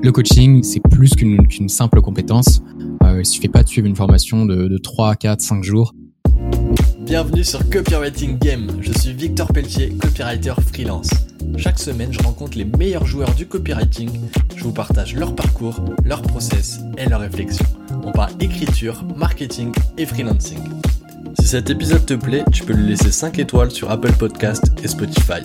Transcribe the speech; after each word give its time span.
Le 0.00 0.12
coaching, 0.12 0.62
c'est 0.62 0.80
plus 0.80 1.14
qu'une 1.16 1.68
simple 1.68 2.00
compétence. 2.00 2.62
Euh, 3.02 3.18
il 3.18 3.26
suffit 3.26 3.48
pas 3.48 3.64
de 3.64 3.68
suivre 3.68 3.88
une 3.88 3.96
formation 3.96 4.46
de, 4.46 4.68
de 4.68 4.78
3, 4.78 5.16
4, 5.16 5.40
5 5.40 5.64
jours. 5.64 5.92
Bienvenue 7.00 7.42
sur 7.42 7.68
Copywriting 7.68 8.38
Game. 8.38 8.68
Je 8.80 8.92
suis 8.92 9.12
Victor 9.12 9.48
Pelletier, 9.48 9.90
copywriter 9.90 10.54
freelance. 10.72 11.10
Chaque 11.56 11.80
semaine, 11.80 12.12
je 12.12 12.20
rencontre 12.22 12.56
les 12.56 12.64
meilleurs 12.64 13.06
joueurs 13.06 13.34
du 13.34 13.46
copywriting. 13.46 14.10
Je 14.54 14.62
vous 14.62 14.72
partage 14.72 15.16
leur 15.16 15.34
parcours, 15.34 15.84
leur 16.04 16.22
process 16.22 16.78
et 16.96 17.08
leurs 17.08 17.20
réflexions. 17.20 17.66
On 18.04 18.12
parle 18.12 18.32
écriture, 18.38 19.04
marketing 19.16 19.72
et 19.96 20.06
freelancing. 20.06 20.60
Si 21.40 21.48
cet 21.48 21.70
épisode 21.70 22.06
te 22.06 22.14
plaît, 22.14 22.44
tu 22.52 22.62
peux 22.62 22.72
lui 22.72 22.86
laisser 22.86 23.10
5 23.10 23.38
étoiles 23.40 23.72
sur 23.72 23.90
Apple 23.90 24.12
Podcast 24.12 24.62
et 24.82 24.86
Spotify. 24.86 25.42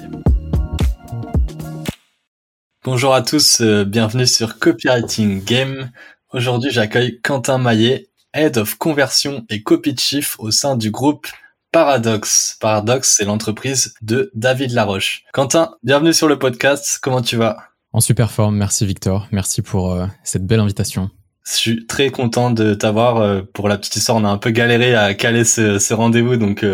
Bonjour 2.86 3.14
à 3.14 3.22
tous, 3.22 3.62
euh, 3.62 3.86
bienvenue 3.86 4.28
sur 4.28 4.60
Copywriting 4.60 5.42
Game. 5.46 5.90
Aujourd'hui, 6.34 6.70
j'accueille 6.70 7.22
Quentin 7.22 7.58
Maillet, 7.58 8.10
Head 8.34 8.58
of 8.58 8.76
Conversion 8.76 9.46
et 9.50 9.64
Copy 9.64 9.96
Chief 9.96 10.36
au 10.38 10.52
sein 10.52 10.76
du 10.76 10.92
groupe 10.92 11.26
Paradox. 11.72 12.58
Paradox, 12.60 13.16
c'est 13.16 13.24
l'entreprise 13.24 13.94
de 14.02 14.30
David 14.34 14.72
Laroche. 14.72 15.24
Quentin, 15.32 15.76
bienvenue 15.84 16.12
sur 16.12 16.28
le 16.28 16.38
podcast. 16.38 17.00
Comment 17.02 17.22
tu 17.22 17.38
vas? 17.38 17.56
En 17.94 18.02
super 18.02 18.32
forme, 18.32 18.58
merci 18.58 18.86
Victor. 18.86 19.30
Merci 19.32 19.62
pour 19.62 19.94
euh, 19.94 20.06
cette 20.26 20.46
belle 20.46 20.60
invitation. 20.60 21.10
Je 21.46 21.52
suis 21.54 21.88
très 21.88 22.10
content 22.10 22.52
de 22.52 22.74
t'avoir. 22.74 23.16
Euh, 23.22 23.44
pour 23.54 23.70
la 23.70 23.78
petite 23.78 23.96
histoire, 23.96 24.18
on 24.18 24.26
a 24.26 24.30
un 24.30 24.38
peu 24.38 24.50
galéré 24.50 24.94
à 24.94 25.14
caler 25.14 25.46
ce, 25.46 25.94
rendez-vous, 25.94 26.36
donc 26.36 26.66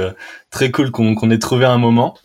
très 0.50 0.72
cool 0.72 0.90
qu'on 0.90 1.30
ait 1.30 1.38
trouvé 1.38 1.66
un 1.66 1.78
moment. 1.78 2.18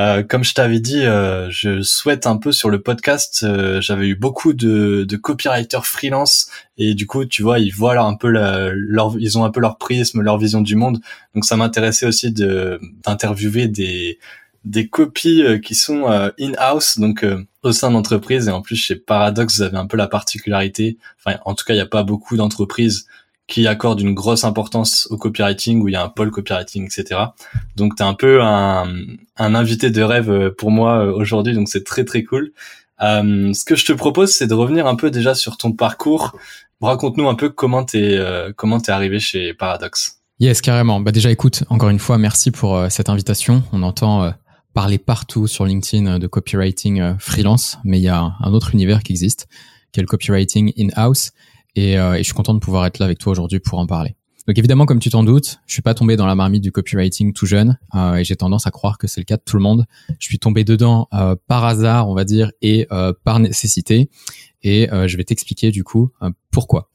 Euh, 0.00 0.22
comme 0.22 0.44
je 0.44 0.54
t'avais 0.54 0.80
dit, 0.80 1.04
euh, 1.04 1.50
je 1.50 1.82
souhaite 1.82 2.26
un 2.26 2.38
peu 2.38 2.52
sur 2.52 2.70
le 2.70 2.80
podcast. 2.80 3.42
Euh, 3.42 3.82
j'avais 3.82 4.06
eu 4.06 4.14
beaucoup 4.14 4.54
de, 4.54 5.04
de 5.06 5.16
copywriters 5.16 5.86
freelance 5.86 6.48
et 6.78 6.94
du 6.94 7.06
coup, 7.06 7.26
tu 7.26 7.42
vois, 7.42 7.58
ils 7.58 7.74
voient 7.74 8.00
un 8.00 8.14
peu 8.14 8.28
leur, 8.28 9.16
ils 9.18 9.36
ont 9.36 9.44
un 9.44 9.50
peu 9.50 9.60
leur 9.60 9.76
prisme, 9.76 10.22
leur 10.22 10.38
vision 10.38 10.62
du 10.62 10.74
monde. 10.74 11.00
Donc, 11.34 11.44
ça 11.44 11.56
m'intéressait 11.56 12.06
aussi 12.06 12.32
d'interviewer 12.32 13.68
des 13.68 14.18
des 14.64 14.88
copies 14.88 15.42
qui 15.62 15.74
sont 15.74 16.04
in-house, 16.38 16.98
donc 16.98 17.24
au 17.62 17.72
sein 17.72 17.90
d'entreprises. 17.90 18.48
Et 18.48 18.50
en 18.50 18.60
plus, 18.60 18.76
chez 18.76 18.96
Paradox, 18.96 19.56
vous 19.56 19.62
avez 19.62 19.78
un 19.78 19.86
peu 19.86 19.96
la 19.96 20.06
particularité. 20.06 20.98
Enfin, 21.18 21.38
en 21.46 21.54
tout 21.54 21.64
cas, 21.64 21.72
il 21.72 21.78
n'y 21.78 21.82
a 21.82 21.86
pas 21.86 22.02
beaucoup 22.02 22.36
d'entreprises 22.36 23.06
qui 23.50 23.66
accorde 23.66 24.00
une 24.00 24.14
grosse 24.14 24.44
importance 24.44 25.08
au 25.10 25.18
copywriting, 25.18 25.82
où 25.82 25.88
il 25.88 25.92
y 25.92 25.96
a 25.96 26.04
un 26.04 26.08
pôle 26.08 26.30
copywriting, 26.30 26.86
etc. 26.86 27.20
Donc 27.76 27.96
tu 27.96 28.02
es 28.02 28.06
un 28.06 28.14
peu 28.14 28.40
un, 28.40 28.88
un, 29.36 29.54
invité 29.54 29.90
de 29.90 30.02
rêve 30.02 30.30
euh, 30.30 30.54
pour 30.56 30.70
moi 30.70 31.00
euh, 31.00 31.12
aujourd'hui, 31.12 31.52
donc 31.52 31.68
c'est 31.68 31.84
très 31.84 32.04
très 32.04 32.22
cool. 32.22 32.52
Euh, 33.02 33.52
ce 33.52 33.64
que 33.64 33.74
je 33.74 33.84
te 33.84 33.92
propose, 33.92 34.32
c'est 34.32 34.46
de 34.46 34.54
revenir 34.54 34.86
un 34.86 34.94
peu 34.94 35.10
déjà 35.10 35.34
sur 35.34 35.56
ton 35.56 35.72
parcours. 35.72 36.36
Raconte-nous 36.80 37.28
un 37.28 37.34
peu 37.34 37.50
comment 37.50 37.84
t'es 37.84 38.16
euh, 38.16 38.52
comment 38.56 38.78
t'es 38.78 38.92
arrivé 38.92 39.18
chez 39.18 39.52
Paradox. 39.52 40.20
Yes, 40.38 40.60
carrément. 40.60 41.00
Bah 41.00 41.10
déjà, 41.10 41.30
écoute, 41.30 41.64
encore 41.68 41.90
une 41.90 41.98
fois, 41.98 42.18
merci 42.18 42.52
pour 42.52 42.86
cette 42.88 43.10
invitation. 43.10 43.62
On 43.72 43.82
entend 43.82 44.32
parler 44.72 44.96
partout 44.96 45.46
sur 45.46 45.66
LinkedIn 45.66 46.18
de 46.18 46.26
copywriting 46.26 47.16
freelance, 47.18 47.76
mais 47.84 47.98
il 47.98 48.04
y 48.04 48.08
a 48.08 48.32
un 48.40 48.52
autre 48.54 48.72
univers 48.72 49.02
qui 49.02 49.12
existe, 49.12 49.48
qui 49.92 50.00
est 50.00 50.02
le 50.02 50.06
copywriting 50.06 50.72
in-house. 50.78 51.32
Euh, 51.78 52.14
et, 52.14 52.18
je 52.18 52.22
suis 52.24 52.34
content 52.34 52.54
de 52.54 52.58
pouvoir 52.58 52.86
être 52.86 52.98
là 52.98 53.06
avec 53.06 53.18
toi 53.18 53.32
aujourd'hui 53.32 53.60
pour 53.60 53.78
en 53.78 53.86
parler. 53.86 54.16
Donc 54.46 54.58
évidemment, 54.58 54.86
comme 54.86 54.98
tu 54.98 55.10
t'en 55.10 55.22
doutes, 55.22 55.60
je 55.66 55.74
suis 55.74 55.82
pas 55.82 55.94
tombé 55.94 56.16
dans 56.16 56.26
la 56.26 56.34
marmite 56.34 56.62
du 56.62 56.72
copywriting 56.72 57.32
tout 57.32 57.46
jeune 57.46 57.78
euh, 57.94 58.16
et 58.16 58.24
j'ai 58.24 58.36
tendance 58.36 58.66
à 58.66 58.70
croire 58.70 58.98
que 58.98 59.06
c'est 59.06 59.20
le 59.20 59.24
cas 59.24 59.36
de 59.36 59.42
tout 59.44 59.56
le 59.56 59.62
monde. 59.62 59.84
Je 60.18 60.26
suis 60.26 60.38
tombé 60.38 60.64
dedans 60.64 61.08
euh, 61.12 61.36
par 61.46 61.64
hasard, 61.64 62.08
on 62.08 62.14
va 62.14 62.24
dire, 62.24 62.50
et 62.62 62.86
par 63.24 63.38
nécessité. 63.38 64.08
Et 64.62 64.88
je 64.90 65.16
vais 65.16 65.24
t'expliquer 65.24 65.70
du 65.70 65.84
coup 65.84 66.10
pourquoi. 66.50 66.90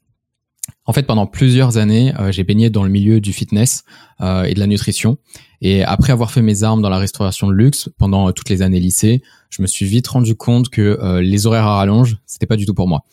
En 0.87 0.93
fait, 0.93 1.03
pendant 1.03 1.25
plusieurs 1.25 1.77
années, 1.77 2.13
j'ai 2.29 2.43
baigné 2.43 2.69
dans 2.69 2.83
le 2.83 2.89
milieu 2.89 3.19
du 3.21 3.33
fitness 3.33 3.83
et 4.21 4.53
de 4.53 4.59
la 4.59 4.67
nutrition. 4.67 5.17
Et 5.61 5.83
après 5.83 6.11
avoir 6.11 6.31
fait 6.31 6.41
mes 6.41 6.63
armes 6.63 6.81
dans 6.81 6.89
la 6.89 6.99
restauration 6.99 7.47
de 7.47 7.53
luxe 7.53 7.89
pendant 7.97 8.31
toutes 8.33 8.49
les 8.49 8.61
années 8.61 8.79
lycée, 8.79 9.23
je 9.49 9.61
me 9.61 9.67
suis 9.67 9.85
vite 9.85 10.07
rendu 10.07 10.35
compte 10.35 10.69
que 10.69 11.19
les 11.21 11.47
horaires 11.47 11.65
à 11.65 11.77
rallonge, 11.77 12.17
c'était 12.25 12.45
pas 12.45 12.57
du 12.57 12.65
tout 12.65 12.75
pour 12.75 12.87
moi 12.87 13.03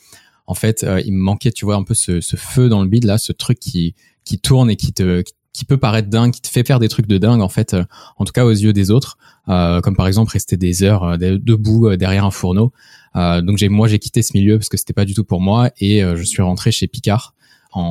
en 0.47 0.55
fait, 0.55 0.85
euh, 0.85 1.01
il 1.05 1.13
me 1.13 1.21
manquait, 1.23 1.53
tu 1.53 1.65
vois, 1.65 1.77
un 1.77 1.85
peu 1.85 1.95
ce, 1.95 2.21
feu 2.37 2.69
dans 2.69 2.83
le 2.83 2.89
bide 2.89 3.05
là, 3.05 3.19
ce 3.19 3.33
truc 3.33 3.59
qui 3.59 3.95
qui 4.25 4.39
tourne 4.39 4.71
et 4.71 4.77
qui 4.77 4.93
te 4.93 5.23
qui 5.53 5.65
peut 5.65 5.77
paraître 5.77 6.09
dingue, 6.09 6.33
qui 6.33 6.41
te 6.41 6.49
fait 6.49 6.67
faire 6.67 6.79
des 6.79 6.89
trucs 6.89 7.07
de 7.07 7.19
dingue 7.19 7.43
en 7.43 7.49
fait, 7.49 7.75
euh, 7.75 7.85
en 8.17 8.25
tout 8.25 8.33
cas 8.33 8.45
aux 8.45 8.51
yeux 8.51 8.73
des 8.73 8.91
autres, 8.91 9.19
euh, 9.49 9.81
comme 9.81 9.97
par 9.97 10.07
exemple 10.07 10.33
rester 10.33 10.57
des 10.57 10.83
heures 10.83 11.19
debout 11.19 11.95
derrière 11.97 12.25
un 12.25 12.31
fourneau. 12.31 12.73
donc 13.15 13.59
j'ai 13.59 13.69
moi 13.69 13.89
j'ai 13.89 13.99
quitté 13.99 14.23
ce 14.23 14.33
milieu 14.35 14.59
parce 14.59 14.69
que 14.69 14.77
c'était 14.77 14.95
pas 14.95 15.05
du 15.05 15.15
tout 15.15 15.25
pour 15.25 15.41
moi 15.41 15.71
et 15.79 16.01
je 16.01 16.23
suis 16.23 16.43
rentré 16.43 16.73
chez 16.73 16.87
Picard. 16.87 17.35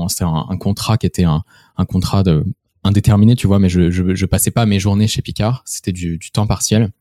C'était 0.08 0.24
un, 0.24 0.58
contrat 0.58 0.98
qui 0.98 1.08
était 1.08 1.24
un, 1.24 1.44
un 1.78 1.86
contrat 1.86 2.24
de 2.24 2.44
indéterminé, 2.84 3.36
tu 3.36 3.48
vois, 3.48 3.60
mais 3.60 3.70
je, 3.70 3.92
je, 3.92 4.16
je 4.16 4.26
passais 4.26 4.52
pas 4.52 4.66
mes 4.66 4.80
journées 4.80 5.08
chez 5.08 5.22
Picard, 5.22 5.62
c'était 5.66 5.92
du, 5.92 6.18
du 6.18 6.32
temps 6.32 6.48
partiel. 6.48 6.92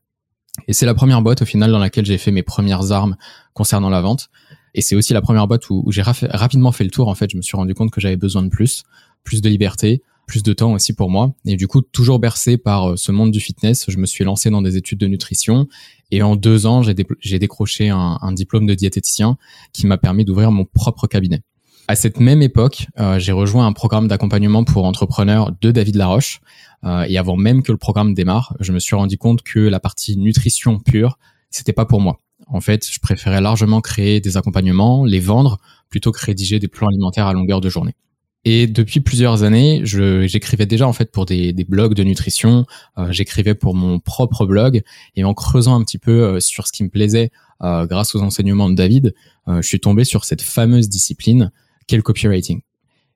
Et 0.67 0.73
c'est 0.73 0.85
la 0.85 0.93
première 0.93 1.21
boîte 1.21 1.41
au 1.41 1.45
final 1.45 1.71
dans 1.71 1.79
laquelle 1.79 2.05
j'ai 2.05 2.17
fait 2.17 2.31
mes 2.31 2.43
premières 2.43 2.91
armes 2.91 3.15
concernant 3.53 3.89
la 3.89 4.01
vente. 4.01 4.29
Et 4.73 4.81
c'est 4.81 4.95
aussi 4.95 5.13
la 5.13 5.21
première 5.21 5.47
boîte 5.47 5.69
où, 5.69 5.91
j'ai 5.91 6.01
rapidement 6.01 6.71
fait 6.71 6.83
le 6.83 6.91
tour. 6.91 7.07
En 7.07 7.15
fait, 7.15 7.29
je 7.31 7.37
me 7.37 7.41
suis 7.41 7.57
rendu 7.57 7.73
compte 7.73 7.91
que 7.91 8.01
j'avais 8.01 8.17
besoin 8.17 8.43
de 8.43 8.49
plus, 8.49 8.83
plus 9.23 9.41
de 9.41 9.49
liberté, 9.49 10.01
plus 10.27 10.43
de 10.43 10.53
temps 10.53 10.73
aussi 10.73 10.93
pour 10.93 11.09
moi. 11.09 11.33
Et 11.45 11.57
du 11.57 11.67
coup, 11.67 11.81
toujours 11.81 12.19
bercé 12.19 12.57
par 12.57 12.91
euh, 12.91 12.95
ce 12.95 13.11
monde 13.11 13.31
du 13.31 13.39
fitness, 13.39 13.85
je 13.89 13.97
me 13.97 14.05
suis 14.05 14.23
lancé 14.23 14.49
dans 14.49 14.61
des 14.61 14.77
études 14.77 14.99
de 14.99 15.07
nutrition. 15.07 15.67
Et 16.09 16.21
en 16.21 16.35
deux 16.35 16.65
ans, 16.65 16.81
j'ai, 16.83 16.93
décroché 17.39 17.89
un, 17.89 18.31
diplôme 18.31 18.65
de 18.65 18.73
diététicien 18.73 19.37
qui 19.73 19.87
m'a 19.87 19.97
permis 19.97 20.25
d'ouvrir 20.25 20.51
mon 20.51 20.65
propre 20.65 21.07
cabinet. 21.07 21.41
À 21.87 21.95
cette 21.95 22.19
même 22.19 22.41
époque, 22.41 22.87
euh, 22.99 23.19
j'ai 23.19 23.33
rejoint 23.33 23.65
un 23.65 23.73
programme 23.73 24.07
d'accompagnement 24.07 24.63
pour 24.63 24.85
entrepreneurs 24.85 25.51
de 25.59 25.71
David 25.71 25.95
Laroche. 25.95 26.39
Euh, 26.83 27.05
et 27.07 27.17
avant 27.17 27.35
même 27.35 27.63
que 27.63 27.71
le 27.71 27.77
programme 27.77 28.13
démarre, 28.13 28.55
je 28.59 28.71
me 28.71 28.79
suis 28.79 28.95
rendu 28.95 29.17
compte 29.17 29.43
que 29.43 29.59
la 29.59 29.79
partie 29.79 30.17
nutrition 30.17 30.79
pure, 30.79 31.17
c'était 31.49 31.73
pas 31.73 31.85
pour 31.85 31.99
moi. 31.99 32.19
En 32.51 32.59
fait, 32.59 32.89
je 32.91 32.99
préférais 32.99 33.41
largement 33.41 33.81
créer 33.81 34.19
des 34.19 34.35
accompagnements, 34.37 35.05
les 35.05 35.19
vendre, 35.19 35.59
plutôt 35.89 36.11
que 36.11 36.23
rédiger 36.23 36.59
des 36.59 36.67
plans 36.67 36.87
alimentaires 36.87 37.27
à 37.27 37.33
longueur 37.33 37.61
de 37.61 37.69
journée. 37.69 37.95
Et 38.43 38.65
depuis 38.65 39.01
plusieurs 39.01 39.43
années, 39.43 39.81
j'écrivais 39.83 40.65
déjà 40.65 40.87
en 40.87 40.93
fait 40.93 41.11
pour 41.11 41.25
des, 41.25 41.53
blogs 41.67 41.93
de 41.93 42.03
nutrition, 42.03 42.65
euh, 42.97 43.11
j'écrivais 43.11 43.53
pour 43.53 43.75
mon 43.75 43.99
propre 43.99 44.45
blog, 44.45 44.81
et 45.15 45.23
en 45.23 45.33
creusant 45.33 45.79
un 45.79 45.83
petit 45.83 45.99
peu 45.99 46.23
euh, 46.23 46.39
sur 46.39 46.65
ce 46.65 46.71
qui 46.71 46.83
me 46.83 46.89
plaisait 46.89 47.29
euh, 47.61 47.85
grâce 47.85 48.15
aux 48.15 48.21
enseignements 48.21 48.69
de 48.69 48.75
David, 48.75 49.13
je 49.47 49.67
suis 49.67 49.79
tombé 49.79 50.03
sur 50.03 50.23
cette 50.23 50.41
fameuse 50.41 50.87
discipline 50.87 51.51
qu'est 51.87 51.97
le 51.97 52.03
copywriting. 52.03 52.61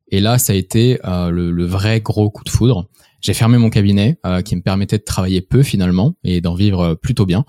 Et 0.09 0.19
là, 0.19 0.37
ça 0.37 0.53
a 0.53 0.55
été 0.55 0.99
le, 1.03 1.51
le, 1.51 1.65
vrai 1.65 2.01
gros 2.01 2.29
coup 2.29 2.43
de 2.43 2.49
foudre. 2.49 2.89
J'ai 3.21 3.33
fermé 3.33 3.57
mon 3.57 3.69
cabinet 3.69 4.19
qui 4.43 4.55
me 4.55 4.61
permettait 4.61 4.97
de 4.97 5.03
travailler 5.03 5.41
peu 5.41 5.63
finalement 5.63 6.15
et 6.23 6.41
d'en 6.41 6.55
vivre 6.55 6.95
plutôt 6.95 7.25
bien 7.25 7.45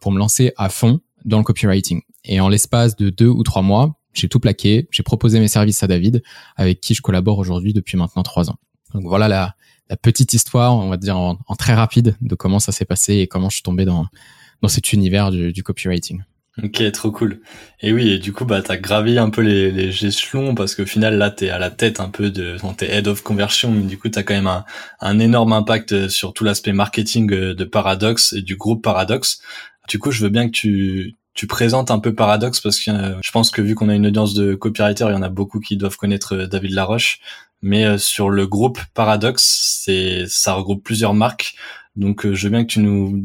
pour 0.00 0.12
me 0.12 0.18
lancer 0.18 0.52
à 0.56 0.68
fond 0.68 1.00
dans 1.24 1.38
le 1.38 1.44
copywriting. 1.44 2.02
Et 2.24 2.40
en 2.40 2.48
l'espace 2.48 2.96
de 2.96 3.10
deux 3.10 3.28
ou 3.28 3.42
trois 3.42 3.62
mois, 3.62 4.00
j'ai 4.12 4.28
tout 4.28 4.40
plaqué, 4.40 4.88
j'ai 4.90 5.02
proposé 5.02 5.40
mes 5.40 5.48
services 5.48 5.82
à 5.82 5.86
David, 5.86 6.22
avec 6.56 6.80
qui 6.80 6.94
je 6.94 7.02
collabore 7.02 7.38
aujourd'hui 7.38 7.72
depuis 7.72 7.96
maintenant 7.96 8.22
trois 8.22 8.50
ans. 8.50 8.56
Donc 8.94 9.04
voilà 9.04 9.28
la, 9.28 9.54
petite 10.02 10.34
histoire, 10.34 10.76
on 10.76 10.88
va 10.88 10.96
dire 10.96 11.16
en, 11.16 11.36
très 11.58 11.74
rapide, 11.74 12.16
de 12.20 12.34
comment 12.34 12.60
ça 12.60 12.70
s'est 12.70 12.84
passé 12.84 13.16
et 13.16 13.26
comment 13.26 13.48
je 13.48 13.56
suis 13.56 13.62
tombé 13.62 13.84
dans, 13.84 14.06
dans 14.62 14.68
cet 14.68 14.92
univers 14.92 15.30
du, 15.30 15.52
du 15.52 15.62
copywriting. 15.62 16.22
Ok, 16.62 16.82
trop 16.92 17.10
cool. 17.10 17.40
Et 17.80 17.92
oui, 17.92 18.10
et 18.10 18.18
du 18.18 18.32
coup, 18.32 18.44
bah, 18.44 18.60
t'as 18.60 18.76
gravi 18.76 19.18
un 19.18 19.30
peu 19.30 19.40
les, 19.40 19.70
les 19.70 20.06
échelons 20.06 20.54
parce 20.54 20.74
qu'au 20.74 20.84
final, 20.84 21.16
là, 21.16 21.30
t'es 21.30 21.48
à 21.48 21.58
la 21.58 21.70
tête 21.70 22.00
un 22.00 22.08
peu 22.08 22.30
de, 22.30 22.56
bon, 22.60 22.74
t'es 22.74 22.90
head 22.90 23.08
of 23.08 23.22
conversion, 23.22 23.70
mais 23.70 23.82
du 23.82 23.98
coup, 23.98 24.08
t'as 24.08 24.22
quand 24.22 24.34
même 24.34 24.48
un, 24.48 24.64
un 25.00 25.18
énorme 25.18 25.52
impact 25.52 26.08
sur 26.08 26.34
tout 26.34 26.44
l'aspect 26.44 26.72
marketing 26.72 27.28
de 27.28 27.64
Paradox 27.64 28.32
et 28.32 28.42
du 28.42 28.56
groupe 28.56 28.82
Paradox. 28.82 29.40
Du 29.90 29.98
coup, 29.98 30.12
je 30.12 30.22
veux 30.22 30.28
bien 30.28 30.46
que 30.46 30.52
tu, 30.52 31.16
tu 31.34 31.48
présentes 31.48 31.90
un 31.90 31.98
peu 31.98 32.14
Paradox 32.14 32.60
parce 32.60 32.78
que 32.78 32.92
euh, 32.92 33.18
je 33.24 33.30
pense 33.32 33.50
que 33.50 33.60
vu 33.60 33.74
qu'on 33.74 33.88
a 33.88 33.94
une 33.96 34.06
audience 34.06 34.34
de 34.34 34.54
copywriters, 34.54 35.10
il 35.10 35.14
y 35.14 35.16
en 35.16 35.22
a 35.22 35.28
beaucoup 35.28 35.58
qui 35.58 35.76
doivent 35.76 35.96
connaître 35.96 36.36
euh, 36.36 36.46
David 36.46 36.74
Laroche. 36.74 37.18
Mais 37.60 37.84
euh, 37.84 37.98
sur 37.98 38.30
le 38.30 38.46
groupe 38.46 38.78
Paradox, 38.94 39.82
c'est 39.84 40.26
ça 40.28 40.54
regroupe 40.54 40.84
plusieurs 40.84 41.12
marques. 41.12 41.56
Donc 41.96 42.24
je 42.24 42.46
veux 42.46 42.50
bien 42.50 42.62
que 42.62 42.70
tu 42.70 42.78
nous 42.78 43.20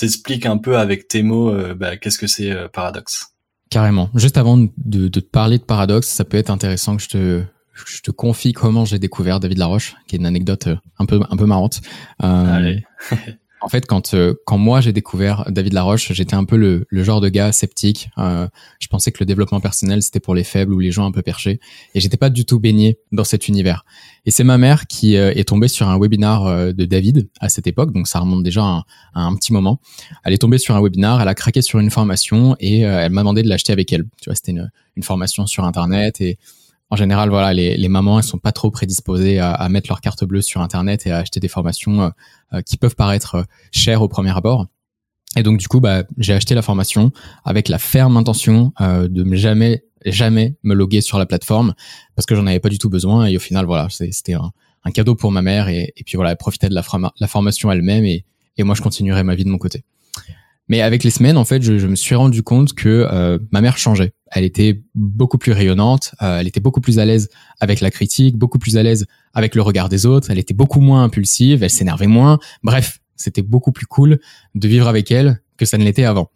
expliques 0.00 0.46
un 0.46 0.56
peu 0.56 0.78
avec 0.78 1.08
tes 1.08 1.22
mots 1.22 1.52
bah, 1.74 1.98
qu'est-ce 1.98 2.16
que 2.16 2.26
c'est 2.26 2.56
Paradox? 2.72 3.34
Carrément. 3.68 4.08
Juste 4.14 4.38
avant 4.38 4.56
de, 4.56 5.08
te 5.08 5.20
parler 5.20 5.58
de 5.58 5.62
Paradox, 5.62 6.08
ça 6.08 6.24
peut 6.24 6.38
être 6.38 6.50
intéressant 6.50 6.96
que 6.96 7.02
je 7.02 7.08
te 7.08 7.42
je 7.86 8.00
te 8.00 8.10
confie 8.10 8.54
comment 8.54 8.86
j'ai 8.86 8.98
découvert 8.98 9.40
David 9.40 9.58
Laroche, 9.58 9.94
qui 10.06 10.16
est 10.16 10.18
une 10.18 10.26
anecdote 10.26 10.68
un 10.98 11.04
peu 11.04 11.20
un 11.28 11.36
peu 11.36 11.44
marrante. 11.44 11.82
Allez. 12.18 12.82
En 13.60 13.68
fait, 13.68 13.86
quand 13.86 14.14
euh, 14.14 14.34
quand 14.44 14.58
moi 14.58 14.80
j'ai 14.80 14.92
découvert 14.92 15.44
David 15.48 15.72
Laroche, 15.72 16.12
j'étais 16.12 16.34
un 16.34 16.44
peu 16.44 16.56
le, 16.56 16.86
le 16.88 17.02
genre 17.02 17.20
de 17.20 17.28
gars 17.28 17.50
sceptique. 17.50 18.08
Euh, 18.18 18.46
je 18.78 18.86
pensais 18.86 19.10
que 19.10 19.18
le 19.20 19.26
développement 19.26 19.60
personnel 19.60 20.02
c'était 20.02 20.20
pour 20.20 20.34
les 20.34 20.44
faibles 20.44 20.72
ou 20.72 20.78
les 20.78 20.92
gens 20.92 21.06
un 21.06 21.10
peu 21.10 21.22
perchés, 21.22 21.58
et 21.94 22.00
j'étais 22.00 22.16
pas 22.16 22.30
du 22.30 22.44
tout 22.44 22.60
baigné 22.60 22.98
dans 23.10 23.24
cet 23.24 23.48
univers. 23.48 23.84
Et 24.26 24.30
c'est 24.30 24.44
ma 24.44 24.58
mère 24.58 24.86
qui 24.86 25.16
euh, 25.16 25.32
est 25.34 25.48
tombée 25.48 25.68
sur 25.68 25.88
un 25.88 25.98
webinar 25.98 26.72
de 26.72 26.84
David 26.84 27.28
à 27.40 27.48
cette 27.48 27.66
époque, 27.66 27.92
donc 27.92 28.06
ça 28.06 28.20
remonte 28.20 28.44
déjà 28.44 28.62
à 28.62 28.84
un, 29.14 29.34
petit 29.34 29.52
moment. 29.52 29.80
Elle 30.24 30.34
est 30.34 30.38
tombée 30.38 30.58
sur 30.58 30.76
un 30.76 30.82
webinar, 30.82 31.20
elle 31.20 31.28
a 31.28 31.34
craqué 31.34 31.62
sur 31.62 31.80
une 31.80 31.90
formation 31.90 32.56
et 32.60 32.80
elle 32.80 33.12
m'a 33.12 33.22
demandé 33.22 33.42
de 33.42 33.48
l'acheter 33.48 33.72
avec 33.72 33.92
elle. 33.92 34.04
Tu 34.20 34.30
vois, 34.30 34.34
c'était 34.34 34.52
une, 34.52 34.70
une 34.96 35.02
formation 35.02 35.46
sur 35.46 35.64
internet 35.64 36.20
et 36.20 36.38
en 36.90 36.96
général, 36.96 37.28
voilà, 37.28 37.52
les, 37.52 37.76
les, 37.76 37.88
mamans, 37.88 38.18
elles 38.18 38.24
sont 38.24 38.38
pas 38.38 38.52
trop 38.52 38.70
prédisposées 38.70 39.38
à, 39.38 39.52
à, 39.52 39.68
mettre 39.68 39.88
leur 39.90 40.00
carte 40.00 40.24
bleue 40.24 40.40
sur 40.40 40.62
Internet 40.62 41.06
et 41.06 41.10
à 41.10 41.18
acheter 41.18 41.38
des 41.38 41.48
formations 41.48 42.02
euh, 42.02 42.08
euh, 42.54 42.62
qui 42.62 42.76
peuvent 42.76 42.96
paraître 42.96 43.34
euh, 43.36 43.42
chères 43.72 44.00
au 44.00 44.08
premier 44.08 44.34
abord. 44.36 44.66
Et 45.36 45.42
donc, 45.42 45.58
du 45.58 45.68
coup, 45.68 45.80
bah, 45.80 46.04
j'ai 46.16 46.32
acheté 46.32 46.54
la 46.54 46.62
formation 46.62 47.12
avec 47.44 47.68
la 47.68 47.78
ferme 47.78 48.16
intention 48.16 48.72
de 48.80 49.22
ne 49.22 49.36
jamais, 49.36 49.84
jamais 50.06 50.56
me 50.62 50.74
loguer 50.74 51.02
sur 51.02 51.18
la 51.18 51.26
plateforme 51.26 51.74
parce 52.16 52.24
que 52.24 52.34
j'en 52.34 52.46
avais 52.46 52.60
pas 52.60 52.70
du 52.70 52.78
tout 52.78 52.88
besoin. 52.88 53.26
Et 53.26 53.36
au 53.36 53.38
final, 53.38 53.66
voilà, 53.66 53.88
c'était 53.90 54.32
un, 54.32 54.50
un, 54.84 54.90
cadeau 54.90 55.14
pour 55.14 55.30
ma 55.30 55.42
mère. 55.42 55.68
Et, 55.68 55.92
et 55.94 56.02
puis 56.02 56.16
voilà, 56.16 56.30
elle 56.30 56.38
profitait 56.38 56.70
de 56.70 56.74
la, 56.74 56.82
la 57.20 57.26
formation 57.26 57.70
elle-même 57.70 58.06
et, 58.06 58.24
et 58.56 58.64
moi, 58.64 58.74
je 58.74 58.80
continuerai 58.80 59.22
ma 59.22 59.34
vie 59.34 59.44
de 59.44 59.50
mon 59.50 59.58
côté. 59.58 59.84
Mais 60.68 60.82
avec 60.82 61.02
les 61.02 61.10
semaines, 61.10 61.36
en 61.36 61.44
fait, 61.44 61.62
je, 61.62 61.78
je 61.78 61.86
me 61.86 61.96
suis 61.96 62.14
rendu 62.14 62.42
compte 62.42 62.74
que 62.74 63.06
euh, 63.10 63.38
ma 63.52 63.60
mère 63.60 63.78
changeait. 63.78 64.12
Elle 64.30 64.44
était 64.44 64.82
beaucoup 64.94 65.38
plus 65.38 65.52
rayonnante, 65.52 66.14
euh, 66.22 66.40
elle 66.40 66.46
était 66.46 66.60
beaucoup 66.60 66.80
plus 66.80 66.98
à 66.98 67.04
l'aise 67.04 67.28
avec 67.60 67.80
la 67.80 67.90
critique, 67.90 68.36
beaucoup 68.36 68.58
plus 68.58 68.76
à 68.76 68.82
l'aise 68.82 69.06
avec 69.34 69.54
le 69.54 69.62
regard 69.62 69.88
des 69.88 70.06
autres, 70.06 70.30
elle 70.30 70.38
était 70.38 70.54
beaucoup 70.54 70.80
moins 70.80 71.04
impulsive, 71.04 71.62
elle 71.62 71.70
s'énervait 71.70 72.06
moins. 72.06 72.38
Bref, 72.62 73.00
c'était 73.16 73.42
beaucoup 73.42 73.72
plus 73.72 73.86
cool 73.86 74.18
de 74.54 74.68
vivre 74.68 74.88
avec 74.88 75.10
elle 75.10 75.40
que 75.56 75.64
ça 75.64 75.78
ne 75.78 75.84
l'était 75.84 76.04
avant. 76.04 76.30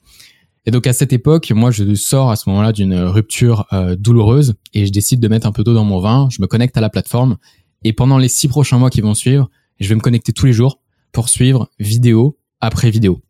Et 0.64 0.70
donc 0.70 0.86
à 0.86 0.92
cette 0.92 1.12
époque, 1.12 1.50
moi 1.50 1.70
je 1.70 1.94
sors 1.94 2.30
à 2.30 2.36
ce 2.36 2.48
moment-là 2.48 2.72
d'une 2.72 2.94
rupture 2.94 3.66
euh, 3.72 3.96
douloureuse 3.96 4.54
et 4.74 4.86
je 4.86 4.92
décide 4.92 5.20
de 5.20 5.28
mettre 5.28 5.46
un 5.46 5.52
peu 5.52 5.64
d'eau 5.64 5.74
dans 5.74 5.84
mon 5.84 5.98
vin, 5.98 6.28
je 6.30 6.40
me 6.40 6.46
connecte 6.46 6.76
à 6.76 6.80
la 6.80 6.90
plateforme 6.90 7.36
et 7.84 7.92
pendant 7.92 8.18
les 8.18 8.28
six 8.28 8.48
prochains 8.48 8.78
mois 8.78 8.90
qui 8.90 9.00
vont 9.00 9.14
suivre, 9.14 9.50
je 9.80 9.88
vais 9.88 9.94
me 9.94 10.00
connecter 10.00 10.32
tous 10.32 10.46
les 10.46 10.52
jours 10.52 10.80
pour 11.10 11.28
suivre 11.28 11.68
vidéo 11.78 12.38
après 12.60 12.90
vidéo. 12.90 13.20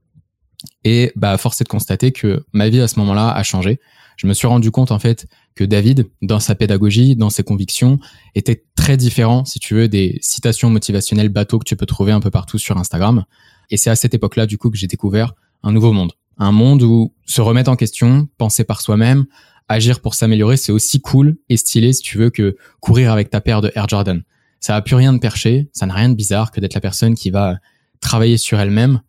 Et 0.84 1.12
bah, 1.16 1.36
force 1.38 1.60
est 1.60 1.64
de 1.64 1.68
constater 1.68 2.12
que 2.12 2.44
ma 2.52 2.68
vie 2.68 2.80
à 2.80 2.88
ce 2.88 2.98
moment-là 3.00 3.30
a 3.30 3.42
changé. 3.42 3.80
Je 4.22 4.28
me 4.28 4.34
suis 4.34 4.46
rendu 4.46 4.70
compte 4.70 4.92
en 4.92 5.00
fait 5.00 5.26
que 5.56 5.64
David, 5.64 6.08
dans 6.22 6.38
sa 6.38 6.54
pédagogie, 6.54 7.16
dans 7.16 7.28
ses 7.28 7.42
convictions, 7.42 7.98
était 8.36 8.62
très 8.76 8.96
différent, 8.96 9.44
si 9.44 9.58
tu 9.58 9.74
veux, 9.74 9.88
des 9.88 10.20
citations 10.22 10.70
motivationnelles 10.70 11.28
bateaux 11.28 11.58
que 11.58 11.64
tu 11.64 11.74
peux 11.74 11.86
trouver 11.86 12.12
un 12.12 12.20
peu 12.20 12.30
partout 12.30 12.56
sur 12.56 12.78
Instagram. 12.78 13.24
Et 13.70 13.76
c'est 13.76 13.90
à 13.90 13.96
cette 13.96 14.14
époque-là, 14.14 14.46
du 14.46 14.58
coup, 14.58 14.70
que 14.70 14.76
j'ai 14.76 14.86
découvert 14.86 15.34
un 15.64 15.72
nouveau 15.72 15.92
monde. 15.92 16.12
Un 16.38 16.52
monde 16.52 16.84
où 16.84 17.12
se 17.26 17.40
remettre 17.40 17.68
en 17.68 17.74
question, 17.74 18.28
penser 18.38 18.62
par 18.62 18.80
soi-même, 18.80 19.26
agir 19.68 19.98
pour 19.98 20.14
s'améliorer, 20.14 20.56
c'est 20.56 20.70
aussi 20.70 21.00
cool 21.00 21.36
et 21.48 21.56
stylé, 21.56 21.92
si 21.92 22.02
tu 22.02 22.16
veux, 22.16 22.30
que 22.30 22.56
courir 22.78 23.10
avec 23.10 23.28
ta 23.28 23.40
paire 23.40 23.60
de 23.60 23.72
Air 23.74 23.88
Jordan. 23.88 24.22
Ça 24.60 24.76
a 24.76 24.82
plus 24.82 24.94
rien 24.94 25.12
de 25.12 25.18
perché, 25.18 25.68
ça 25.72 25.86
n'a 25.86 25.94
rien 25.94 26.10
de 26.10 26.14
bizarre 26.14 26.52
que 26.52 26.60
d'être 26.60 26.74
la 26.74 26.80
personne 26.80 27.16
qui 27.16 27.30
va 27.30 27.56
travailler 28.00 28.36
sur 28.36 28.60
elle-même, 28.60 29.00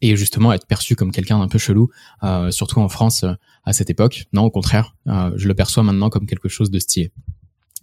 et 0.00 0.16
justement 0.16 0.52
être 0.52 0.66
perçu 0.66 0.96
comme 0.96 1.12
quelqu'un 1.12 1.38
d'un 1.38 1.48
peu 1.48 1.58
chelou, 1.58 1.90
euh, 2.22 2.50
surtout 2.50 2.80
en 2.80 2.88
France 2.88 3.24
euh, 3.24 3.32
à 3.64 3.72
cette 3.72 3.90
époque. 3.90 4.24
Non, 4.32 4.42
au 4.44 4.50
contraire, 4.50 4.94
je 5.06 5.48
le 5.48 5.54
perçois 5.54 5.82
maintenant 5.82 6.10
comme 6.10 6.26
quelque 6.26 6.48
chose 6.48 6.70
de 6.70 6.78
stylé. 6.78 7.12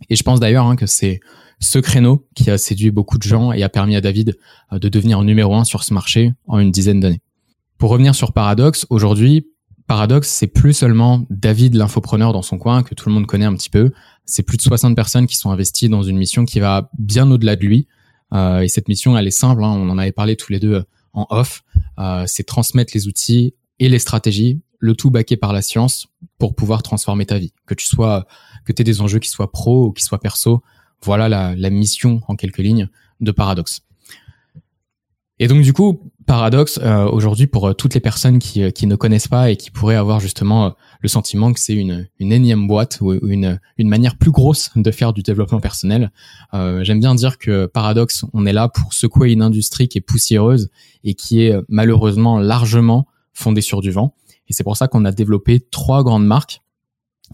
Et 0.10 0.16
je 0.16 0.24
pense 0.24 0.40
d'ailleurs 0.40 0.66
hein, 0.66 0.76
que 0.76 0.86
c'est 0.86 1.20
ce 1.60 1.80
créneau 1.80 2.28
qui 2.36 2.50
a 2.50 2.58
séduit 2.58 2.92
beaucoup 2.92 3.18
de 3.18 3.24
gens 3.24 3.52
et 3.52 3.64
a 3.64 3.70
permis 3.70 3.96
à 3.96 4.02
David 4.02 4.38
de 4.72 4.90
devenir 4.90 5.22
numéro 5.24 5.56
un 5.56 5.64
sur 5.64 5.84
ce 5.84 5.94
marché 5.94 6.34
en 6.48 6.60
une 6.60 6.72
dizaine 6.72 7.00
d'années. 7.00 7.22
Pour 7.78 7.90
revenir 7.90 8.14
sur 8.14 8.32
Paradox, 8.32 8.86
aujourd'hui, 8.90 9.48
Paradox, 9.88 10.30
c'est 10.30 10.48
plus 10.48 10.74
seulement 10.74 11.26
David 11.30 11.76
l'infopreneur 11.76 12.32
dans 12.32 12.44
son 12.44 12.58
coin 12.58 12.84
que 12.84 12.94
tout 12.96 13.10
le 13.10 13.16
monde 13.16 13.26
connaît 13.26 13.46
un 13.46 13.56
petit 13.56 13.70
peu. 13.70 13.92
C'est 14.26 14.44
plus 14.44 14.58
de 14.58 14.62
60 14.62 14.96
personnes 14.96 15.26
qui 15.26 15.36
sont 15.36 15.50
investies 15.50 15.90
dans 15.90 16.04
une 16.04 16.18
mission 16.18 16.46
qui 16.46 16.60
va 16.60 16.90
bien 16.98 17.30
au-delà 17.30 17.56
de 17.56 17.66
lui. 17.66 17.88
et 18.34 18.68
cette 18.68 18.88
mission, 18.88 19.18
elle 19.18 19.28
est 19.28 19.32
simple. 19.32 19.64
Hein, 19.64 19.70
on 19.70 19.90
en 19.90 19.98
avait 19.98 20.12
parlé 20.12 20.36
tous 20.36 20.52
les 20.52 20.60
deux 20.60 20.84
en 21.14 21.28
off, 21.30 21.64
euh, 22.00 22.26
c'est 22.28 22.44
transmettre 22.44 22.92
les 22.96 23.08
outils 23.08 23.56
et 23.80 23.90
les 23.90 24.00
stratégies, 24.00 24.62
le 24.80 24.96
tout 24.96 25.12
baqué 25.12 25.38
par 25.38 25.54
la 25.54 25.62
science 25.62 26.08
pour 26.38 26.56
pouvoir 26.56 26.84
transformer 26.84 27.26
ta 27.26 27.38
vie. 27.38 27.54
Que 27.66 27.74
tu 27.74 27.86
sois, 27.86 28.26
que 28.66 28.72
tu 28.72 28.82
aies 28.82 28.86
des 28.86 29.02
enjeux 29.02 29.20
qui 29.20 29.30
soient 29.30 29.52
pro 29.52 29.88
ou 29.88 29.92
qui 29.92 30.04
soient 30.04 30.20
perso, 30.20 30.64
voilà 31.04 31.30
la, 31.30 31.70
mission 31.70 32.22
en 32.28 32.36
quelques 32.36 32.60
lignes 32.60 32.90
de 33.20 33.32
Paradox. 33.32 33.82
Et 35.40 35.48
donc 35.48 35.62
du 35.64 35.74
coup, 35.74 36.11
Paradox, 36.28 36.80
euh, 36.82 37.06
aujourd'hui, 37.10 37.48
pour 37.48 37.68
euh, 37.68 37.74
toutes 37.74 37.94
les 37.94 38.00
personnes 38.00 38.40
qui, 38.40 38.72
qui, 38.74 38.88
ne 38.88 38.96
connaissent 38.96 39.28
pas 39.28 39.50
et 39.50 39.58
qui 39.58 39.72
pourraient 39.72 39.96
avoir 39.96 40.20
justement 40.20 40.76
le 41.02 41.10
sentiment 41.10 41.52
que 41.52 41.60
c'est 41.60 41.74
une, 41.74 42.08
une 42.20 42.32
énième 42.32 42.68
boîte 42.68 43.00
ou 43.02 43.14
une, 43.14 43.60
une 43.78 43.90
manière 43.90 44.18
plus 44.18 44.32
grosse 44.32 44.70
de 44.76 44.92
faire 44.92 45.14
du 45.14 45.22
développement 45.22 45.60
personnel. 45.60 46.12
Euh, 46.54 46.84
J'aime 46.84 47.00
bien 47.00 47.16
dire 47.16 47.38
que 47.38 47.66
Paradox, 47.66 48.26
on 48.34 48.46
est 48.46 48.54
là 48.54 48.70
pour 48.70 48.94
secouer 48.94 49.32
une 49.32 49.42
industrie 49.42 49.88
qui 49.88 49.98
est 49.98 50.02
poussiéreuse 50.02 50.70
et 51.04 51.16
qui 51.16 51.44
est 51.44 51.56
malheureusement 51.70 52.40
largement 52.40 53.08
fondée 53.34 53.62
sur 53.62 53.82
du 53.82 53.92
vent. 53.92 54.16
Et 54.48 54.54
c'est 54.54 54.64
pour 54.64 54.78
ça 54.78 54.88
qu'on 54.88 55.06
a 55.06 55.12
développé 55.12 55.60
trois 55.72 56.04
grandes 56.04 56.26
marques. 56.26 56.62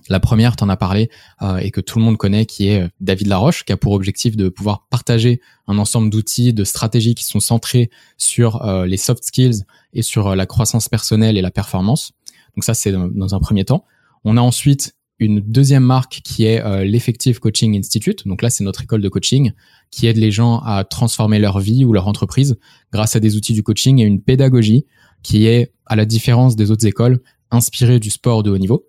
La 0.10 0.20
première, 0.20 0.56
tu 0.56 0.64
en 0.64 0.70
as 0.70 0.78
parlé, 0.78 1.10
euh, 1.42 1.58
et 1.58 1.72
que 1.72 1.82
tout 1.82 2.00
le 2.00 2.06
monde 2.06 2.18
connaît, 2.18 2.46
qui 2.46 2.68
est 2.68 2.88
David 3.00 3.28
Laroche, 3.28 3.64
qui 3.64 3.74
a 3.74 3.78
pour 3.78 3.94
objectif 3.94 4.36
de 4.36 4.50
pouvoir 4.50 4.88
partager 4.90 5.42
un 5.68 5.78
ensemble 5.78 6.10
d'outils, 6.10 6.54
de 6.54 6.64
stratégies 6.64 7.16
qui 7.16 7.26
sont 7.26 7.40
centrés 7.40 7.90
sur 8.18 8.64
euh, 8.66 8.86
les 8.86 8.98
soft 8.98 9.24
skills 9.24 9.64
et 9.94 10.02
sur 10.02 10.28
euh, 10.28 10.36
la 10.36 10.46
croissance 10.46 10.90
personnelle 10.90 11.38
et 11.38 11.42
la 11.42 11.52
performance. 11.52 12.14
Donc 12.56 12.64
ça, 12.64 12.74
c'est 12.74 12.92
dans 12.92 13.36
un 13.36 13.40
premier 13.40 13.66
temps. 13.66 13.86
On 14.24 14.38
a 14.38 14.42
ensuite 14.42 14.96
une 15.20 15.40
deuxième 15.40 15.84
marque 15.84 16.22
qui 16.24 16.46
est 16.46 16.64
euh, 16.64 16.84
l'Effective 16.84 17.40
Coaching 17.40 17.78
Institute. 17.78 18.28
Donc 18.28 18.42
là, 18.42 18.50
c'est 18.50 18.64
notre 18.64 18.84
école 18.84 19.02
de 19.02 19.10
coaching 19.10 19.52
qui 19.90 20.08
aide 20.08 20.18
les 20.18 20.32
gens 20.32 20.60
à 20.60 20.84
transformer 20.84 21.40
leur 21.40 21.60
vie 21.60 21.86
ou 21.86 21.94
leur 21.94 22.08
entreprise 22.08 22.58
grâce 22.92 23.16
à 23.16 23.20
des 23.20 23.36
outils 23.36 23.54
du 23.54 23.64
coaching 23.64 24.00
et 24.00 24.04
une 24.04 24.22
pédagogie 24.22 24.86
qui 25.24 25.48
est, 25.48 25.74
à 25.86 25.96
la 25.96 26.06
différence 26.06 26.56
des 26.56 26.70
autres 26.72 26.86
écoles, 26.86 27.20
inspirée 27.50 28.00
du 28.00 28.10
sport 28.10 28.44
de 28.44 28.52
haut 28.52 28.58
niveau. 28.58 28.86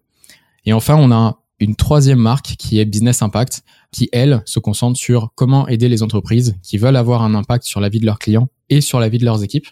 Et 0.68 0.74
enfin, 0.74 0.96
on 0.96 1.10
a 1.12 1.38
une 1.60 1.76
troisième 1.76 2.18
marque 2.18 2.56
qui 2.58 2.78
est 2.78 2.84
Business 2.84 3.22
Impact, 3.22 3.62
qui, 3.90 4.10
elle, 4.12 4.42
se 4.44 4.58
concentre 4.58 4.98
sur 4.98 5.32
comment 5.34 5.66
aider 5.66 5.88
les 5.88 6.02
entreprises 6.02 6.58
qui 6.62 6.76
veulent 6.76 6.96
avoir 6.96 7.22
un 7.22 7.34
impact 7.34 7.64
sur 7.64 7.80
la 7.80 7.88
vie 7.88 8.00
de 8.00 8.04
leurs 8.04 8.18
clients 8.18 8.50
et 8.68 8.82
sur 8.82 9.00
la 9.00 9.08
vie 9.08 9.16
de 9.16 9.24
leurs 9.24 9.42
équipes 9.42 9.66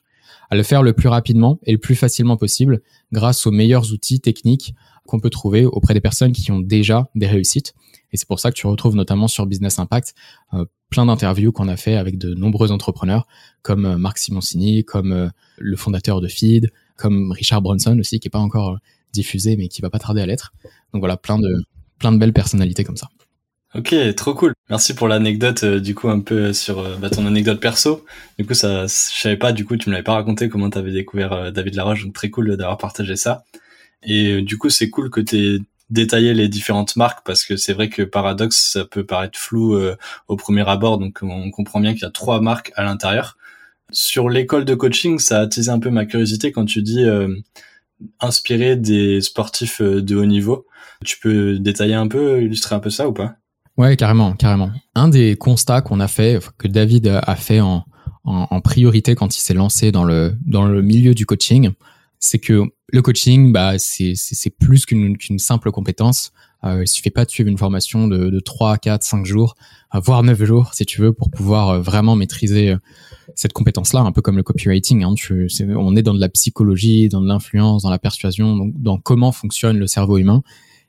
à 0.48 0.56
le 0.56 0.62
faire 0.62 0.82
le 0.82 0.94
plus 0.94 1.10
rapidement 1.10 1.58
et 1.64 1.72
le 1.72 1.76
plus 1.76 1.96
facilement 1.96 2.38
possible 2.38 2.81
grâce 3.12 3.46
aux 3.46 3.50
meilleurs 3.50 3.93
outils 3.93 4.20
techniques 4.20 4.75
qu'on 5.06 5.20
peut 5.20 5.28
trouver 5.28 5.66
auprès 5.66 5.93
des 5.93 6.00
personnes 6.00 6.32
qui 6.32 6.50
ont 6.50 6.60
déjà 6.60 7.10
des 7.14 7.26
réussites. 7.26 7.75
Et 8.10 8.16
c'est 8.16 8.26
pour 8.26 8.40
ça 8.40 8.50
que 8.50 8.56
tu 8.56 8.66
retrouves 8.66 8.96
notamment 8.96 9.28
sur 9.28 9.44
Business 9.44 9.78
Impact 9.78 10.14
euh, 10.54 10.64
plein 10.88 11.04
d'interviews 11.04 11.52
qu'on 11.52 11.69
a 11.69 11.76
fait 11.76 11.96
avec 11.96 12.16
de 12.16 12.32
nombreux 12.32 12.72
entrepreneurs 12.72 13.26
comme 13.60 13.84
euh, 13.84 13.98
Marc 13.98 14.16
Simoncini, 14.16 14.82
comme 14.82 15.12
euh, 15.12 15.28
le 15.58 15.76
fondateur 15.76 16.22
de 16.22 16.28
Feed, 16.28 16.72
comme 16.96 17.32
Richard 17.32 17.60
Bronson 17.60 17.98
aussi, 17.98 18.19
qui 18.19 18.28
est 18.28 18.31
pas 18.31 18.38
encore 18.38 18.78
diffusé 19.16 19.56
mais 19.56 19.68
qui 19.68 19.82
va 19.82 19.90
pas 19.90 19.98
tarder 19.98 20.22
à 20.22 20.26
l'être. 20.26 20.52
Donc 20.92 21.00
voilà, 21.00 21.16
plein 21.16 21.38
de 21.38 21.64
plein 21.98 22.12
de 22.12 22.18
belles 22.18 22.32
personnalités 22.32 22.84
comme 22.84 22.96
ça. 22.96 23.08
Ok, 23.76 23.94
trop 24.14 24.32
cool. 24.34 24.55
Merci 24.70 24.94
pour 24.94 25.06
l'anecdote, 25.06 25.64
euh, 25.64 25.81
du 25.81 25.94
coup, 25.94 26.08
un 26.08 26.20
peu 26.20 26.55
sur 26.55 26.79
euh, 26.79 26.96
bah, 26.96 27.10
ton 27.10 27.26
anecdote 27.26 27.60
perso. 27.60 28.06
Du 28.38 28.46
coup, 28.46 28.55
ça, 28.55 28.86
je 28.86 29.20
savais 29.20 29.36
pas, 29.36 29.52
du 29.52 29.67
coup, 29.67 29.76
tu 29.76 29.91
me 29.91 29.93
l'avais 29.93 30.05
pas 30.05 30.14
raconté 30.14 30.48
comment 30.48 30.70
tu 30.70 30.79
avais 30.79 30.93
découvert 30.93 31.32
euh, 31.34 31.50
David 31.50 31.74
Laroche, 31.74 32.05
donc 32.05 32.14
très 32.14 32.31
cool 32.31 32.56
d'avoir 32.56 32.79
partagé 32.79 33.17
ça. 33.17 33.44
Et 34.02 34.41
du 34.41 34.56
coup, 34.56 34.70
c'est 34.70 34.88
cool 34.88 35.10
que 35.10 35.20
tu 35.20 35.60
détaillé 35.91 36.32
les 36.32 36.48
différentes 36.48 36.96
marques 36.96 37.24
parce 37.24 37.44
que 37.44 37.56
c'est 37.56 37.72
vrai 37.72 37.88
que 37.88 38.02
Paradox, 38.02 38.72
ça 38.72 38.84
peut 38.84 39.05
paraître 39.05 39.38
flou 39.38 39.79
au 40.29 40.36
premier 40.36 40.69
abord, 40.69 40.98
donc 40.98 41.20
on 41.22 41.50
comprend 41.50 41.81
bien 41.81 41.93
qu'il 41.93 42.02
y 42.02 42.06
a 42.06 42.10
trois 42.10 42.41
marques 42.41 42.72
à 42.76 42.84
l'intérieur. 42.84 43.36
Sur 43.93 44.29
l'école 44.29 44.64
de 44.64 44.74
coaching, 44.74 45.19
ça 45.19 45.38
a 45.38 45.43
attisé 45.43 45.70
un 45.70 45.79
peu 45.79 45.91
ma 45.91 46.05
curiosité 46.05 46.52
quand 46.52 46.64
tu 46.67 46.82
dis 46.82 47.05
inspirer 48.20 48.76
des 48.76 49.20
sportifs 49.20 49.81
de 49.81 50.17
haut 50.17 50.26
niveau. 50.26 50.67
Tu 51.05 51.19
peux 51.19 51.58
détailler 51.58 51.94
un 51.94 52.08
peu, 52.08 52.43
illustrer 52.43 52.74
un 52.74 52.81
peu 52.81 52.91
ça 52.91 53.08
ou 53.08 53.12
pas? 53.12 53.36
Ouais, 53.76 53.96
carrément, 53.96 54.32
carrément. 54.32 54.70
Un 54.94 55.08
des 55.08 55.36
constats 55.36 55.82
qu'on 55.82 56.00
a 56.00 56.08
fait, 56.08 56.41
que 56.58 56.69
David 56.69 57.08
a 57.08 57.36
fait 57.36 57.60
en, 57.60 57.84
en, 58.24 58.60
priorité 58.60 59.15
quand 59.15 59.36
il 59.36 59.41
s'est 59.41 59.55
lancé 59.55 59.93
dans 59.93 60.05
le, 60.05 60.36
dans 60.44 60.67
le 60.67 60.82
milieu 60.82 61.15
du 61.15 61.26
coaching, 61.26 61.70
c'est 62.19 62.38
que 62.38 62.62
le 62.88 63.03
coaching, 63.03 63.53
bah, 63.53 63.79
c'est, 63.79 64.15
plus 64.58 64.86
qu'une 64.86 65.38
simple 65.38 65.70
compétence. 65.70 66.32
Euh, 66.65 66.82
il 66.82 66.89
suffit 66.89 67.10
pas 67.10 67.25
de 67.25 67.31
suivre 67.31 67.48
une 67.48 67.58
formation 67.58 68.08
de, 68.08 68.31
de 68.31 68.41
3, 68.41 68.79
4, 68.79 69.03
5 69.03 69.27
jours, 69.27 69.55
euh, 69.94 70.01
voire 70.01 70.22
9 70.22 70.44
jours, 70.44 70.75
si 70.75 70.84
tu 70.86 71.01
veux, 71.01 71.13
pour 71.13 71.31
pouvoir 71.31 71.69
euh, 71.69 71.81
vraiment 71.81 72.17
maîtriser 72.17 72.70
euh, 72.70 72.79
cette 73.34 73.53
compétence-là, 73.53 74.01
un 74.01 74.13
peu 74.13 74.22
comme 74.22 74.36
le 74.36 74.43
copywriting. 74.43 75.05
Hein, 75.05 75.15
tu, 75.15 75.48
on 75.77 75.96
est 75.96 76.03
dans 76.03 76.15
de 76.15 76.20
la 76.20 76.29
psychologie, 76.29 77.08
dans 77.08 77.20
de 77.20 77.29
l'influence, 77.29 77.82
dans 77.82 77.91
la 77.91 77.98
persuasion, 77.98 78.56
donc 78.56 78.75
dans 78.77 78.98
comment 78.98 79.32
fonctionne 79.32 79.79
le 79.79 79.86
cerveau 79.86 80.19
humain. 80.19 80.43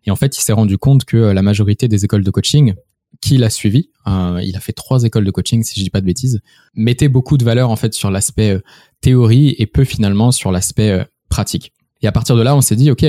Et 0.05 0.11
en 0.11 0.15
fait, 0.15 0.37
il 0.37 0.41
s'est 0.41 0.53
rendu 0.53 0.77
compte 0.77 1.03
que 1.03 1.17
la 1.17 1.41
majorité 1.41 1.87
des 1.87 2.05
écoles 2.05 2.23
de 2.23 2.31
coaching 2.31 2.73
qu'il 3.21 3.43
a 3.43 3.49
suivi, 3.49 3.89
il 4.05 4.53
a 4.55 4.59
fait 4.59 4.73
trois 4.73 5.03
écoles 5.03 5.25
de 5.25 5.31
coaching 5.31 5.63
si 5.63 5.79
je 5.79 5.83
dis 5.83 5.89
pas 5.89 6.01
de 6.01 6.05
bêtises, 6.05 6.41
mettaient 6.75 7.07
beaucoup 7.07 7.37
de 7.37 7.43
valeur 7.43 7.71
en 7.71 7.75
fait 7.75 7.93
sur 7.93 8.11
l'aspect 8.11 8.61
théorie 9.01 9.55
et 9.57 9.65
peu 9.65 9.83
finalement 9.83 10.31
sur 10.31 10.51
l'aspect 10.51 11.05
pratique. 11.29 11.73
Et 12.01 12.07
à 12.07 12.11
partir 12.11 12.35
de 12.35 12.41
là, 12.41 12.55
on 12.55 12.61
s'est 12.61 12.75
dit, 12.75 12.91
ok, 12.91 13.05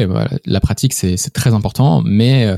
la 0.46 0.60
pratique 0.60 0.94
c'est 0.94 1.16
très 1.32 1.52
important, 1.52 2.02
mais 2.04 2.50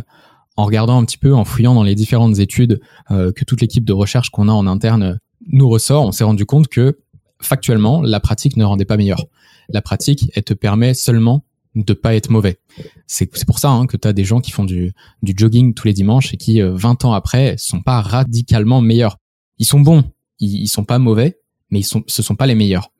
en 0.56 0.64
regardant 0.64 0.98
un 0.98 1.04
petit 1.04 1.18
peu, 1.18 1.34
en 1.34 1.44
fouillant 1.44 1.74
dans 1.74 1.82
les 1.82 1.94
différentes 1.94 2.38
études 2.38 2.80
que 3.08 3.44
toute 3.44 3.60
l'équipe 3.60 3.84
de 3.84 3.92
recherche 3.92 4.30
qu'on 4.30 4.48
a 4.48 4.52
en 4.52 4.66
interne 4.66 5.18
nous 5.48 5.68
ressort, 5.68 6.06
on 6.06 6.12
s'est 6.12 6.24
rendu 6.24 6.46
compte 6.46 6.68
que 6.68 6.98
factuellement, 7.42 8.02
la 8.02 8.20
pratique 8.20 8.56
ne 8.56 8.64
rendait 8.64 8.84
pas 8.84 8.96
meilleur. 8.96 9.24
La 9.68 9.82
pratique, 9.82 10.30
elle 10.34 10.44
te 10.44 10.54
permet 10.54 10.94
seulement 10.94 11.44
de 11.74 11.92
pas 11.92 12.14
être 12.14 12.30
mauvais. 12.30 12.58
C'est 13.06 13.26
pour 13.46 13.58
ça 13.58 13.70
hein, 13.70 13.86
que 13.86 13.96
tu 13.96 14.12
des 14.12 14.24
gens 14.24 14.40
qui 14.40 14.50
font 14.50 14.64
du, 14.64 14.92
du 15.22 15.34
jogging 15.36 15.74
tous 15.74 15.86
les 15.86 15.92
dimanches 15.92 16.34
et 16.34 16.36
qui, 16.36 16.60
20 16.60 17.04
euh, 17.04 17.08
ans 17.08 17.12
après, 17.12 17.54
sont 17.58 17.80
pas 17.80 18.00
radicalement 18.00 18.80
meilleurs. 18.80 19.18
Ils 19.58 19.66
sont 19.66 19.80
bons, 19.80 20.04
ils, 20.40 20.62
ils 20.62 20.68
sont 20.68 20.84
pas 20.84 20.98
mauvais, 20.98 21.38
mais 21.70 21.80
ils 21.80 21.84
sont, 21.84 22.02
ce 22.06 22.22
sont 22.22 22.34
pas 22.34 22.46
les 22.46 22.54
meilleurs. 22.56 22.90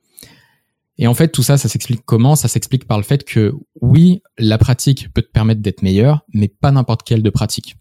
Et 0.97 1.07
en 1.07 1.13
fait, 1.13 1.29
tout 1.29 1.43
ça, 1.43 1.57
ça 1.57 1.69
s'explique 1.69 2.01
comment? 2.05 2.35
Ça 2.35 2.47
s'explique 2.47 2.85
par 2.85 2.97
le 2.97 3.03
fait 3.03 3.23
que 3.23 3.53
oui, 3.81 4.21
la 4.37 4.57
pratique 4.57 5.11
peut 5.13 5.21
te 5.21 5.31
permettre 5.31 5.61
d'être 5.61 5.81
meilleur, 5.81 6.21
mais 6.33 6.47
pas 6.47 6.71
n'importe 6.71 7.03
quelle 7.03 7.23
de 7.23 7.29
pratique. 7.29 7.75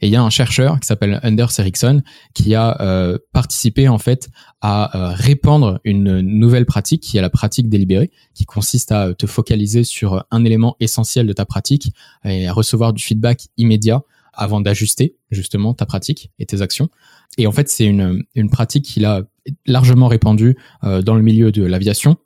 Et 0.00 0.06
il 0.06 0.12
y 0.12 0.16
a 0.16 0.22
un 0.22 0.30
chercheur 0.30 0.78
qui 0.78 0.86
s'appelle 0.86 1.20
Anders 1.24 1.58
Ericsson 1.58 2.02
qui 2.34 2.54
a 2.54 2.80
euh, 2.80 3.18
participé 3.32 3.88
en 3.88 3.98
fait 3.98 4.28
à 4.60 4.96
euh, 4.96 5.14
répandre 5.14 5.80
une 5.84 6.20
nouvelle 6.20 6.66
pratique 6.66 7.02
qui 7.02 7.18
est 7.18 7.20
la 7.20 7.30
pratique 7.30 7.68
délibérée, 7.68 8.10
qui 8.34 8.44
consiste 8.44 8.92
à 8.92 9.14
te 9.14 9.26
focaliser 9.26 9.82
sur 9.82 10.24
un 10.30 10.44
élément 10.44 10.76
essentiel 10.78 11.26
de 11.26 11.32
ta 11.32 11.46
pratique 11.46 11.92
et 12.24 12.46
à 12.46 12.52
recevoir 12.52 12.92
du 12.92 13.02
feedback 13.02 13.48
immédiat 13.56 14.02
avant 14.32 14.60
d'ajuster 14.60 15.16
justement 15.30 15.74
ta 15.74 15.86
pratique 15.86 16.30
et 16.38 16.46
tes 16.46 16.62
actions. 16.62 16.90
Et 17.38 17.46
en 17.46 17.52
fait, 17.52 17.68
c'est 17.68 17.86
une, 17.86 18.22
une 18.34 18.50
pratique 18.50 18.84
qu'il 18.84 19.04
a 19.04 19.22
largement 19.66 20.08
répandue 20.08 20.56
euh, 20.84 21.02
dans 21.02 21.14
le 21.14 21.22
milieu 21.22 21.50
de 21.52 21.64
l'aviation, 21.64 22.16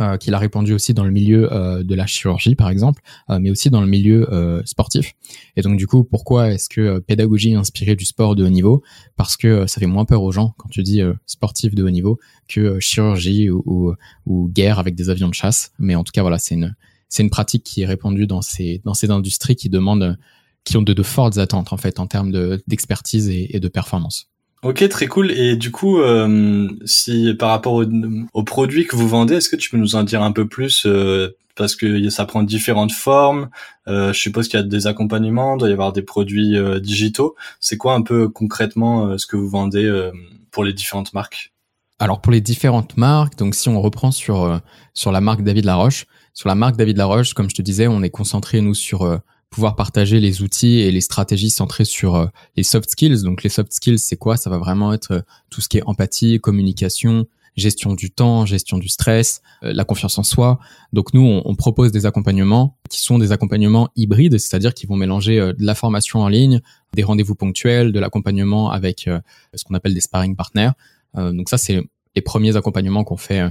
euh, 0.00 0.16
qu'il 0.16 0.34
a 0.34 0.38
répandu 0.38 0.72
aussi 0.72 0.92
dans 0.92 1.04
le 1.04 1.10
milieu 1.10 1.52
euh, 1.52 1.84
de 1.84 1.94
la 1.94 2.06
chirurgie 2.06 2.56
par 2.56 2.68
exemple, 2.68 3.02
euh, 3.30 3.38
mais 3.38 3.50
aussi 3.50 3.70
dans 3.70 3.80
le 3.80 3.86
milieu 3.86 4.26
sportif. 4.64 5.12
Et 5.56 5.62
donc 5.62 5.76
du 5.76 5.86
coup, 5.86 6.04
pourquoi 6.04 6.50
est-ce 6.52 6.68
que 6.68 6.98
pédagogie 7.00 7.54
inspirée 7.54 7.94
du 7.94 8.04
sport 8.04 8.34
de 8.34 8.44
haut 8.44 8.48
niveau? 8.48 8.82
Parce 9.16 9.36
que 9.36 9.66
ça 9.66 9.80
fait 9.80 9.86
moins 9.86 10.04
peur 10.04 10.22
aux 10.22 10.32
gens 10.32 10.54
quand 10.56 10.68
tu 10.68 10.82
dis 10.82 11.02
sportif 11.26 11.74
de 11.74 11.84
haut 11.84 11.90
niveau 11.90 12.18
que 12.48 12.80
chirurgie 12.80 13.50
ou, 13.50 13.94
ou, 14.26 14.48
guerre 14.48 14.78
avec 14.78 14.94
des 14.94 15.10
avions 15.10 15.28
de 15.28 15.34
chasse. 15.34 15.72
Mais 15.78 15.94
en 15.94 16.02
tout 16.02 16.12
cas, 16.12 16.22
voilà, 16.22 16.38
c'est 16.38 16.54
une 16.54 16.74
c'est 17.08 17.22
une 17.22 17.30
pratique 17.30 17.62
qui 17.62 17.82
est 17.82 17.86
répandue 17.86 18.26
dans 18.26 18.42
ces 18.42 18.80
dans 18.84 18.94
ces 18.94 19.10
industries 19.10 19.56
qui 19.56 19.68
demandent 19.68 20.18
qui 20.64 20.76
ont 20.76 20.82
de, 20.82 20.92
de 20.92 21.02
fortes 21.02 21.38
attentes 21.38 21.72
en 21.72 21.76
fait 21.76 22.00
en 22.00 22.06
termes 22.06 22.32
d'expertise 22.66 23.28
et, 23.28 23.54
et 23.54 23.60
de 23.60 23.68
performance. 23.68 24.30
Ok, 24.64 24.88
très 24.88 25.06
cool. 25.08 25.30
Et 25.30 25.56
du 25.56 25.70
coup, 25.70 25.98
euh, 25.98 26.70
si 26.86 27.34
par 27.34 27.50
rapport 27.50 27.84
aux 28.32 28.42
produits 28.44 28.86
que 28.86 28.96
vous 28.96 29.06
vendez, 29.06 29.34
est-ce 29.34 29.50
que 29.50 29.56
tu 29.56 29.68
peux 29.68 29.76
nous 29.76 29.94
en 29.94 30.04
dire 30.04 30.22
un 30.22 30.32
peu 30.32 30.48
plus 30.48 30.86
euh, 30.86 31.36
Parce 31.54 31.76
que 31.76 32.08
ça 32.08 32.24
prend 32.24 32.42
différentes 32.42 32.92
formes. 32.92 33.50
Euh, 33.88 34.14
je 34.14 34.18
suppose 34.18 34.48
qu'il 34.48 34.58
y 34.58 34.62
a 34.62 34.66
des 34.66 34.86
accompagnements, 34.86 35.56
il 35.56 35.58
doit 35.58 35.68
y 35.68 35.72
avoir 35.72 35.92
des 35.92 36.00
produits 36.00 36.56
digitaux. 36.80 37.36
C'est 37.60 37.76
quoi 37.76 37.92
un 37.92 38.00
peu 38.00 38.30
concrètement 38.30 39.18
ce 39.18 39.26
que 39.26 39.36
vous 39.36 39.50
vendez 39.50 40.10
pour 40.50 40.64
les 40.64 40.72
différentes 40.72 41.12
marques? 41.12 41.52
Alors 41.98 42.22
pour 42.22 42.32
les 42.32 42.40
différentes 42.40 42.96
marques, 42.96 43.36
donc 43.36 43.54
si 43.54 43.68
on 43.68 43.82
reprend 43.82 44.12
sur 44.12 44.60
sur 44.94 45.12
la 45.12 45.20
marque 45.20 45.42
David 45.42 45.66
Laroche, 45.66 46.06
sur 46.32 46.48
la 46.48 46.54
marque 46.54 46.76
David 46.76 46.96
Laroche, 46.96 47.34
comme 47.34 47.50
je 47.50 47.54
te 47.54 47.62
disais, 47.62 47.86
on 47.86 48.02
est 48.02 48.10
concentré 48.10 48.62
nous 48.62 48.74
sur 48.74 49.20
pouvoir 49.54 49.76
partager 49.76 50.18
les 50.18 50.42
outils 50.42 50.80
et 50.80 50.90
les 50.90 51.00
stratégies 51.00 51.48
centrées 51.48 51.84
sur 51.84 52.16
euh, 52.16 52.26
les 52.56 52.64
soft 52.64 52.90
skills. 52.90 53.22
Donc 53.22 53.44
les 53.44 53.48
soft 53.48 53.72
skills, 53.72 54.00
c'est 54.00 54.16
quoi? 54.16 54.36
Ça 54.36 54.50
va 54.50 54.58
vraiment 54.58 54.92
être 54.92 55.12
euh, 55.12 55.20
tout 55.48 55.60
ce 55.60 55.68
qui 55.68 55.78
est 55.78 55.82
empathie, 55.86 56.40
communication, 56.40 57.26
gestion 57.56 57.94
du 57.94 58.10
temps, 58.10 58.46
gestion 58.46 58.78
du 58.78 58.88
stress, 58.88 59.42
euh, 59.62 59.72
la 59.72 59.84
confiance 59.84 60.18
en 60.18 60.24
soi. 60.24 60.58
Donc 60.92 61.14
nous, 61.14 61.22
on, 61.22 61.42
on, 61.44 61.54
propose 61.54 61.92
des 61.92 62.04
accompagnements 62.04 62.76
qui 62.90 63.00
sont 63.00 63.16
des 63.16 63.30
accompagnements 63.30 63.90
hybrides, 63.94 64.38
c'est-à-dire 64.38 64.74
qui 64.74 64.86
vont 64.86 64.96
mélanger 64.96 65.36
de 65.38 65.64
la 65.64 65.76
formation 65.76 66.22
en 66.22 66.28
ligne, 66.28 66.60
des 66.94 67.04
rendez-vous 67.04 67.36
ponctuels, 67.36 67.92
de 67.92 68.00
l'accompagnement 68.00 68.72
avec 68.72 69.08
ce 69.54 69.64
qu'on 69.64 69.74
appelle 69.74 69.94
des 69.94 70.00
sparring 70.00 70.34
partners. 70.34 70.72
donc 71.16 71.48
ça, 71.48 71.58
c'est 71.58 71.80
les 72.16 72.22
premiers 72.22 72.56
accompagnements 72.56 73.04
qu'on 73.04 73.16
fait 73.16 73.42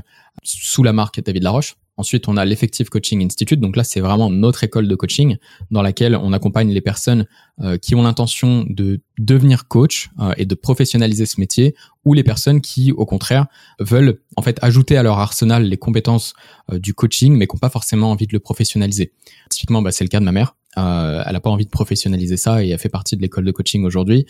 sous 0.44 0.84
la 0.84 0.92
marque 0.92 1.22
David 1.22 1.44
Laroche. 1.44 1.76
Ensuite, 1.96 2.28
on 2.28 2.38
a 2.38 2.46
l'Effective 2.46 2.90
Coaching 2.90 3.24
Institute. 3.24 3.60
Donc 3.60 3.76
là, 3.76 3.84
c'est 3.84 4.00
vraiment 4.00 4.32
notre 4.32 4.64
école 4.64 4.88
de 4.88 4.96
coaching 4.96 5.38
dans 5.70 5.84
laquelle 5.84 6.16
on 6.16 6.34
accompagne 6.34 6.72
les 6.72 6.82
personnes 6.82 7.28
euh, 7.62 7.78
qui 7.78 7.94
ont 7.94 8.02
l'intention 8.02 8.66
de 8.68 9.02
devenir 9.20 9.68
coach 9.68 10.10
euh, 10.20 10.34
et 10.38 10.46
de 10.48 10.56
professionnaliser 10.56 11.28
ce 11.28 11.40
métier 11.40 11.76
ou 12.04 12.16
les 12.16 12.24
personnes 12.24 12.62
qui, 12.62 12.92
au 12.92 13.06
contraire, 13.06 13.46
veulent 13.80 14.22
en 14.38 14.42
fait 14.42 14.58
ajouter 14.64 14.98
à 14.98 15.04
leur 15.04 15.20
arsenal 15.20 15.66
les 15.66 15.78
compétences 15.78 16.34
euh, 16.72 16.80
du 16.80 16.96
coaching 16.96 17.38
mais 17.38 17.46
qui 17.46 17.56
n'ont 17.56 17.60
pas 17.60 17.70
forcément 17.70 18.10
envie 18.10 18.26
de 18.26 18.34
le 18.34 18.40
professionnaliser. 18.40 19.14
Typiquement, 19.52 19.84
bah, 19.84 19.92
c'est 19.92 20.04
le 20.04 20.10
cas 20.10 20.20
de 20.20 20.26
ma 20.26 20.32
mère. 20.32 20.56
elle 20.76 21.32
n'a 21.32 21.40
pas 21.40 21.52
envie 21.52 21.66
de 21.66 21.70
professionnaliser 21.70 22.38
ça 22.38 22.64
et 22.64 22.70
elle 22.70 22.80
fait 22.80 22.90
partie 22.90 23.16
de 23.16 23.22
l'école 23.22 23.46
de 23.46 23.52
coaching 23.52 23.86
aujourd'hui. 23.86 24.26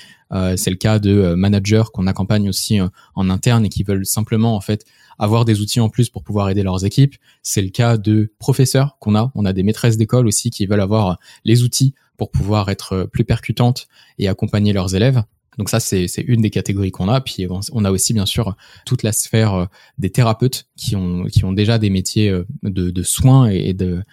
c'est 0.58 0.70
le 0.70 0.76
cas 0.76 1.00
de 1.00 1.34
managers 1.36 1.84
qu'on 1.94 2.08
accompagne 2.08 2.50
aussi 2.50 2.80
en 3.16 3.30
interne 3.30 3.66
et 3.66 3.70
qui 3.70 3.84
veulent 3.84 4.06
simplement 4.06 4.54
en 4.58 4.60
fait 4.60 4.84
avoir 5.20 5.46
des 5.46 5.62
outils 5.62 5.80
en 5.80 5.90
plus 5.90 6.10
pour 6.10 6.24
pouvoir 6.24 6.50
aider 6.50 6.64
leurs 6.64 6.86
équipes. 6.86 7.16
C'est 7.42 7.62
le 7.62 7.70
cas 7.70 7.98
de 7.98 8.32
professeurs 8.40 8.98
qu'on 9.00 9.16
a. 9.16 9.32
On 9.36 9.46
a 9.46 9.54
des 9.54 9.64
maîtresses 9.64 9.98
d'école 9.98 10.28
aussi 10.28 10.50
qui 10.50 10.66
veulent 10.66 10.82
avoir 10.82 11.20
les 11.46 11.64
outils 11.64 11.94
pour 12.18 12.32
pouvoir 12.32 12.70
être 12.70 13.10
plus 13.12 13.24
percutantes 13.24 13.88
et 14.20 14.28
accompagner 14.28 14.74
leurs 14.74 14.96
élèves. 14.96 15.24
Donc 15.58 15.70
ça, 15.70 15.80
c'est 15.80 16.08
une 16.28 16.42
des 16.42 16.50
catégories 16.50 16.92
qu'on 16.92 17.10
a. 17.10 17.22
Puis 17.22 17.48
on 17.72 17.86
a 17.86 17.92
aussi 17.92 18.14
bien 18.14 18.26
sûr 18.26 18.56
toute 18.86 19.04
la 19.04 19.12
sphère 19.12 19.54
euh, 19.54 19.66
des 19.98 20.10
thérapeutes 20.10 20.66
qui 20.76 20.96
ont, 20.96 21.26
qui 21.26 21.46
ont 21.46 21.54
déjà 21.54 21.78
des 21.78 21.90
métiers 21.90 22.30
euh, 22.30 22.46
de, 22.64 22.90
de 22.90 23.04
soins 23.04 23.48
et 23.50 23.74
de 23.74 24.04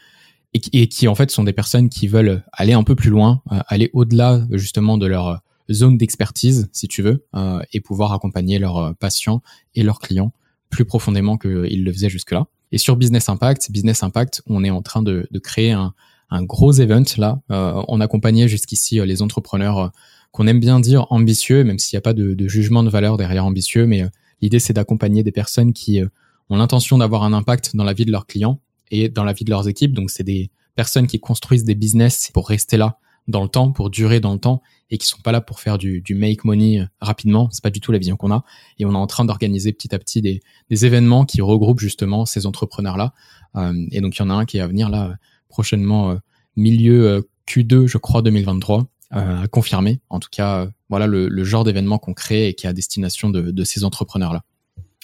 et 0.53 0.89
qui, 0.89 1.07
en 1.07 1.15
fait 1.15 1.31
sont 1.31 1.45
des 1.45 1.53
personnes 1.53 1.89
qui 1.89 2.09
veulent 2.09 2.43
aller 2.53 2.73
un 2.73 2.83
peu 2.83 2.97
plus 2.97 3.11
loin, 3.11 3.41
euh, 3.53 3.61
aller 3.69 3.89
au-delà 3.93 4.45
justement 4.51 4.99
de 4.99 5.07
leur 5.07 5.43
zone 5.71 5.97
d'expertise, 5.97 6.69
si 6.73 6.89
tu 6.89 7.03
veux, 7.03 7.25
et 7.73 7.81
pouvoir 7.81 8.13
accompagner 8.13 8.59
leurs 8.59 8.97
patients 8.97 9.41
et 9.77 9.85
leurs 9.85 10.01
clients 10.01 10.33
plus 10.71 10.85
profondément 10.85 11.37
qu'il 11.37 11.85
le 11.85 11.93
faisait 11.93 12.09
jusque-là. 12.09 12.47
Et 12.73 12.79
sur 12.79 12.97
Business 12.97 13.29
Impact, 13.29 13.71
Business 13.71 14.03
Impact, 14.03 14.43
on 14.47 14.65
est 14.65 14.71
en 14.71 14.83
train 14.83 15.03
de, 15.03 15.27
de 15.31 15.39
créer 15.39 15.73
un, 15.73 15.93
un, 16.31 16.43
gros 16.43 16.73
event 16.73 17.03
là. 17.19 17.41
Euh, 17.51 17.83
on 17.89 18.01
accompagnait 18.01 18.49
jusqu'ici 18.49 19.01
euh, 19.01 19.05
les 19.05 19.23
entrepreneurs 19.23 19.79
euh, 19.79 19.89
qu'on 20.31 20.47
aime 20.47 20.61
bien 20.61 20.79
dire 20.79 21.07
ambitieux, 21.11 21.65
même 21.65 21.79
s'il 21.79 21.97
n'y 21.97 21.99
a 21.99 22.03
pas 22.03 22.15
de, 22.15 22.35
de, 22.35 22.49
jugement 22.49 22.85
de 22.85 22.91
valeur 22.91 23.17
derrière 23.17 23.45
ambitieux, 23.45 23.87
mais 23.87 24.03
euh, 24.03 24.09
l'idée 24.41 24.61
c'est 24.61 24.73
d'accompagner 24.73 25.25
des 25.25 25.33
personnes 25.33 25.73
qui 25.73 26.01
ont 26.49 26.57
l'intention 26.57 26.99
d'avoir 26.99 27.25
un 27.25 27.33
impact 27.33 27.75
dans 27.75 27.85
la 27.85 27.93
vie 27.93 28.05
de 28.05 28.13
leurs 28.13 28.27
clients 28.27 28.61
et 28.91 29.09
dans 29.09 29.25
la 29.25 29.33
vie 29.33 29.45
de 29.45 29.51
leurs 29.51 29.69
équipes. 29.69 29.93
Donc 29.93 30.11
c'est 30.11 30.23
des 30.23 30.51
personnes 30.77 31.09
qui 31.09 31.19
construisent 31.19 31.65
des 31.65 31.75
business 31.75 32.31
pour 32.33 32.49
rester 32.49 32.77
là 32.77 32.99
dans 33.29 33.43
le 33.43 33.49
temps, 33.49 33.73
pour 33.73 33.91
durer 33.91 34.21
dans 34.21 34.33
le 34.33 34.39
temps, 34.39 34.63
et 34.91 34.99
qui 34.99 35.07
sont 35.07 35.21
pas 35.21 35.33
là 35.33 35.41
pour 35.41 35.61
faire 35.61 35.79
du, 35.79 36.01
du 36.01 36.15
make 36.15 36.45
money 36.45 36.81
euh, 36.81 36.87
rapidement. 37.01 37.49
C'est 37.53 37.63
pas 37.63 37.71
du 37.71 37.81
tout 37.81 37.93
la 37.93 37.99
vision 37.99 38.17
qu'on 38.17 38.33
a. 38.33 38.45
Et 38.79 38.85
on 38.85 38.93
est 38.93 38.97
en 38.97 39.07
train 39.07 39.25
d'organiser 39.25 39.73
petit 39.73 39.95
à 39.95 39.99
petit 39.99 40.21
des, 40.21 40.41
des, 40.69 40.87
événements 40.87 41.25
qui 41.25 41.41
regroupent 41.41 41.81
justement 41.81 42.27
ces 42.27 42.47
entrepreneurs-là. 42.47 43.13
Euh, 43.57 43.73
et 43.93 44.01
donc 44.01 44.17
il 44.17 44.21
y 44.21 44.23
en 44.23 44.31
a 44.31 44.35
un 44.35 44.45
qui 44.45 44.59
est 44.59 44.61
à 44.61 44.67
venir 44.67 44.89
là 44.89 45.17
prochainement, 45.49 46.13
euh, 46.13 46.17
milieu 46.57 47.07
euh, 47.09 47.23
Q2, 47.49 47.87
je 47.87 47.99
crois, 47.99 48.23
2023, 48.23 48.87
à 49.11 49.49
confirmer. 49.49 50.01
En 50.09 50.21
tout 50.21 50.29
cas, 50.31 50.69
voilà 50.89 51.09
le, 51.09 51.29
le 51.29 51.45
genre 51.45 51.65
d'événement 51.65 51.99
qu'on 51.99 52.15
crée 52.15 52.47
et 52.47 52.55
qui 52.55 52.67
est 52.67 52.69
à 52.69 52.73
destination 52.73 53.29
de, 53.29 53.51
de 53.51 53.65
ces 53.65 53.83
entrepreneurs-là. 53.83 54.45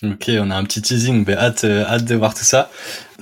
Ok, 0.02 0.30
on 0.30 0.50
a 0.50 0.56
un 0.56 0.64
petit 0.64 0.82
teasing, 0.82 1.24
mais 1.26 1.32
hâte, 1.32 1.64
euh, 1.64 1.82
hâte 1.86 2.04
de 2.04 2.14
voir 2.14 2.34
tout 2.34 2.44
ça. 2.44 2.70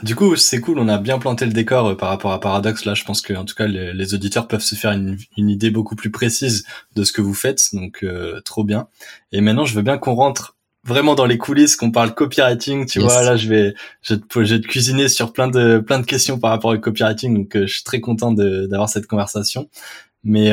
Du 0.02 0.16
coup, 0.16 0.34
c'est 0.34 0.60
cool, 0.60 0.80
on 0.80 0.88
a 0.88 0.98
bien 0.98 1.20
planté 1.20 1.46
le 1.46 1.52
décor 1.52 1.86
euh, 1.86 1.96
par 1.96 2.08
rapport 2.08 2.32
à 2.32 2.40
Paradox. 2.40 2.84
Là, 2.84 2.94
je 2.94 3.04
pense 3.04 3.20
que, 3.20 3.32
en 3.32 3.44
tout 3.44 3.54
cas, 3.54 3.68
les, 3.68 4.14
auditeurs 4.14 4.48
peuvent 4.48 4.60
se 4.60 4.74
faire 4.74 4.90
une, 4.90 5.16
une, 5.36 5.48
idée 5.48 5.70
beaucoup 5.70 5.94
plus 5.94 6.10
précise 6.10 6.66
de 6.96 7.04
ce 7.04 7.12
que 7.12 7.22
vous 7.22 7.32
faites, 7.32 7.72
donc 7.74 8.02
euh, 8.02 8.40
trop 8.40 8.64
bien. 8.64 8.88
Et 9.30 9.40
maintenant, 9.40 9.64
je 9.64 9.74
veux 9.76 9.82
bien 9.82 9.98
qu'on 9.98 10.14
rentre 10.14 10.56
vraiment 10.82 11.14
dans 11.14 11.26
les 11.26 11.38
coulisses, 11.38 11.76
qu'on 11.76 11.92
parle 11.92 12.12
copywriting. 12.12 12.86
Tu 12.86 12.98
vois, 12.98 13.22
là, 13.22 13.36
je 13.36 13.48
vais, 13.48 13.74
je, 14.02 14.16
je 14.34 14.54
vais 14.54 14.60
te 14.60 14.66
cuisiner 14.66 15.08
sur 15.08 15.32
plein 15.32 15.46
de, 15.46 15.78
plein 15.78 16.00
de 16.00 16.06
questions 16.06 16.40
par 16.40 16.50
rapport 16.50 16.72
au 16.72 16.78
copywriting, 16.78 17.34
donc 17.36 17.52
je 17.54 17.72
suis 17.72 17.84
très 17.84 18.00
content 18.00 18.32
d'avoir 18.32 18.88
cette 18.88 19.06
conversation. 19.06 19.68
Mais 20.24 20.52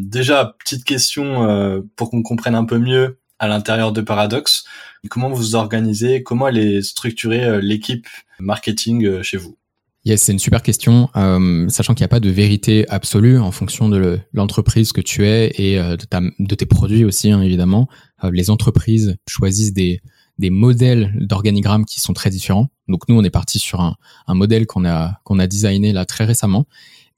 déjà, 0.00 0.56
petite 0.64 0.84
question 0.84 1.84
pour 1.94 2.10
qu'on 2.10 2.22
comprenne 2.22 2.54
un 2.54 2.64
peu 2.64 2.78
mieux 2.78 3.18
à 3.38 3.48
l'intérieur 3.48 3.92
de 3.92 4.00
Paradox. 4.00 4.64
Comment 5.08 5.30
vous 5.30 5.54
organisez 5.54 6.22
Comment 6.22 6.48
elle 6.48 6.58
est 6.58 6.82
structurée 6.82 7.44
euh, 7.44 7.60
l'équipe 7.60 8.06
marketing 8.40 9.04
euh, 9.04 9.22
chez 9.22 9.36
vous? 9.36 9.56
Yes, 10.04 10.22
c'est 10.22 10.32
une 10.32 10.38
super 10.38 10.62
question, 10.62 11.10
euh, 11.16 11.68
sachant 11.68 11.94
qu'il 11.94 12.02
n'y 12.02 12.06
a 12.06 12.08
pas 12.08 12.20
de 12.20 12.30
vérité 12.30 12.88
absolue 12.88 13.38
en 13.38 13.50
fonction 13.50 13.88
de 13.88 14.18
l'entreprise 14.32 14.92
que 14.92 15.00
tu 15.00 15.26
es 15.26 15.52
et 15.56 15.76
de, 15.76 16.54
tes 16.54 16.66
produits 16.66 17.04
aussi, 17.04 17.30
hein, 17.30 17.42
évidemment. 17.42 17.88
les 18.30 18.48
entreprises 18.48 19.16
choisissent 19.28 19.74
des, 19.74 20.00
modèles 20.40 21.12
d'organigramme 21.20 21.84
qui 21.84 22.00
sont 22.00 22.14
très 22.14 22.30
différents. 22.30 22.68
Donc 22.86 23.08
nous, 23.08 23.18
on 23.18 23.24
est 23.24 23.30
parti 23.30 23.58
sur 23.58 23.80
un, 23.80 23.96
modèle 24.28 24.66
qu'on 24.66 24.86
a 24.86 25.20
qu'on 25.24 25.38
a 25.40 25.46
designé 25.46 25.92
là 25.92 26.06
très 26.06 26.24
récemment. 26.24 26.66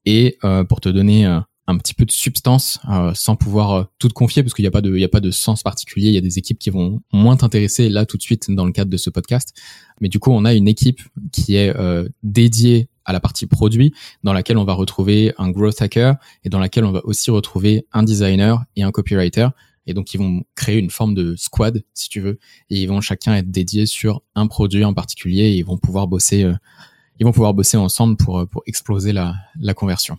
Et 0.06 0.38
pour 0.68 0.80
te 0.80 0.88
donner 0.88 1.26
un 1.70 1.78
petit 1.78 1.94
peu 1.94 2.04
de 2.04 2.10
substance 2.10 2.78
sans 3.14 3.36
pouvoir 3.36 3.88
tout 3.98 4.08
te 4.08 4.12
confier 4.12 4.42
parce 4.42 4.54
qu'il 4.54 4.62
n'y 4.62 4.68
a 4.68 4.70
pas 4.70 4.80
de 4.80 4.94
il 4.94 5.00
y 5.00 5.04
a 5.04 5.08
pas 5.08 5.20
de 5.20 5.30
sens 5.30 5.62
particulier 5.62 6.08
il 6.08 6.14
y 6.14 6.18
a 6.18 6.22
des 6.22 6.38
équipes 6.38 6.58
qui 6.58 6.70
vont 6.70 7.00
moins 7.12 7.36
t'intéresser 7.36 7.88
là 7.88 8.06
tout 8.06 8.16
de 8.16 8.22
suite 8.22 8.50
dans 8.50 8.64
le 8.64 8.72
cadre 8.72 8.90
de 8.90 8.96
ce 8.96 9.10
podcast 9.10 9.54
mais 10.00 10.08
du 10.08 10.18
coup 10.18 10.30
on 10.32 10.44
a 10.44 10.54
une 10.54 10.68
équipe 10.68 11.00
qui 11.32 11.56
est 11.56 11.74
dédiée 12.22 12.88
à 13.04 13.12
la 13.12 13.20
partie 13.20 13.46
produit 13.46 13.94
dans 14.22 14.32
laquelle 14.32 14.58
on 14.58 14.64
va 14.64 14.74
retrouver 14.74 15.32
un 15.38 15.50
growth 15.50 15.80
hacker 15.80 16.16
et 16.44 16.48
dans 16.48 16.58
laquelle 16.58 16.84
on 16.84 16.92
va 16.92 17.00
aussi 17.04 17.30
retrouver 17.30 17.86
un 17.92 18.02
designer 18.02 18.64
et 18.76 18.82
un 18.82 18.90
copywriter 18.90 19.48
et 19.86 19.94
donc, 19.94 20.14
ils 20.14 20.18
vont 20.18 20.44
créer 20.54 20.78
une 20.78 20.90
forme 20.90 21.14
de 21.14 21.34
squad, 21.36 21.82
si 21.94 22.08
tu 22.08 22.20
veux, 22.20 22.38
et 22.68 22.80
ils 22.80 22.86
vont 22.86 23.00
chacun 23.00 23.34
être 23.34 23.50
dédiés 23.50 23.86
sur 23.86 24.22
un 24.34 24.46
produit 24.46 24.84
en 24.84 24.94
particulier. 24.94 25.44
Et 25.44 25.56
ils 25.56 25.64
vont 25.64 25.78
pouvoir 25.78 26.06
bosser, 26.06 26.44
euh, 26.44 26.54
ils 27.18 27.24
vont 27.24 27.32
pouvoir 27.32 27.54
bosser 27.54 27.76
ensemble 27.76 28.16
pour 28.16 28.38
euh, 28.38 28.46
pour 28.46 28.62
exploser 28.66 29.12
la 29.12 29.34
la 29.58 29.74
conversion. 29.74 30.16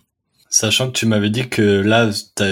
Sachant 0.54 0.88
que 0.88 0.92
tu 0.92 1.06
m'avais 1.06 1.30
dit 1.30 1.48
que 1.48 1.62
là, 1.62 2.10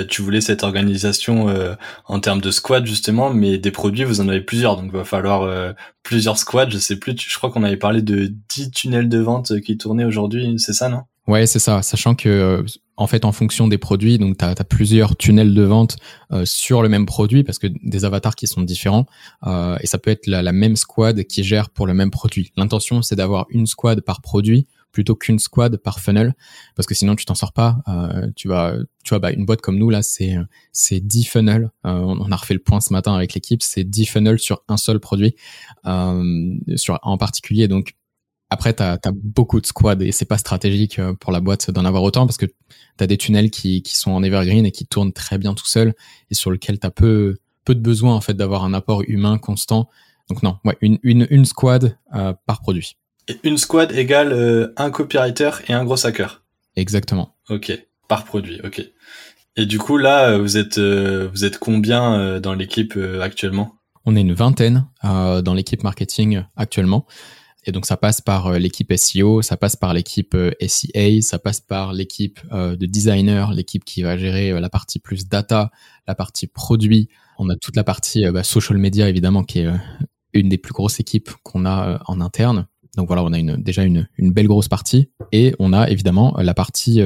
tu 0.09 0.23
voulais 0.23 0.40
cette 0.40 0.64
organisation 0.64 1.49
euh, 1.49 1.75
en 2.07 2.19
termes 2.19 2.40
de 2.40 2.50
squad 2.50 2.87
justement, 2.87 3.30
mais 3.30 3.59
des 3.59 3.71
produits, 3.71 4.04
vous 4.04 4.21
en 4.21 4.28
avez 4.28 4.40
plusieurs, 4.40 4.76
donc 4.76 4.87
il 4.87 4.97
va 4.97 5.04
falloir 5.04 5.75
plusieurs 6.02 6.38
squads. 6.38 6.71
Je 6.71 6.78
sais 6.78 6.97
plus, 6.97 7.14
je 7.16 7.37
crois 7.37 7.50
qu'on 7.50 7.62
avait 7.62 7.76
parlé 7.76 8.00
de 8.00 8.33
10 8.49 8.71
tunnels 8.71 9.09
de 9.09 9.19
vente 9.19 9.61
qui 9.61 9.76
tournaient 9.76 10.04
aujourd'hui, 10.04 10.54
c'est 10.59 10.73
ça, 10.73 10.88
non? 10.88 11.02
Ouais, 11.26 11.47
c'est 11.47 11.59
ça. 11.59 11.83
Sachant 11.83 12.14
que 12.14 12.64
en 13.00 13.07
fait, 13.07 13.25
en 13.25 13.33
fonction 13.33 13.66
des 13.66 13.78
produits, 13.78 14.19
donc 14.19 14.37
tu 14.37 14.45
as, 14.45 14.54
plusieurs 14.64 15.16
tunnels 15.16 15.54
de 15.54 15.62
vente 15.62 15.97
euh, 16.33 16.45
sur 16.45 16.83
le 16.83 16.90
même 16.90 17.07
produit 17.07 17.45
parce 17.45 17.59
que 17.59 17.66
des 17.83 18.04
avatars 18.04 18.37
qui 18.37 18.47
sont 18.47 18.61
différents 18.61 19.07
euh, 19.47 19.78
et 19.80 19.87
ça 19.87 19.97
peut 19.97 20.11
être 20.11 20.26
la, 20.26 20.52
même 20.52 20.76
squad 20.76 21.25
qui 21.25 21.42
gère 21.42 21.71
pour 21.71 21.87
le 21.87 21.95
même 21.95 22.11
produit. 22.11 22.52
L'intention, 22.59 23.00
c'est 23.00 23.16
d'avoir 23.16 23.47
une 23.49 23.66
squad 23.66 24.02
par 24.02 24.21
produit 24.21 24.66
plutôt 24.92 25.14
qu'une 25.14 25.38
squad 25.38 25.76
par 25.76 26.00
funnel 26.00 26.35
parce 26.76 26.87
que 26.87 26.94
sinon 26.94 27.16
tu 27.16 27.25
t'en 27.25 27.35
sors 27.35 27.52
pas. 27.52 27.78
Euh, 27.88 28.28
tu 28.37 28.49
vas, 28.49 28.75
tu 29.04 29.11
vois, 29.11 29.18
bah, 29.18 29.32
une 29.32 29.44
boîte 29.44 29.61
comme 29.61 29.78
nous 29.78 29.90
là, 29.90 30.02
c'est 30.02 30.37
c'est 30.73 31.00
10 31.00 31.25
funnels. 31.25 31.70
on 31.85 32.32
a 32.32 32.37
refait 32.37 32.54
le 32.54 32.61
point 32.61 32.80
ce 32.80 32.92
matin 32.92 33.14
avec 33.14 33.35
l'équipe, 33.35 33.62
c'est 33.62 33.85
10 33.85 34.06
funnels 34.06 34.38
sur 34.38 34.62
un 34.68 34.76
seul 34.76 35.00
produit 35.00 35.35
sur 35.85 36.99
en 37.02 37.18
particulier. 37.18 37.68
Donc 37.68 37.94
après, 38.50 38.75
tu 38.75 38.82
as, 38.82 38.99
beaucoup 39.14 39.61
de 39.61 39.66
squads 39.66 40.02
et 40.02 40.11
c'est 40.11 40.25
pas 40.25 40.37
stratégique 40.37 40.99
euh, 40.99 41.14
pour 41.14 41.30
la 41.30 41.40
boîte 41.40 41.70
d'en 41.70 41.85
avoir 41.85 42.02
autant 42.02 42.26
parce 42.26 42.37
que 42.37 42.47
tu 42.47 42.54
as 42.99 43.06
des 43.06 43.16
tunnels 43.16 43.50
qui, 43.50 43.80
qui 43.82 43.97
sont 43.97 44.11
en 44.11 44.25
evergreen 44.25 44.66
et 44.66 44.73
qui 44.73 44.87
tournent 44.87 45.12
très 45.12 45.38
bien 45.38 45.54
tout 45.54 45.66
seuls 45.66 45.94
et 46.30 46.35
sur 46.35 46.50
lesquels 46.50 46.80
tu 46.80 46.87
as 46.87 46.90
peu, 46.90 47.38
peu 47.64 47.76
de 47.76 47.80
besoin 47.80 48.14
en 48.14 48.20
fait 48.20 48.35
d'avoir 48.35 48.64
un 48.64 48.75
apport 48.75 49.02
humain 49.06 49.38
constant. 49.38 49.88
Donc 50.28 50.42
non, 50.42 50.59
ouais, 50.64 50.76
une, 50.80 50.99
une, 51.04 51.28
une 51.30 51.44
squad 51.44 51.97
euh, 52.14 52.35
par 52.44 52.61
produit. 52.61 52.97
Une 53.45 53.59
squad 53.59 53.93
égale 53.93 54.33
euh, 54.33 54.73
un 54.77 54.91
copywriter 54.91 55.50
et 55.69 55.73
un 55.73 55.85
gros 55.85 56.07
hacker. 56.07 56.43
Exactement. 56.77 57.37
Ok, 57.49 57.73
par 58.09 58.25
produit, 58.25 58.61
ok. 58.65 58.83
Et 59.57 59.67
du 59.67 59.79
coup 59.79 59.97
là, 59.97 60.39
vous 60.39 60.57
êtes, 60.57 60.79
vous 60.79 61.45
êtes 61.45 61.59
combien 61.59 62.41
dans 62.41 62.55
l'équipe 62.55 62.97
actuellement? 63.21 63.75
On 64.07 64.15
est 64.15 64.21
une 64.21 64.33
vingtaine 64.33 64.87
dans 65.03 65.55
l'équipe 65.55 65.83
marketing 65.83 66.45
actuellement. 66.57 67.07
Et 67.67 67.73
donc 67.73 67.87
ça 67.87 67.97
passe 67.97 68.21
par 68.21 68.47
euh, 68.47 68.59
l'équipe 68.59 68.93
SEO, 68.97 69.43
ça 69.43 69.57
passe 69.57 69.77
par 69.77 69.93
l'équipe 69.93 70.35
euh, 70.35 70.53
SEA, 70.67 71.21
ça 71.21 71.39
passe 71.39 71.61
par 71.61 71.93
l'équipe 71.93 72.41
euh, 72.53 72.77
de 72.77 72.87
designer, 72.87 73.53
l'équipe 73.53 73.85
qui 73.85 74.03
va 74.03 74.17
gérer 74.17 74.59
la 74.59 74.71
partie 74.71 74.99
plus 74.99 75.29
data, 75.29 75.71
la 76.07 76.15
partie 76.15 76.47
produit. 76.47 77.09
On 77.39 77.50
a 77.50 77.57
toute 77.57 77.77
la 77.77 77.85
partie 77.85 78.25
bah, 78.31 78.45
social 78.45 78.79
media 78.79 79.09
évidemment 79.09 79.45
qui 79.45 79.61
est 79.61 79.69
une 80.33 80.49
des 80.49 80.59
plus 80.59 80.73
grosses 80.73 81.00
équipes 81.00 81.31
qu'on 81.43 81.67
a 81.67 82.03
en 82.07 82.21
interne. 82.21 82.67
Donc 82.97 83.06
voilà, 83.06 83.23
on 83.23 83.32
a 83.32 83.56
déjà 83.56 83.85
une, 83.85 84.06
belle 84.18 84.49
grosse 84.49 84.68
partie 84.68 85.11
et 85.32 85.54
on 85.59 85.73
a 85.73 85.88
évidemment 85.88 86.35
la 86.38 86.54
partie 86.54 87.00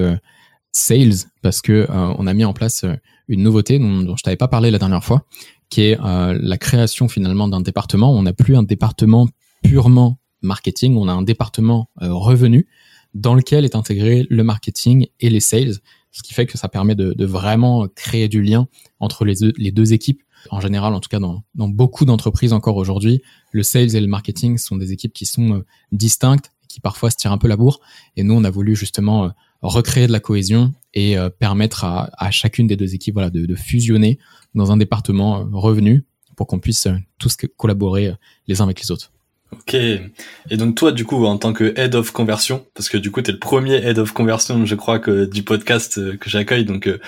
sales 0.72 1.28
parce 1.42 1.60
que 1.60 1.86
on 1.90 2.26
a 2.26 2.32
mis 2.32 2.44
en 2.44 2.52
place 2.52 2.84
une 3.28 3.42
nouveauté 3.42 3.78
dont, 3.78 4.00
dont 4.00 4.16
je 4.16 4.22
t'avais 4.22 4.36
pas 4.36 4.48
parlé 4.48 4.70
la 4.70 4.78
dernière 4.78 5.04
fois, 5.04 5.24
qui 5.68 5.82
est 5.82 5.98
la 6.00 6.56
création 6.56 7.08
finalement 7.08 7.48
d'un 7.48 7.60
département. 7.60 8.12
On 8.12 8.22
n'a 8.22 8.32
plus 8.32 8.56
un 8.56 8.62
département 8.62 9.28
purement 9.62 10.18
marketing, 10.44 10.96
on 10.96 11.08
a 11.08 11.12
un 11.12 11.22
département 11.22 11.90
euh, 12.02 12.12
revenu 12.12 12.68
dans 13.14 13.34
lequel 13.34 13.64
est 13.64 13.76
intégré 13.76 14.26
le 14.28 14.44
marketing 14.44 15.06
et 15.20 15.30
les 15.30 15.40
sales, 15.40 15.74
ce 16.14 16.23
qui 16.23 16.33
fait 16.33 16.47
que 16.47 16.56
ça 16.56 16.68
permet 16.68 16.94
de, 16.94 17.25
vraiment 17.26 17.88
créer 17.88 18.28
du 18.28 18.40
lien 18.40 18.68
entre 19.00 19.25
les, 19.25 19.73
deux 19.73 19.92
équipes. 19.92 20.23
En 20.50 20.61
général, 20.61 20.94
en 20.94 21.00
tout 21.00 21.09
cas 21.09 21.18
dans, 21.18 21.42
beaucoup 21.54 22.04
d'entreprises 22.04 22.52
encore 22.52 22.76
aujourd'hui, 22.76 23.21
le 23.50 23.64
sales 23.64 23.97
et 23.97 24.00
le 24.00 24.06
marketing 24.06 24.56
sont 24.56 24.76
des 24.76 24.92
équipes 24.92 25.12
qui 25.12 25.26
sont 25.26 25.54
euh, 25.54 25.64
distinctes, 25.90 26.52
qui 26.68 26.80
parfois 26.80 27.11
se 27.11 27.16
tirent 27.16 27.33
un 27.33 27.38
peu 27.38 27.49
la 27.49 27.56
bourre. 27.56 27.80
Et 28.16 28.23
nous, 28.23 28.35
on 28.35 28.44
a 28.44 28.50
voulu 28.50 28.76
justement 28.76 29.25
euh, 29.25 29.28
recréer 29.61 30.06
de 30.06 30.12
la 30.12 30.21
cohésion 30.21 30.73
et 30.92 31.16
permettre 31.40 31.85
à, 31.85 32.30
chacune 32.30 32.68
des 32.68 32.76
deux 32.76 32.94
équipes 32.94 33.18
de 33.18 33.54
fusionner 33.56 34.21
dans 34.54 34.71
un 34.71 34.76
département 34.76 35.44
revenu 35.50 36.04
pour 36.36 36.47
qu'on 36.47 36.60
puisse 36.60 36.86
tous 37.19 37.36
collaborer 37.56 38.12
les 38.47 38.60
uns 38.60 38.65
avec 38.65 38.80
les 38.80 38.93
autres. 38.93 39.13
Ok. 39.60 39.75
Et 39.75 40.56
donc 40.56 40.75
toi, 40.75 40.93
du 40.93 41.04
coup, 41.04 41.25
en 41.25 41.38
tant 41.38 41.52
que 41.52 41.78
head 41.78 41.95
of 41.95 42.10
conversion, 42.10 42.67
parce 42.75 42.88
que 42.88 42.97
du 42.97 43.10
coup, 43.10 43.23
tu 43.23 43.30
es 43.30 43.32
le 43.32 43.38
premier 43.38 43.75
head 43.75 43.99
of 43.99 44.12
conversion, 44.12 44.64
je 44.67 44.75
crois, 44.75 44.99
que 44.99 45.26
du 45.26 45.43
podcast 45.43 45.99
euh, 45.99 46.17
que 46.17 46.28
j'accueille. 46.28 46.64
Donc, 46.64 46.88
euh, 46.88 46.99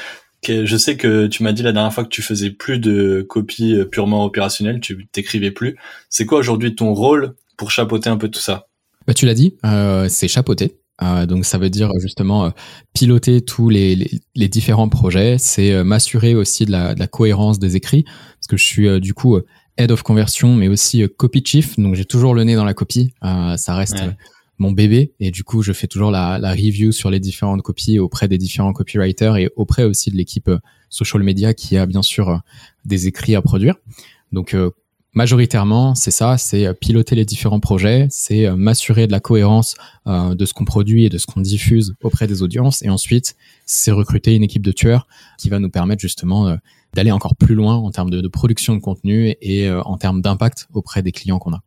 je 0.48 0.76
sais 0.76 0.96
que 0.96 1.26
tu 1.26 1.42
m'as 1.42 1.52
dit 1.52 1.62
la 1.62 1.72
dernière 1.72 1.92
fois 1.92 2.04
que 2.04 2.08
tu 2.08 2.22
faisais 2.22 2.50
plus 2.50 2.78
de 2.78 3.26
copies 3.28 3.74
euh, 3.74 3.84
purement 3.84 4.24
opérationnelles, 4.24 4.80
tu 4.80 5.08
t'écrivais 5.10 5.50
plus. 5.50 5.76
C'est 6.08 6.24
quoi 6.24 6.38
aujourd'hui 6.38 6.74
ton 6.74 6.94
rôle 6.94 7.34
pour 7.56 7.70
chapeauter 7.70 8.10
un 8.10 8.16
peu 8.16 8.28
tout 8.28 8.40
ça? 8.40 8.68
Bah, 9.06 9.14
Tu 9.14 9.26
l'as 9.26 9.34
dit, 9.34 9.56
c'est 10.08 10.28
chapeauter. 10.28 10.78
Donc 11.28 11.44
ça 11.44 11.58
veut 11.58 11.68
dire 11.68 11.90
justement 12.00 12.52
piloter 12.94 13.42
tous 13.42 13.68
les, 13.68 14.08
différents 14.34 14.88
projets, 14.88 15.36
c'est 15.38 15.84
m'assurer 15.84 16.34
aussi 16.34 16.64
de 16.64 16.72
la, 16.72 17.06
cohérence 17.06 17.58
des 17.58 17.76
écrits, 17.76 18.04
parce 18.04 18.46
que 18.48 18.56
je 18.56 18.64
suis 18.64 19.00
du 19.00 19.14
coup 19.14 19.38
head 19.76 19.90
of 19.90 20.02
conversion, 20.02 20.54
mais 20.54 20.68
aussi 20.68 21.02
euh, 21.02 21.08
copy 21.08 21.42
chief. 21.44 21.78
Donc 21.78 21.94
j'ai 21.94 22.04
toujours 22.04 22.34
le 22.34 22.44
nez 22.44 22.54
dans 22.54 22.64
la 22.64 22.74
copie. 22.74 23.12
Euh, 23.24 23.56
ça 23.56 23.74
reste 23.74 24.00
euh, 24.00 24.10
mon 24.58 24.72
bébé 24.72 25.12
et 25.20 25.30
du 25.30 25.44
coup 25.44 25.62
je 25.62 25.72
fais 25.72 25.86
toujours 25.86 26.10
la, 26.10 26.38
la, 26.38 26.52
review 26.52 26.90
sur 26.90 27.10
les 27.10 27.20
différentes 27.20 27.62
copies 27.62 27.98
auprès 27.98 28.26
des 28.26 28.38
différents 28.38 28.72
copywriters 28.72 29.36
et 29.36 29.50
auprès 29.56 29.84
aussi 29.84 30.10
de 30.10 30.16
l'équipe 30.16 30.50
social 30.88 31.22
media 31.22 31.52
qui 31.52 31.76
a 31.76 31.84
bien 31.84 32.02
sûr 32.02 32.40
des 32.86 33.06
écrits 33.06 33.34
à 33.34 33.42
produire. 33.42 33.74
Donc 34.32 34.56
majoritairement 35.12 35.94
c'est 35.94 36.10
ça, 36.10 36.38
c'est 36.38 36.72
piloter 36.72 37.14
les 37.14 37.26
différents 37.26 37.60
projets, 37.60 38.06
c'est 38.08 38.50
m'assurer 38.56 39.06
de 39.06 39.12
la 39.12 39.20
cohérence 39.20 39.74
de 40.06 40.44
ce 40.46 40.54
qu'on 40.54 40.64
produit 40.64 41.04
et 41.04 41.10
de 41.10 41.18
ce 41.18 41.26
qu'on 41.26 41.42
diffuse 41.42 41.94
auprès 42.02 42.26
des 42.26 42.42
audiences 42.42 42.82
et 42.82 42.88
ensuite 42.88 43.36
c'est 43.66 43.90
recruter 43.90 44.34
une 44.34 44.42
équipe 44.42 44.64
de 44.64 44.72
tueurs 44.72 45.06
qui 45.36 45.50
va 45.50 45.58
nous 45.58 45.70
permettre 45.70 46.00
justement 46.00 46.56
d'aller 46.96 47.12
encore 47.12 47.36
plus 47.36 47.54
loin 47.54 47.76
en 47.76 47.90
termes 47.90 48.10
de, 48.10 48.26
production 48.28 48.74
de 48.74 48.80
contenu 48.80 49.36
et 49.40 49.68
euh, 49.68 49.82
en 49.82 49.98
termes 49.98 50.22
d'impact 50.22 50.66
auprès 50.72 51.02
des 51.02 51.12
clients 51.12 51.38
qu'on 51.38 51.52
a. 51.52 51.60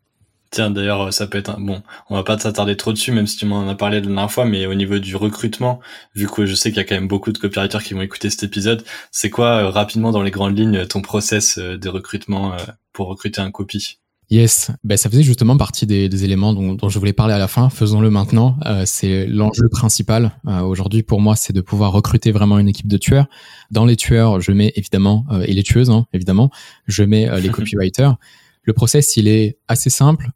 Tiens, 0.51 0.71
d'ailleurs, 0.71 1.13
ça 1.13 1.27
peut 1.27 1.37
être 1.37 1.51
un... 1.51 1.59
bon. 1.59 1.83
On 2.09 2.15
va 2.15 2.23
pas 2.23 2.37
s'attarder 2.39 2.75
trop 2.75 2.91
dessus, 2.91 3.11
même 3.11 3.27
si 3.27 3.37
tu 3.37 3.45
m'en 3.45 3.69
as 3.69 3.75
parlé 3.75 3.99
la 3.99 4.07
dernière 4.07 4.31
fois, 4.31 4.45
mais 4.45 4.65
au 4.65 4.73
niveau 4.73 4.97
du 4.97 5.15
recrutement, 5.15 5.79
vu 6.15 6.27
que 6.27 6.47
je 6.47 6.55
sais 6.55 6.71
qu'il 6.71 6.77
y 6.77 6.81
a 6.81 6.83
quand 6.83 6.95
même 6.95 7.07
beaucoup 7.07 7.31
de 7.31 7.37
copywriters 7.37 7.83
qui 7.83 7.93
vont 7.93 8.01
écouter 8.01 8.31
cet 8.31 8.41
épisode, 8.41 8.83
c'est 9.11 9.29
quoi 9.29 9.63
euh, 9.63 9.69
rapidement 9.69 10.11
dans 10.11 10.23
les 10.23 10.31
grandes 10.31 10.57
lignes 10.57 10.87
ton 10.87 11.03
process 11.03 11.59
euh, 11.59 11.77
de 11.77 11.87
recrutement 11.89 12.57
pour 12.91 13.07
recruter 13.07 13.41
un 13.41 13.51
copy? 13.51 13.99
Yes, 14.31 14.69
ben, 14.83 14.95
ça 14.95 15.09
faisait 15.09 15.23
justement 15.23 15.57
partie 15.57 15.87
des, 15.87 16.07
des 16.07 16.23
éléments 16.23 16.53
dont, 16.53 16.73
dont, 16.75 16.87
je 16.87 16.99
voulais 16.99 17.13
parler 17.13 17.33
à 17.33 17.39
la 17.39 17.47
fin. 17.47 17.69
Faisons-le 17.69 18.11
maintenant. 18.11 18.57
Euh, 18.67 18.83
c'est 18.85 19.25
l'enjeu 19.25 19.69
principal 19.69 20.33
euh, 20.47 20.61
aujourd'hui 20.61 21.01
pour 21.01 21.19
moi, 21.19 21.35
c'est 21.35 21.51
de 21.51 21.61
pouvoir 21.61 21.91
recruter 21.91 22.31
vraiment 22.31 22.59
une 22.59 22.69
équipe 22.69 22.87
de 22.87 22.97
tueurs. 22.97 23.25
Dans 23.71 23.85
les 23.85 23.95
tueurs, 23.95 24.39
je 24.39 24.51
mets 24.51 24.71
évidemment 24.75 25.25
euh, 25.31 25.41
et 25.47 25.53
les 25.53 25.63
tueuses, 25.63 25.89
hein, 25.89 26.05
évidemment, 26.13 26.51
je 26.85 27.03
mets 27.03 27.41
les 27.41 27.49
copywriters. 27.49 28.17
Le 28.61 28.73
process, 28.73 29.17
il 29.17 29.27
est 29.27 29.57
assez 29.67 29.89
simple. 29.89 30.29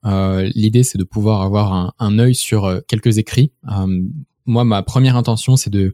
L'idée, 0.55 0.81
c'est 0.81 0.97
de 0.97 1.03
pouvoir 1.03 1.41
avoir 1.43 1.71
un, 1.73 1.93
un 1.99 2.17
œil 2.17 2.33
sur 2.33 2.81
quelques 2.87 3.19
écrits. 3.19 3.51
moi, 4.47 4.63
ma 4.63 4.81
première 4.81 5.17
intention, 5.17 5.55
c'est 5.55 5.69
de 5.69 5.93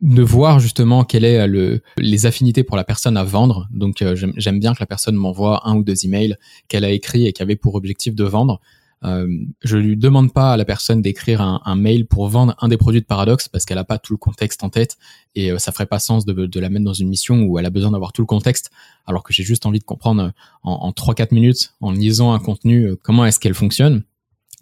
de 0.00 0.22
voir 0.22 0.60
justement 0.60 1.04
quelle 1.04 1.24
est 1.24 1.46
le, 1.46 1.82
les 1.98 2.26
affinités 2.26 2.62
pour 2.64 2.76
la 2.76 2.84
personne 2.84 3.16
à 3.16 3.24
vendre. 3.24 3.68
Donc 3.70 4.02
euh, 4.02 4.16
j'aime 4.36 4.58
bien 4.58 4.72
que 4.74 4.80
la 4.80 4.86
personne 4.86 5.14
m'envoie 5.14 5.68
un 5.68 5.76
ou 5.76 5.84
deux 5.84 6.06
emails 6.06 6.36
qu'elle 6.68 6.84
a 6.84 6.90
écrit 6.90 7.26
et 7.26 7.32
qui 7.32 7.42
avait 7.42 7.56
pour 7.56 7.74
objectif 7.74 8.14
de 8.14 8.24
vendre. 8.24 8.60
Euh, 9.02 9.26
je 9.62 9.78
lui 9.78 9.96
demande 9.96 10.32
pas 10.32 10.52
à 10.52 10.56
la 10.58 10.66
personne 10.66 11.00
d'écrire 11.00 11.40
un, 11.40 11.62
un, 11.64 11.74
mail 11.74 12.06
pour 12.06 12.28
vendre 12.28 12.54
un 12.60 12.68
des 12.68 12.76
produits 12.76 13.00
de 13.00 13.06
Paradox 13.06 13.48
parce 13.48 13.64
qu'elle 13.64 13.78
a 13.78 13.84
pas 13.84 13.98
tout 13.98 14.12
le 14.12 14.18
contexte 14.18 14.62
en 14.62 14.68
tête 14.68 14.98
et 15.34 15.50
euh, 15.50 15.58
ça 15.58 15.72
ferait 15.72 15.86
pas 15.86 15.98
sens 15.98 16.26
de, 16.26 16.34
de, 16.34 16.60
la 16.60 16.68
mettre 16.68 16.84
dans 16.84 16.92
une 16.92 17.08
mission 17.08 17.44
où 17.44 17.58
elle 17.58 17.64
a 17.64 17.70
besoin 17.70 17.92
d'avoir 17.92 18.12
tout 18.12 18.20
le 18.20 18.26
contexte 18.26 18.70
alors 19.06 19.22
que 19.22 19.32
j'ai 19.32 19.42
juste 19.42 19.64
envie 19.64 19.78
de 19.78 19.84
comprendre 19.84 20.24
euh, 20.24 20.30
en, 20.64 20.72
en 20.72 20.90
3-4 20.90 21.32
minutes 21.32 21.72
en 21.80 21.92
lisant 21.92 22.32
un 22.32 22.38
contenu 22.38 22.88
euh, 22.88 22.96
comment 23.02 23.24
est-ce 23.24 23.40
qu'elle 23.40 23.54
fonctionne. 23.54 24.02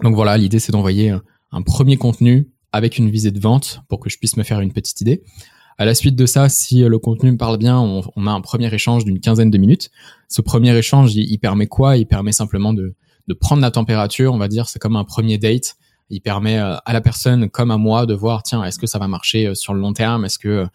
Donc 0.05 0.15
voilà, 0.15 0.39
l'idée 0.39 0.61
c'est 0.61 0.71
d'envoyer 0.71 1.17
un 1.51 1.63
premier 1.63 1.97
contenu 1.97 2.49
avec 2.73 2.99
une 2.99 3.11
visée 3.11 3.31
de 3.31 3.41
vente 3.41 3.81
pour 3.89 4.01
que 4.01 4.11
je 4.11 4.19
puisse 4.19 4.37
me 4.37 4.43
faire 4.43 4.61
une 4.61 4.73
petite 4.73 5.01
idée. 5.01 5.23
À 5.79 5.85
la 5.85 5.95
suite 5.95 6.17
de 6.17 6.27
ça, 6.27 6.49
si 6.49 6.81
le 6.81 6.99
contenu 6.99 7.31
me 7.31 7.37
parle 7.37 7.57
bien, 7.57 7.79
on, 7.79 8.27
a 8.27 8.31
un 8.33 8.41
premier 8.41 8.73
échange 8.75 9.05
d'une 9.05 9.21
quinzaine 9.21 9.51
de 9.51 9.59
minutes. 9.59 9.91
Ce 10.29 10.43
premier 10.43 10.77
échange, 10.77 11.15
il, 11.15 11.39
permet 11.39 11.69
quoi? 11.69 11.97
Il 11.97 12.07
permet 12.07 12.33
simplement 12.33 12.75
de, 12.75 12.97
prendre 13.41 13.63
la 13.63 13.71
température, 13.71 14.35
on 14.35 14.39
va 14.39 14.49
dire, 14.49 14.69
c'est 14.69 14.81
comme 14.81 14.97
un 14.97 15.05
premier 15.05 15.39
date. 15.39 15.77
Il 16.11 16.21
permet 16.21 16.59
euh, 16.59 16.77
à 16.85 16.93
la 16.93 17.01
personne 17.01 17.49
comme 17.49 17.71
à 17.71 17.77
moi 17.77 18.07
de 18.07 18.15
voir, 18.15 18.43
tiens, 18.43 18.65
est-ce 18.65 18.79
que 18.79 18.87
ça 18.87 18.99
va 18.99 19.07
marcher 19.07 19.47
euh, 19.47 19.55
sur 19.55 19.75
le 19.75 19.81
long 19.81 19.93
terme? 19.93 20.25
Est-ce 20.25 20.39
que 20.39 20.67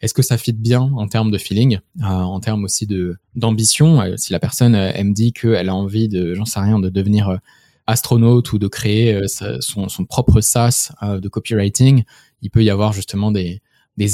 est-ce 0.00 0.14
que 0.14 0.22
ça 0.22 0.36
fit 0.36 0.54
bien 0.54 0.80
en 0.80 1.06
termes 1.06 1.30
de 1.30 1.38
feeling, 1.38 1.78
en 2.02 2.40
termes 2.40 2.64
aussi 2.64 2.88
d'ambition? 3.36 4.02
si 4.16 4.32
la 4.32 4.40
personne 4.40 4.74
elle 4.74 5.06
me 5.06 5.12
dit 5.12 5.32
qu'elle 5.32 5.68
a 5.68 5.74
envie 5.76 6.08
de, 6.08 6.34
j'en 6.34 6.44
sais 6.44 6.58
rien, 6.58 6.80
de 6.80 6.88
devenir 6.88 7.38
astronaute 7.86 8.52
ou 8.52 8.58
de 8.58 8.68
créer 8.68 9.20
son, 9.60 9.88
son 9.88 10.04
propre 10.04 10.40
SaaS 10.40 10.92
de 11.02 11.28
copywriting, 11.28 12.04
il 12.42 12.50
peut 12.50 12.62
y 12.62 12.70
avoir 12.70 12.92
justement 12.92 13.32
des 13.32 13.60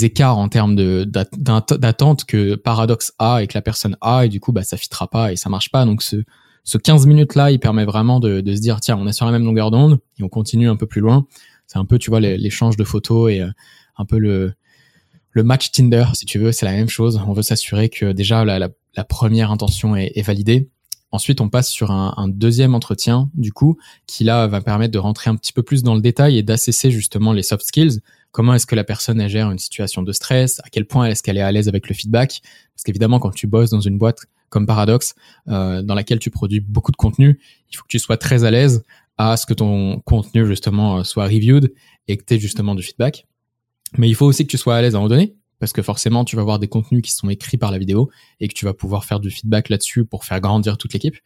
écarts 0.05 0.39
en 0.39 0.49
termes 0.49 0.77
d'attente 0.77 2.25
que 2.25 2.55
Paradox 2.55 3.13
a 3.19 3.43
et 3.43 3.47
que 3.47 3.55
la 3.55 3.63
personne 3.63 3.97
a 4.01 4.27
et 4.27 4.29
du 4.29 4.41
coup 4.41 4.53
bah 4.53 4.63
ça 4.63 4.77
fitera 4.77 5.09
pas 5.09 5.33
et 5.33 5.37
ça 5.37 5.49
marche 5.51 5.71
pas. 5.71 5.85
Donc 5.85 6.03
ce 6.03 6.17
ce 6.65 6.77
15 6.77 7.07
minutes 7.07 7.35
là 7.35 7.51
il 7.51 7.59
permet 7.59 7.87
vraiment 7.87 8.21
de, 8.21 8.43
se 8.45 8.61
dire 8.61 8.81
tiens 8.81 8.99
on 8.99 9.07
est 9.07 9.13
sur 9.13 9.25
la 9.25 9.33
même 9.33 9.45
longueur 9.45 9.71
d'onde 9.71 10.01
et 10.19 10.23
on 10.23 10.29
continue 10.29 10.69
un 10.69 10.77
peu 10.77 10.87
plus 10.87 11.01
loin. 11.01 11.27
C'est 11.67 11.79
un 11.79 11.85
peu 11.85 11.99
tu 11.99 12.11
vois 12.11 12.21
l'échange 12.21 12.77
de 12.77 12.85
photos 12.85 13.33
et 13.33 13.41
euh, 13.41 13.51
un 13.97 14.05
peu 14.05 14.19
le 14.19 14.55
match 15.43 15.71
Tinder 15.71 16.05
si 16.15 16.27
tu 16.27 16.39
veux 16.39 16.53
c'est 16.53 16.67
la 16.67 16.73
même 16.73 16.89
chose. 16.91 17.21
On 17.27 17.33
veut 17.33 17.43
s'assurer 17.43 17.89
que 17.89 18.13
déjà 18.13 18.45
la, 18.45 18.69
première 19.05 19.51
intention 19.51 19.97
est, 19.97 20.21
validée 20.23 20.69
Ensuite, 21.11 21.41
on 21.41 21.49
passe 21.49 21.69
sur 21.71 21.91
un, 21.91 22.13
un, 22.17 22.29
deuxième 22.29 22.75
entretien, 22.75 23.31
du 23.35 23.53
coup, 23.53 23.79
qui 24.07 24.25
là 24.25 24.47
va 24.47 24.61
permettre 24.61 24.93
de 24.93 24.99
rentrer 24.99 25.31
un 25.31 25.37
petit 25.37 25.53
peu 25.53 25.63
plus 25.63 25.83
dans 25.83 25.95
le 25.95 26.03
détail 26.03 26.37
et 26.37 26.43
d'assesser 26.43 26.91
justement 26.91 27.33
les 27.33 27.43
soft 27.43 27.65
skills, 27.65 28.01
comment 28.31 28.55
est-ce 28.55 28.67
que 28.67 28.75
la 28.75 28.85
personne 28.85 29.27
gère 29.29 29.51
une 29.51 29.59
situation 29.59 30.03
de 30.03 30.13
stress, 30.13 30.61
à 30.61 30.69
quel 30.71 30.87
point 30.87 31.07
est-ce 31.07 31.23
qu'elle 31.23 31.39
est 31.39 31.43
à 31.43 31.51
l'aise 31.51 31.69
avec 31.69 31.89
le 31.89 31.95
feedback? 31.95 32.41
Parce 32.75 32.85
qu'évidemment, 32.85 33.19
quand 33.19 33.31
tu 33.31 33.47
bosses 33.47 33.71
dans 33.71 33.81
une 33.81 33.99
boîte 33.99 34.27
comme 34.49 34.67
Paradox, 34.67 35.15
euh, 35.49 35.83
dans 35.83 35.95
laquelle 35.95 36.19
tu 36.19 36.31
produis 36.31 36.61
beaucoup 36.61 36.93
de 36.93 36.97
contenu, 36.97 37.41
il 37.71 37.77
faut 37.77 37.83
que 37.83 37.89
tu 37.89 37.99
sois 37.99 38.17
très 38.17 38.45
à 38.45 38.51
l'aise 38.51 38.85
à 39.17 39.37
ce 39.37 39.47
que 39.47 39.55
ton 39.55 40.01
contenu 40.01 40.47
justement 40.47 40.99
euh, 40.99 41.05
soit 41.05 41.25
reviewed 41.25 41.73
et 42.07 42.17
que 42.17 42.25
tu 42.25 42.35
aies 42.35 42.39
justement 42.39 42.75
du 42.75 42.83
feedback. 42.83 43.27
Mais 43.97 44.09
il 44.09 44.15
faut 44.15 44.27
aussi 44.27 44.47
que 44.47 44.51
tu 44.51 44.59
sois 44.59 44.77
à 44.77 44.83
l'aise 44.83 44.95
à 44.95 45.01
en 45.01 45.09
donner, 45.09 45.35
parce 45.59 45.73
que 45.73 45.83
forcément, 45.83 46.25
tu 46.25 46.37
vas 46.37 46.43
avoir 46.43 46.59
des 46.59 46.69
contenus 46.69 47.03
qui 47.03 47.13
sont 47.13 47.29
écrits 47.29 47.59
par 47.59 47.71
la 47.71 47.79
vidéo 47.79 48.11
et 48.41 48.49
que 48.49 48.55
tu 48.55 48.65
vas 48.65 48.75
pouvoir 48.75 49.05
faire 49.05 49.21
du 49.21 49.31
feedback 49.31 49.69
là-dessus 49.69 50.05
pour 50.05 50.25
faire 50.25 50.41
grandir 50.41 50.79
toute 50.79 50.93
l'équipe. 50.93 51.17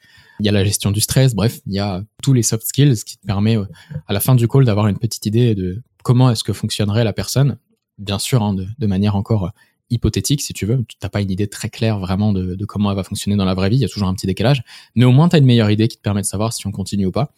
Il 0.40 0.46
y 0.46 0.48
a 0.48 0.52
la 0.52 0.64
gestion 0.64 0.90
du 0.90 1.00
stress, 1.00 1.34
bref, 1.34 1.60
il 1.66 1.74
y 1.74 1.78
a 1.78 2.02
tous 2.22 2.32
les 2.32 2.42
soft 2.42 2.66
skills 2.66 3.04
qui 3.04 3.18
te 3.18 3.26
permet 3.26 3.56
euh, 3.56 3.64
à 4.06 4.12
la 4.12 4.20
fin 4.20 4.34
du 4.34 4.48
call 4.48 4.64
d'avoir 4.64 4.86
une 4.88 4.98
petite 4.98 5.26
idée 5.26 5.54
de 5.54 5.82
comment 6.02 6.30
est-ce 6.30 6.44
que 6.44 6.52
fonctionnerait 6.52 7.04
la 7.04 7.12
personne. 7.12 7.58
Bien 7.98 8.18
sûr, 8.18 8.42
hein, 8.42 8.54
de, 8.54 8.86
manière 8.86 9.16
encore 9.16 9.46
euh, 9.46 9.50
hypothétique, 9.90 10.40
si 10.40 10.54
tu 10.54 10.64
veux. 10.64 10.84
Tu 10.88 10.96
n'as 11.02 11.10
pas 11.10 11.20
une 11.20 11.30
idée 11.30 11.46
très 11.46 11.68
claire 11.68 11.98
vraiment 11.98 12.32
de, 12.32 12.64
comment 12.64 12.90
elle 12.90 12.96
va 12.96 13.04
fonctionner 13.04 13.36
dans 13.36 13.44
la 13.44 13.54
vraie 13.54 13.68
vie. 13.68 13.76
Il 13.76 13.82
y 13.82 13.84
a 13.84 13.88
toujours 13.88 14.08
un 14.08 14.14
petit 14.14 14.26
décalage. 14.26 14.62
Mais 14.94 15.04
au 15.04 15.12
moins, 15.12 15.28
tu 15.28 15.36
as 15.36 15.38
une 15.38 15.44
meilleure 15.44 15.70
idée 15.70 15.88
qui 15.88 15.98
te 15.98 16.02
permet 16.02 16.22
de 16.22 16.26
savoir 16.26 16.52
si 16.52 16.66
on 16.66 16.70
continue 16.70 17.06
ou 17.06 17.12
pas. 17.12 17.32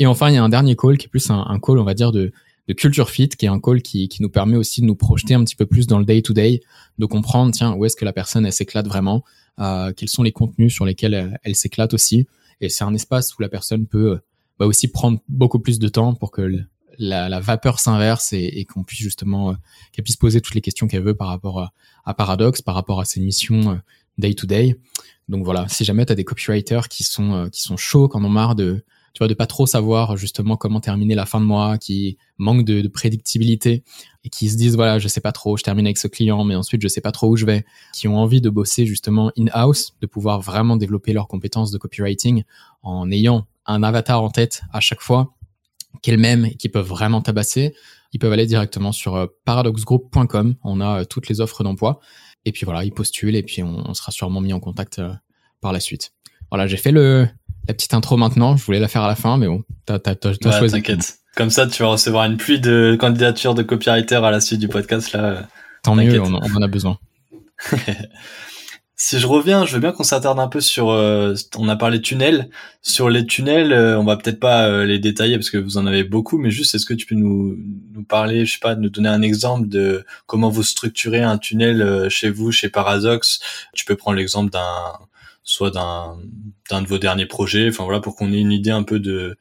Et 0.00 0.06
enfin, 0.06 0.28
il 0.30 0.34
y 0.34 0.36
a 0.36 0.42
un 0.42 0.48
dernier 0.48 0.76
call 0.76 0.98
qui 0.98 1.06
est 1.06 1.08
plus 1.08 1.30
un, 1.30 1.44
un 1.48 1.58
call, 1.58 1.78
on 1.78 1.84
va 1.84 1.94
dire, 1.94 2.12
de, 2.12 2.32
de 2.68 2.74
culture 2.74 3.08
fit, 3.08 3.28
qui 3.28 3.46
est 3.46 3.48
un 3.48 3.60
call 3.60 3.80
qui, 3.80 4.08
qui 4.08 4.22
nous 4.22 4.28
permet 4.28 4.56
aussi 4.56 4.82
de 4.82 4.86
nous 4.86 4.94
projeter 4.94 5.34
un 5.34 5.42
petit 5.42 5.56
peu 5.56 5.64
plus 5.64 5.86
dans 5.86 5.98
le 5.98 6.04
day-to-day, 6.04 6.60
de 6.98 7.06
comprendre, 7.06 7.52
tiens, 7.52 7.72
où 7.72 7.84
est-ce 7.86 7.96
que 7.96 8.04
la 8.04 8.12
personne, 8.12 8.44
elle 8.44 8.52
s'éclate 8.52 8.86
vraiment, 8.86 9.24
euh, 9.58 9.92
quels 9.96 10.10
sont 10.10 10.22
les 10.22 10.32
contenus 10.32 10.72
sur 10.72 10.84
lesquels 10.84 11.38
elle, 11.42 11.56
s'éclate 11.56 11.94
aussi. 11.94 12.26
Et 12.60 12.68
c'est 12.68 12.84
un 12.84 12.94
espace 12.94 13.36
où 13.36 13.42
la 13.42 13.48
personne 13.48 13.86
peut 13.86 14.12
euh, 14.12 14.18
bah 14.58 14.66
aussi 14.66 14.88
prendre 14.88 15.20
beaucoup 15.28 15.60
plus 15.60 15.78
de 15.78 15.88
temps 15.88 16.14
pour 16.14 16.30
que 16.30 16.42
la, 16.98 17.28
la 17.28 17.40
vapeur 17.40 17.78
s'inverse 17.78 18.32
et, 18.32 18.44
et 18.44 18.64
qu'on 18.66 18.84
puisse 18.84 19.00
justement, 19.00 19.50
euh, 19.50 19.54
qu'elle 19.92 20.04
puisse 20.04 20.16
poser 20.16 20.40
toutes 20.42 20.54
les 20.54 20.60
questions 20.60 20.88
qu'elle 20.88 21.04
veut 21.04 21.16
par 21.16 21.28
rapport 21.28 21.60
à, 21.60 21.72
à, 22.04 22.12
Paradox, 22.12 22.60
par 22.60 22.74
rapport 22.74 23.00
à 23.00 23.06
ses 23.06 23.20
missions 23.20 23.70
euh, 23.70 23.76
day-to-day. 24.18 24.76
Donc 25.28 25.44
voilà, 25.44 25.66
si 25.68 25.84
jamais 25.84 26.04
tu 26.04 26.12
as 26.12 26.16
des 26.16 26.24
copywriters 26.24 26.88
qui 26.88 27.04
sont, 27.04 27.48
qui 27.50 27.62
sont 27.62 27.76
chauds, 27.76 28.08
qui 28.08 28.16
en 28.16 28.24
ont 28.24 28.30
marre 28.30 28.54
de 28.54 28.84
tu 29.14 29.18
vois, 29.18 29.28
de 29.28 29.34
pas 29.34 29.46
trop 29.46 29.66
savoir 29.66 30.16
justement 30.16 30.56
comment 30.56 30.80
terminer 30.80 31.14
la 31.14 31.26
fin 31.26 31.40
de 31.40 31.44
mois, 31.44 31.78
qui 31.78 32.18
manque 32.38 32.64
de, 32.64 32.86
prédictibilité 32.88 33.84
et 34.24 34.30
qui 34.30 34.48
se 34.48 34.56
disent 34.56 34.76
voilà, 34.76 34.98
je 34.98 35.08
sais 35.08 35.20
pas 35.20 35.32
trop, 35.32 35.56
je 35.56 35.62
termine 35.62 35.86
avec 35.86 35.98
ce 35.98 36.08
client, 36.08 36.44
mais 36.44 36.54
ensuite 36.54 36.82
je 36.82 36.88
sais 36.88 37.00
pas 37.00 37.12
trop 37.12 37.28
où 37.28 37.36
je 37.36 37.44
vais, 37.44 37.64
qui 37.92 38.08
ont 38.08 38.18
envie 38.18 38.40
de 38.40 38.50
bosser 38.50 38.86
justement 38.86 39.30
in-house, 39.38 39.94
de 40.00 40.06
pouvoir 40.06 40.40
vraiment 40.40 40.76
développer 40.76 41.12
leurs 41.12 41.28
compétences 41.28 41.70
de 41.70 41.78
copywriting 41.78 42.44
en 42.82 43.10
ayant 43.10 43.46
un 43.66 43.82
avatar 43.82 44.22
en 44.22 44.30
tête 44.30 44.62
à 44.72 44.80
chaque 44.80 45.00
fois 45.00 45.34
qu'elles 46.02 46.18
m'aiment 46.18 46.46
et 46.46 46.54
qui 46.54 46.68
peuvent 46.68 46.86
vraiment 46.86 47.20
tabasser, 47.22 47.74
ils 48.12 48.18
peuvent 48.18 48.32
aller 48.32 48.46
directement 48.46 48.92
sur 48.92 49.16
euh, 49.16 49.26
paradoxgroup.com. 49.44 50.54
On 50.64 50.80
a 50.80 51.00
euh, 51.00 51.04
toutes 51.04 51.28
les 51.28 51.40
offres 51.40 51.62
d'emploi. 51.64 52.00
Et 52.44 52.52
puis 52.52 52.64
voilà, 52.64 52.84
ils 52.84 52.92
postulent 52.92 53.36
et 53.36 53.42
puis 53.42 53.62
on, 53.62 53.88
on 53.88 53.94
sera 53.94 54.12
sûrement 54.12 54.40
mis 54.40 54.52
en 54.52 54.60
contact 54.60 54.98
euh, 54.98 55.12
par 55.60 55.72
la 55.72 55.80
suite. 55.80 56.12
Voilà, 56.50 56.66
j'ai 56.66 56.76
fait 56.76 56.92
le, 56.92 57.28
la 57.68 57.74
petite 57.74 57.94
intro 57.94 58.16
maintenant. 58.16 58.56
Je 58.56 58.64
voulais 58.64 58.80
la 58.80 58.88
faire 58.88 59.02
à 59.02 59.08
la 59.08 59.14
fin, 59.14 59.36
mais 59.36 59.46
bon, 59.46 59.62
t'as, 59.86 59.98
t'as, 59.98 60.14
t'as, 60.14 60.32
choisi. 60.58 60.74
T'inquiète. 60.74 61.18
Comme 61.36 61.50
ça, 61.50 61.66
tu 61.66 61.82
vas 61.82 61.90
recevoir 61.90 62.24
une 62.24 62.36
pluie 62.36 62.58
de 62.58 62.96
candidatures 62.98 63.54
de 63.54 63.62
copywriter 63.62 64.16
à 64.16 64.30
la 64.30 64.40
suite 64.40 64.58
du 64.58 64.68
podcast 64.68 65.12
là. 65.12 65.46
Tant 65.84 65.94
mieux, 65.94 66.20
on, 66.20 66.34
en 66.34 66.62
a 66.62 66.66
besoin. 66.66 66.98
si 68.96 69.20
je 69.20 69.26
reviens, 69.28 69.64
je 69.64 69.74
veux 69.74 69.80
bien 69.80 69.92
qu'on 69.92 70.02
s'attarde 70.02 70.40
un 70.40 70.48
peu 70.48 70.60
sur. 70.60 70.90
Euh, 70.90 71.34
on 71.56 71.68
a 71.68 71.76
parlé 71.76 72.00
tunnels. 72.00 72.48
Sur 72.82 73.10
les 73.10 73.24
tunnels, 73.24 73.72
euh, 73.72 74.00
on 74.00 74.04
va 74.04 74.16
peut-être 74.16 74.40
pas 74.40 74.66
euh, 74.66 74.84
les 74.84 74.98
détailler 74.98 75.36
parce 75.36 75.50
que 75.50 75.58
vous 75.58 75.78
en 75.78 75.86
avez 75.86 76.02
beaucoup, 76.02 76.38
mais 76.38 76.50
juste, 76.50 76.74
est-ce 76.74 76.86
que 76.86 76.94
tu 76.94 77.06
peux 77.06 77.14
nous 77.14 77.56
nous 77.92 78.02
parler, 78.02 78.44
je 78.44 78.54
sais 78.54 78.58
pas, 78.60 78.74
nous 78.74 78.90
donner 78.90 79.08
un 79.08 79.22
exemple 79.22 79.68
de 79.68 80.04
comment 80.26 80.48
vous 80.48 80.64
structurez 80.64 81.22
un 81.22 81.38
tunnel 81.38 82.08
chez 82.10 82.30
vous, 82.30 82.50
chez 82.50 82.68
Paradox? 82.68 83.38
Tu 83.74 83.84
peux 83.84 83.94
prendre 83.94 84.16
l'exemple 84.16 84.50
d'un 84.50 84.98
soit 85.48 85.70
d'un 85.70 86.18
d'un 86.70 86.82
de 86.82 86.86
vos 86.86 86.98
derniers 86.98 87.26
projets. 87.26 87.68
Enfin 87.70 87.84
voilà, 87.84 88.00
pour 88.00 88.14
qu'on 88.14 88.32
ait 88.32 88.38
une 88.38 88.52
idée 88.52 88.70
un 88.70 88.82
peu 88.82 89.00
de 89.00 89.36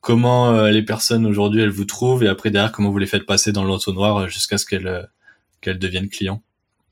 comment 0.00 0.50
euh, 0.52 0.70
les 0.70 0.82
personnes 0.82 1.26
aujourd'hui 1.26 1.60
elles 1.60 1.68
vous 1.68 1.84
trouvent 1.84 2.24
et 2.24 2.28
après 2.28 2.50
derrière 2.50 2.72
comment 2.72 2.90
vous 2.90 2.98
les 2.98 3.06
faites 3.06 3.26
passer 3.26 3.52
dans 3.52 3.62
l'entonnoir 3.64 4.16
euh, 4.16 4.26
jusqu'à 4.26 4.56
ce 4.56 4.64
qu'elles 4.64 4.86
euh, 4.86 5.02
qu'elles 5.60 5.78
deviennent 5.78 6.08
clients. 6.08 6.42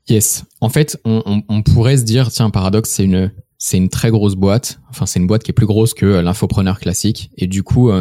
Yes. 0.07 0.43
En 0.61 0.69
fait, 0.69 0.99
on, 1.03 1.23
on, 1.25 1.41
on 1.49 1.63
pourrait 1.63 1.97
se 1.97 2.03
dire, 2.03 2.29
tiens, 2.29 2.51
Paradox, 2.51 2.89
c'est 2.89 3.03
une 3.03 3.31
c'est 3.57 3.77
une 3.77 3.89
très 3.89 4.11
grosse 4.11 4.35
boîte. 4.35 4.79
Enfin, 4.91 5.07
c'est 5.07 5.19
une 5.19 5.27
boîte 5.27 5.41
qui 5.41 5.49
est 5.49 5.53
plus 5.53 5.65
grosse 5.65 5.95
que 5.95 6.05
l'infopreneur 6.05 6.79
classique. 6.79 7.31
Et 7.37 7.47
du 7.47 7.63
coup, 7.63 7.91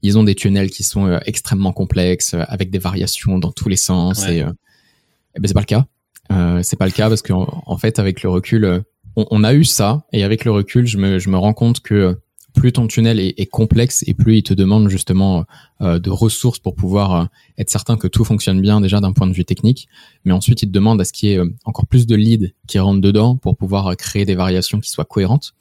ils 0.00 0.18
ont 0.18 0.24
des 0.24 0.34
tunnels 0.34 0.70
qui 0.70 0.84
sont 0.84 1.20
extrêmement 1.26 1.72
complexes, 1.72 2.34
avec 2.48 2.70
des 2.70 2.78
variations 2.78 3.38
dans 3.38 3.52
tous 3.52 3.68
les 3.68 3.76
sens. 3.76 4.26
Et, 4.26 4.38
eh 4.38 5.40
ben, 5.40 5.46
c'est 5.46 5.52
pas 5.52 5.60
le 5.60 5.66
cas. 5.66 5.86
C'est 6.62 6.78
pas 6.78 6.86
le 6.86 6.92
cas 6.92 7.10
parce 7.10 7.20
qu'en 7.20 7.62
en 7.66 7.76
fait, 7.76 7.98
avec 7.98 8.22
le 8.22 8.30
recul, 8.30 8.84
on, 9.16 9.44
a 9.44 9.54
eu 9.54 9.64
ça, 9.64 10.04
et 10.12 10.24
avec 10.24 10.44
le 10.44 10.50
recul, 10.50 10.86
je 10.86 10.98
me, 10.98 11.18
je 11.18 11.28
me 11.28 11.36
rends 11.36 11.52
compte 11.52 11.80
que 11.80 12.18
plus 12.52 12.72
ton 12.72 12.86
tunnel 12.86 13.18
est, 13.18 13.34
est 13.38 13.46
complexe 13.46 14.04
et 14.06 14.14
plus 14.14 14.38
il 14.38 14.42
te 14.42 14.54
demande 14.54 14.88
justement 14.88 15.44
euh, 15.80 15.98
de 15.98 16.10
ressources 16.10 16.58
pour 16.58 16.74
pouvoir 16.74 17.14
euh, 17.14 17.24
être 17.58 17.70
certain 17.70 17.96
que 17.96 18.06
tout 18.06 18.24
fonctionne 18.24 18.60
bien 18.60 18.80
déjà 18.80 19.00
d'un 19.00 19.12
point 19.12 19.26
de 19.26 19.32
vue 19.32 19.44
technique, 19.44 19.88
mais 20.24 20.32
ensuite 20.32 20.62
il 20.62 20.66
te 20.66 20.72
demande 20.72 21.00
à 21.00 21.04
ce 21.04 21.12
qu'il 21.12 21.30
y 21.30 21.32
ait 21.32 21.38
euh, 21.38 21.54
encore 21.64 21.86
plus 21.86 22.06
de 22.06 22.14
leads 22.14 22.52
qui 22.66 22.78
rentrent 22.78 23.00
dedans 23.00 23.36
pour 23.36 23.56
pouvoir 23.56 23.96
créer 23.96 24.24
des 24.24 24.34
variations 24.34 24.80
qui 24.80 24.90
soient 24.90 25.04
cohérentes. 25.04 25.54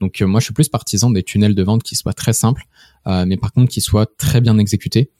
Donc 0.00 0.20
moi 0.20 0.40
je 0.40 0.44
suis 0.44 0.54
plus 0.54 0.68
partisan 0.68 1.10
des 1.10 1.22
tunnels 1.22 1.54
de 1.54 1.62
vente 1.62 1.82
qui 1.82 1.96
soient 1.96 2.12
très 2.12 2.34
simples, 2.34 2.66
mais 3.06 3.38
par 3.38 3.50
contre 3.52 3.70
qui 3.70 3.80
soient 3.80 4.04
très 4.04 4.42
bien 4.42 4.58
exécutés. 4.58 5.10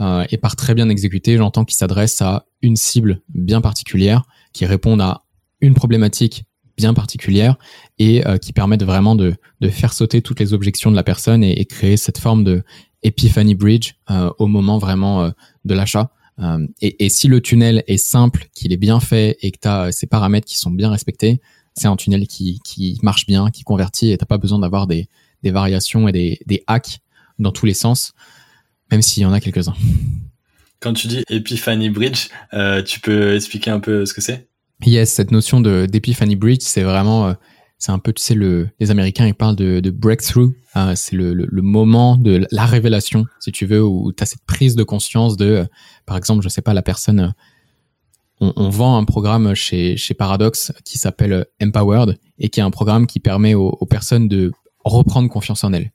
et 0.00 0.38
par 0.38 0.56
très 0.56 0.74
bien 0.74 0.88
exécutés, 0.88 1.36
j'entends 1.36 1.64
qu'ils 1.64 1.76
s'adressent 1.76 2.20
à 2.20 2.44
une 2.60 2.74
cible 2.74 3.22
bien 3.32 3.60
particulière, 3.60 4.24
qui 4.52 4.66
répondent 4.66 5.02
à 5.02 5.22
une 5.60 5.74
problématique 5.74 6.46
bien 6.76 6.94
particulière 6.94 7.56
et 7.98 8.26
euh, 8.26 8.36
qui 8.36 8.52
permettent 8.52 8.84
vraiment 8.84 9.14
de, 9.14 9.34
de, 9.60 9.68
faire 9.68 9.92
sauter 9.92 10.22
toutes 10.22 10.40
les 10.40 10.52
objections 10.52 10.90
de 10.90 10.96
la 10.96 11.02
personne 11.02 11.44
et, 11.44 11.52
et 11.60 11.64
créer 11.64 11.96
cette 11.96 12.18
forme 12.18 12.44
de 12.44 12.62
epiphany 13.02 13.54
bridge 13.54 13.94
euh, 14.10 14.30
au 14.38 14.46
moment 14.46 14.78
vraiment 14.78 15.24
euh, 15.24 15.30
de 15.64 15.74
l'achat. 15.74 16.10
Et, 16.80 17.04
et, 17.04 17.10
si 17.10 17.28
le 17.28 17.40
tunnel 17.40 17.84
est 17.86 17.96
simple, 17.96 18.48
qu'il 18.56 18.72
est 18.72 18.76
bien 18.76 18.98
fait 18.98 19.36
et 19.40 19.52
que 19.52 19.58
tu 19.62 19.68
as 19.68 19.92
ces 19.92 20.08
paramètres 20.08 20.48
qui 20.48 20.58
sont 20.58 20.72
bien 20.72 20.90
respectés, 20.90 21.40
c'est 21.74 21.86
un 21.86 21.94
tunnel 21.94 22.26
qui, 22.26 22.58
qui 22.64 22.98
marche 23.04 23.26
bien, 23.26 23.50
qui 23.50 23.62
convertit 23.62 24.10
et 24.10 24.18
t'as 24.18 24.26
pas 24.26 24.38
besoin 24.38 24.58
d'avoir 24.58 24.88
des, 24.88 25.08
des 25.44 25.52
variations 25.52 26.08
et 26.08 26.12
des, 26.12 26.40
des 26.46 26.64
hacks 26.66 26.98
dans 27.38 27.52
tous 27.52 27.66
les 27.66 27.74
sens, 27.74 28.14
même 28.90 29.00
s'il 29.00 29.22
y 29.22 29.26
en 29.26 29.32
a 29.32 29.38
quelques-uns. 29.38 29.76
Quand 30.80 30.92
tu 30.92 31.06
dis 31.06 31.24
Epiphany 31.30 31.88
Bridge, 31.88 32.28
euh, 32.52 32.82
tu 32.82 33.00
peux 33.00 33.34
expliquer 33.34 33.70
un 33.70 33.80
peu 33.80 34.04
ce 34.04 34.12
que 34.12 34.20
c'est? 34.20 34.48
Yes, 34.84 35.12
cette 35.12 35.30
notion 35.30 35.60
de 35.60 35.86
d'Epiphany 35.86 36.36
Bridge, 36.36 36.62
c'est 36.62 36.82
vraiment, 36.82 37.28
euh, 37.28 37.34
c'est 37.78 37.92
un 37.92 37.98
peu, 37.98 38.12
tu 38.12 38.22
sais, 38.22 38.34
le, 38.34 38.68
les 38.80 38.90
Américains, 38.90 39.26
ils 39.26 39.34
parlent 39.34 39.56
de, 39.56 39.90
breakthrough. 39.90 40.52
Hein, 40.74 40.96
c'est 40.96 41.16
le, 41.16 41.32
le, 41.32 41.62
moment 41.62 42.16
de 42.16 42.46
la 42.50 42.66
révélation, 42.66 43.26
si 43.40 43.52
tu 43.52 43.66
veux, 43.66 43.82
où 43.82 44.12
tu 44.12 44.22
as 44.22 44.26
cette 44.26 44.44
prise 44.44 44.74
de 44.74 44.82
conscience 44.82 45.36
de, 45.36 45.46
euh, 45.46 45.64
par 46.04 46.16
exemple, 46.16 46.42
je 46.42 46.48
sais 46.48 46.62
pas, 46.62 46.74
la 46.74 46.82
personne, 46.82 47.20
euh, 47.20 47.28
on, 48.40 48.68
vend 48.68 48.98
un 48.98 49.04
programme 49.04 49.54
chez, 49.54 49.96
chez 49.96 50.14
Paradox 50.14 50.72
qui 50.84 50.98
s'appelle 50.98 51.46
Empowered 51.62 52.18
et 52.38 52.48
qui 52.48 52.60
est 52.60 52.62
un 52.62 52.70
programme 52.70 53.06
qui 53.06 53.20
permet 53.20 53.54
aux, 53.54 53.86
personnes 53.86 54.28
de 54.28 54.50
reprendre 54.84 55.30
confiance 55.30 55.62
en 55.64 55.72
elles. 55.72 55.92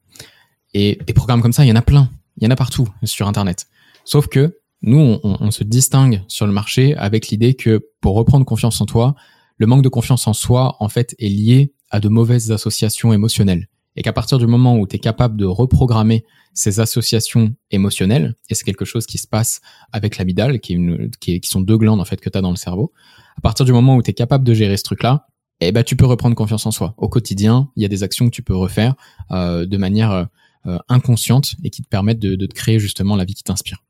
Et 0.73 0.99
des 1.05 1.13
programmes 1.13 1.41
comme 1.41 1.53
ça, 1.53 1.65
il 1.65 1.67
y 1.67 1.71
en 1.71 1.75
a 1.75 1.81
plein. 1.81 2.09
Il 2.37 2.45
y 2.45 2.47
en 2.47 2.51
a 2.51 2.55
partout 2.55 2.87
sur 3.03 3.27
Internet. 3.27 3.67
Sauf 4.05 4.27
que 4.27 4.57
nous, 4.81 5.19
on, 5.23 5.51
se 5.51 5.63
distingue 5.63 6.23
sur 6.27 6.47
le 6.47 6.53
marché 6.53 6.95
avec 6.95 7.27
l'idée 7.27 7.53
que 7.53 7.81
pour 7.99 8.15
reprendre 8.15 8.45
confiance 8.45 8.79
en 8.79 8.85
toi, 8.85 9.15
le 9.57 9.67
manque 9.67 9.83
de 9.83 9.89
confiance 9.89 10.25
en 10.25 10.33
soi, 10.33 10.77
en 10.79 10.87
fait, 10.87 11.15
est 11.19 11.27
lié 11.27 11.73
à 11.91 11.99
de 11.99 12.07
mauvaises 12.07 12.51
associations 12.51 13.11
émotionnelles. 13.11 13.67
et 13.95 14.01
qu'à 14.03 14.13
partir 14.13 14.37
du 14.37 14.47
moment 14.47 14.77
où 14.77 14.87
tu 14.87 14.95
es 14.95 14.99
capable 14.99 15.35
de 15.35 15.45
reprogrammer 15.45 16.23
ces 16.53 16.79
associations 16.79 17.53
émotionnelles, 17.71 18.35
et 18.49 18.55
c'est 18.55 18.63
quelque 18.63 18.85
chose 18.85 19.05
qui 19.05 19.17
se 19.17 19.27
passe 19.27 19.59
avec 19.91 20.17
l'amygdale, 20.17 20.61
qui, 20.61 21.41
sont 21.43 21.59
deux 21.59 21.77
glandes 21.77 21.99
en 21.99 22.05
fait 22.05 22.21
que 22.21 22.29
tu 22.29 22.37
as 22.37 22.41
dans 22.41 22.51
le 22.51 22.55
cerveau, 22.55 22.93
à 23.37 23.41
partir 23.41 23.65
du 23.65 23.73
moment 23.73 23.97
où 23.97 24.01
tu 24.01 24.11
es 24.11 24.13
capable 24.13 24.45
de 24.45 24.53
gérer 24.53 24.77
ce 24.77 24.83
truc-là, 24.83 25.27
eh 25.59 25.73
ben, 25.73 25.83
tu 25.83 25.97
peux 25.97 26.05
reprendre 26.05 26.35
confiance 26.35 26.65
en 26.65 26.71
soi. 26.71 26.93
Au 26.97 27.09
quotidien, 27.09 27.69
il 27.75 27.81
y 27.81 27.85
a 27.85 27.89
des 27.89 28.03
actions 28.03 28.25
que 28.29 28.33
tu 28.33 28.43
peux 28.43 28.55
refaire 28.55 28.95
euh, 29.31 29.65
de 29.65 29.77
manière 29.77 30.29
euh, 30.65 30.77
inconsciente 30.87 31.55
et 31.65 31.69
qui 31.69 31.81
te 31.81 31.89
permettent 31.89 32.19
de, 32.19 32.35
de 32.35 32.45
te 32.45 32.53
créer 32.53 32.79
justement 32.79 33.17
la 33.17 33.25
vie 33.25 33.33
qui 33.33 33.43
t'inspire. 33.43 33.83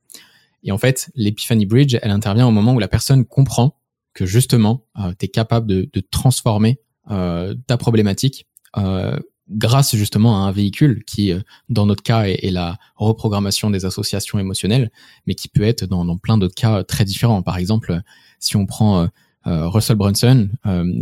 Et 0.63 0.71
en 0.71 0.77
fait, 0.77 1.09
l'Epiphany 1.15 1.65
Bridge, 1.65 1.97
elle 2.01 2.11
intervient 2.11 2.47
au 2.47 2.51
moment 2.51 2.73
où 2.73 2.79
la 2.79 2.87
personne 2.87 3.25
comprend 3.25 3.75
que 4.13 4.25
justement, 4.25 4.85
euh, 4.99 5.13
tu 5.17 5.25
es 5.25 5.27
capable 5.29 5.67
de, 5.67 5.89
de 5.91 6.01
transformer 6.01 6.79
euh, 7.11 7.55
ta 7.65 7.77
problématique 7.77 8.45
euh, 8.77 9.17
grâce 9.49 9.95
justement 9.95 10.43
à 10.43 10.47
un 10.47 10.51
véhicule 10.51 11.03
qui, 11.05 11.31
euh, 11.31 11.39
dans 11.69 11.87
notre 11.87 12.03
cas, 12.03 12.23
est, 12.25 12.51
la 12.51 12.77
reprogrammation 12.97 13.71
des 13.71 13.85
associations 13.85 14.37
émotionnelles, 14.37 14.91
mais 15.25 15.33
qui 15.33 15.47
peut 15.47 15.63
être 15.63 15.85
dans, 15.85 16.05
dans 16.05 16.17
plein 16.17 16.37
d'autres 16.37 16.55
cas 16.55 16.83
très 16.83 17.05
différents. 17.05 17.41
Par 17.41 17.57
exemple, 17.57 18.01
si 18.39 18.55
on 18.57 18.65
prend 18.65 19.09
Russell 19.45 19.95
Brunson, 19.95 20.49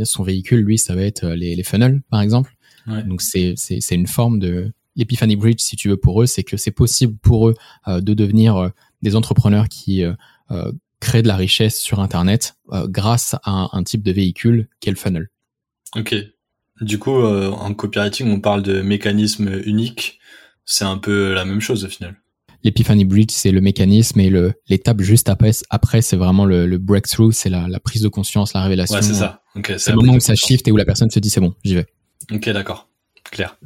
son 0.03 0.23
véhicule, 0.23 0.61
lui, 0.61 0.77
ça 0.77 0.95
va 0.95 1.01
être 1.01 1.25
les, 1.27 1.55
les 1.55 1.63
funnels, 1.63 2.01
par 2.09 2.21
exemple. 2.21 2.55
Ouais. 2.87 3.03
Donc 3.03 3.21
c'est 3.21 3.55
une 3.91 4.07
forme 4.07 4.39
de 4.39 4.71
l'Epiphany 4.95 5.35
Bridge, 5.35 5.59
si 5.59 5.75
tu 5.75 5.89
veux, 5.89 5.97
pour 5.97 6.21
eux, 6.21 6.25
c'est 6.25 6.43
que 6.43 6.55
c'est 6.55 6.71
possible 6.71 7.17
pour 7.21 7.49
eux 7.49 7.55
de 7.87 8.13
devenir 8.13 8.71
des 9.01 9.15
entrepreneurs 9.15 9.67
qui 9.69 10.03
créent 10.99 11.21
de 11.21 11.27
la 11.27 11.35
richesse 11.35 11.79
sur 11.79 11.99
Internet 11.99 12.55
grâce 12.85 13.35
à 13.43 13.69
un, 13.71 13.83
type 13.83 14.03
de 14.03 14.11
véhicule 14.11 14.69
qu'est 14.79 14.91
le 14.91 14.97
funnel. 14.97 15.29
Ok. 15.95 16.15
Du 16.81 16.99
coup, 16.99 17.15
euh, 17.15 17.49
en 17.49 17.73
copywriting, 17.73 18.29
on 18.29 18.39
parle 18.39 18.61
de 18.61 18.81
mécanisme 18.81 19.61
unique. 19.65 20.19
C'est 20.65 20.85
un 20.85 20.97
peu 20.97 21.33
la 21.33 21.45
même 21.45 21.61
chose 21.61 21.85
au 21.85 21.87
final. 21.87 22.15
L'Epiphany 22.63 23.05
Bridge, 23.05 23.31
c'est 23.31 23.51
le 23.51 23.61
mécanisme 23.61 24.19
et 24.19 24.31
l'étape 24.67 25.01
juste 25.01 25.29
après, 25.29 25.51
après 25.69 26.01
c'est 26.01 26.17
vraiment 26.17 26.43
le, 26.43 26.65
le 26.65 26.77
breakthrough, 26.77 27.31
c'est 27.31 27.49
la, 27.49 27.67
la, 27.67 27.79
prise 27.79 28.01
de 28.01 28.09
conscience, 28.09 28.53
la 28.53 28.63
révélation. 28.63 28.95
Ouais, 28.95 29.01
c'est 29.03 29.13
ça. 29.13 29.41
c'est 29.77 29.91
le 29.91 29.95
moment 29.95 30.13
où 30.13 30.19
ça 30.19 30.35
shift 30.35 30.67
et 30.67 30.71
où 30.71 30.77
la 30.77 30.83
personne 30.83 31.09
se 31.09 31.19
dit 31.19 31.29
c'est 31.29 31.39
bon, 31.39 31.53
j'y 31.63 31.75
vais. 31.75 31.85
Ok, 32.31 32.49
d'accord. 32.49 32.89
Clair. 33.31 33.57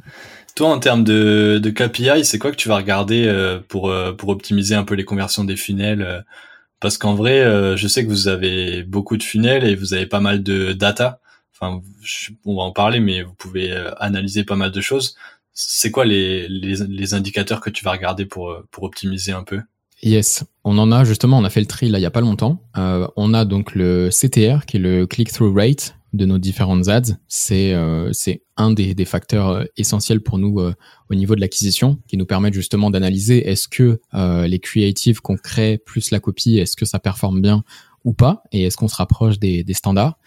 Toi, 0.54 0.68
en 0.68 0.78
termes 0.78 1.04
de, 1.04 1.58
de 1.62 1.70
KPI, 1.70 2.24
c'est 2.24 2.38
quoi 2.38 2.50
que 2.50 2.56
tu 2.56 2.68
vas 2.68 2.76
regarder 2.76 3.26
euh, 3.26 3.58
pour, 3.68 3.90
euh, 3.90 4.12
pour 4.12 4.28
optimiser 4.28 4.74
un 4.74 4.84
peu 4.84 4.94
les 4.94 5.04
conversions 5.04 5.44
des 5.44 5.56
funnels 5.56 6.24
Parce 6.80 6.98
qu'en 6.98 7.14
vrai, 7.14 7.42
je 7.76 7.88
sais 7.88 8.04
que 8.04 8.10
vous 8.10 8.28
avez 8.28 8.82
beaucoup 8.82 9.16
de 9.16 9.22
funnels 9.22 9.64
et 9.64 9.74
vous 9.74 9.94
avez 9.94 10.06
pas 10.06 10.20
mal 10.20 10.42
de 10.42 10.72
data 10.72 11.20
on 12.44 12.56
va 12.56 12.62
en 12.62 12.72
parler, 12.72 13.00
mais 13.00 13.22
vous 13.22 13.34
pouvez 13.34 13.72
euh, 13.72 13.90
analyser 13.98 14.44
pas 14.44 14.56
mal 14.56 14.70
de 14.70 14.80
choses. 14.80 15.16
C'est 15.52 15.90
quoi 15.90 16.04
les, 16.04 16.48
les, 16.48 17.14
indicateurs 17.14 17.60
que 17.60 17.70
tu 17.70 17.84
vas 17.84 17.92
regarder 17.92 18.24
pour, 18.24 18.50
euh, 18.50 18.66
pour 18.70 18.84
optimiser 18.84 19.32
un 19.32 19.44
peu? 19.44 19.60
Yes, 20.02 20.44
on 20.64 20.78
en 20.78 20.90
a 20.90 21.04
justement, 21.04 21.38
on 21.38 21.44
a 21.44 21.50
fait 21.50 21.60
le 21.60 21.66
tri 21.66 21.88
là 21.88 21.98
il 21.98 22.02
y 22.02 22.06
a 22.06 22.10
pas 22.10 22.22
longtemps. 22.22 22.62
Euh, 22.76 23.06
on 23.16 23.34
a 23.34 23.44
donc 23.44 23.74
le 23.74 24.08
CTR 24.10 24.66
qui 24.66 24.78
est 24.78 24.80
le 24.80 25.06
click-through 25.06 25.54
rate 25.54 25.94
de 26.12 26.26
nos 26.26 26.38
différentes 26.38 26.88
ads. 26.88 27.16
C'est 27.28 27.74
c'est 28.12 28.42
un 28.56 28.70
des, 28.70 28.94
des, 28.94 29.04
facteurs 29.04 29.64
essentiels 29.76 30.20
pour 30.20 30.38
nous 30.38 30.60
au 31.10 31.14
niveau 31.14 31.34
de 31.34 31.40
l'acquisition, 31.40 31.98
qui 32.06 32.16
nous 32.16 32.26
permettent 32.26 32.54
justement 32.54 32.90
d'analyser 32.90 33.48
est-ce 33.48 33.66
que 33.66 34.00
les 34.46 34.58
creatives 34.58 35.20
qu'on 35.20 35.36
crée 35.36 35.78
plus 35.78 36.10
la 36.10 36.20
copie, 36.20 36.58
est-ce 36.58 36.76
que 36.76 36.84
ça 36.84 36.98
performe 36.98 37.40
bien 37.40 37.64
ou 38.04 38.12
pas, 38.12 38.42
et 38.52 38.64
est-ce 38.64 38.76
qu'on 38.76 38.88
se 38.88 38.96
rapproche 38.96 39.38
des, 39.38 39.64
des 39.64 39.74
standards. 39.74 40.18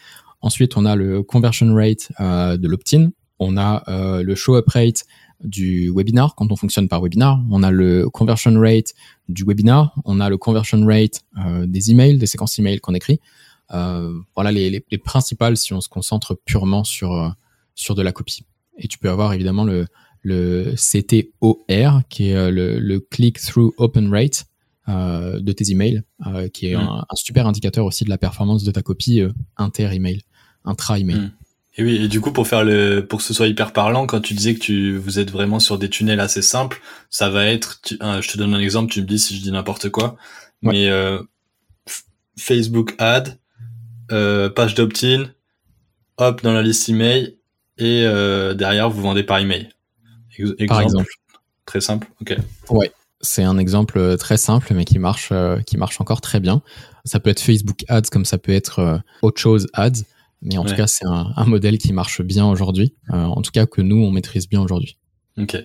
Ensuite, 0.46 0.78
on 0.78 0.86
a 0.86 0.96
le 0.96 1.24
conversion 1.24 1.74
rate 1.74 2.12
euh, 2.20 2.56
de 2.56 2.68
l'opt-in. 2.68 3.10
On 3.40 3.58
a 3.58 3.84
euh, 3.88 4.22
le 4.22 4.36
show-up 4.36 4.70
rate 4.70 5.04
du 5.44 5.92
webinar 5.94 6.36
quand 6.36 6.52
on 6.52 6.56
fonctionne 6.56 6.88
par 6.88 7.02
webinar. 7.02 7.44
On 7.50 7.64
a 7.64 7.72
le 7.72 8.10
conversion 8.10 8.54
rate 8.60 8.94
du 9.28 9.44
webinar. 9.44 9.96
On 10.06 10.20
a 10.20 10.30
le 10.30 10.38
conversion 10.38 10.86
rate 10.86 11.24
euh, 11.44 11.66
des 11.66 11.90
emails, 11.90 12.20
des 12.20 12.28
séquences 12.28 12.60
emails 12.60 12.80
qu'on 12.80 12.94
écrit. 12.94 13.20
Voilà 13.70 14.52
les, 14.52 14.70
les, 14.70 14.86
les, 14.90 14.98
principales 14.98 15.58
si 15.58 15.74
on 15.74 15.82
se 15.82 15.90
concentre 15.90 16.36
purement 16.46 16.84
sur 16.84 17.36
sur 17.76 17.96
de 17.96 18.02
la 18.02 18.12
copie. 18.12 18.46
Et 18.78 18.88
tu 18.88 18.98
peux 18.98 19.10
avoir 19.10 19.34
évidemment 19.34 19.64
le 19.64 19.88
le 20.22 20.74
CTOR 20.76 22.02
qui 22.10 22.30
est 22.30 22.52
le, 22.52 22.80
le 22.80 23.00
click-through 23.00 23.74
open 23.78 24.12
rate 24.12 24.46
euh, 24.90 25.40
de 25.40 25.52
tes 25.52 25.72
emails, 25.72 26.02
euh, 26.26 26.48
qui 26.50 26.68
est 26.68 26.76
mm. 26.76 26.80
un, 26.80 27.06
un, 27.10 27.16
super 27.16 27.46
indicateur 27.48 27.86
aussi 27.86 28.06
de 28.06 28.10
la 28.10 28.18
performance 28.18 28.64
de 28.64 28.72
ta 28.72 28.82
copie 28.82 29.22
inter-email 29.58 30.22
un 30.66 30.76
try 30.76 31.02
email. 31.02 31.18
Hmm. 31.18 31.32
Et 31.78 31.84
oui, 31.84 31.96
et 31.98 32.08
du 32.08 32.22
coup, 32.22 32.32
pour 32.32 32.48
faire 32.48 32.64
le, 32.64 33.06
pour 33.06 33.20
que 33.20 33.26
ce 33.26 33.34
soit 33.34 33.48
hyper 33.48 33.74
parlant, 33.74 34.08
quand 34.08 34.22
tu 34.22 34.34
disais 34.34 34.54
que 34.54 34.60
tu, 34.60 34.98
vous 34.98 35.20
êtes 35.20 35.30
vraiment 35.30 35.60
sur 35.60 35.78
des 35.78 35.90
tunnels 35.90 36.22
assez 36.22 36.42
simples, 36.42 36.82
ça 37.10 37.30
va 37.30 37.46
être, 37.48 37.82
je 37.92 38.32
te 38.32 38.38
donne 38.38 38.54
un 38.54 38.60
exemple, 38.60 38.92
tu 38.92 39.02
me 39.02 39.06
dis 39.06 39.20
si 39.20 39.36
je 39.36 39.42
dis 39.42 39.52
n'importe 39.52 39.90
quoi, 39.90 40.16
mais 40.62 40.88
euh, 40.88 41.22
Facebook 42.38 42.96
ad, 42.98 43.40
euh, 44.12 44.50
page 44.50 44.76
d'opt-in, 44.76 45.26
hop 46.18 46.42
dans 46.44 46.54
la 46.54 46.62
liste 46.62 46.90
email, 46.90 47.38
et 47.78 48.04
euh, 48.06 48.54
derrière 48.54 48.90
vous 48.90 49.02
vendez 49.02 49.24
par 49.24 49.40
email. 49.40 49.70
exemple, 50.38 50.66
par 50.68 50.82
exemple. 50.82 51.12
Très 51.66 51.82
simple, 51.82 52.08
ok. 52.22 52.38
Ouais, 52.70 52.92
c'est 53.22 53.44
un 53.44 53.58
exemple 53.58 53.98
euh, 53.98 54.18
très 54.18 54.38
simple, 54.38 54.74
mais 54.74 54.86
qui 54.86 55.00
marche, 55.00 55.30
euh, 55.32 55.60
qui 55.62 55.78
marche 55.78 56.00
encore 56.00 56.22
très 56.22 56.40
bien. 56.40 56.62
Ça 57.06 57.20
peut 57.20 57.30
être 57.30 57.42
Facebook 57.42 57.84
ads 57.88 58.10
comme 58.12 58.26
ça 58.26 58.38
peut 58.38 58.54
être 58.54 59.02
autre 59.22 59.40
chose 59.40 59.68
ads. 59.74 60.04
Mais 60.42 60.58
en 60.58 60.66
tout 60.66 60.76
cas, 60.76 60.86
c'est 60.86 61.06
un, 61.06 61.32
un, 61.36 61.46
modèle 61.46 61.80
qui 61.80 61.92
marche 61.92 62.22
bien 62.22 62.46
aujourd'hui. 62.46 62.94
En 63.10 63.42
tout 63.42 63.52
cas, 63.52 63.66
que 63.66 63.82
nous, 63.82 63.98
on 63.98 64.12
maîtrise 64.12 64.48
bien 64.48 64.62
aujourd'hui. 64.62 64.98
Ok. 65.38 65.58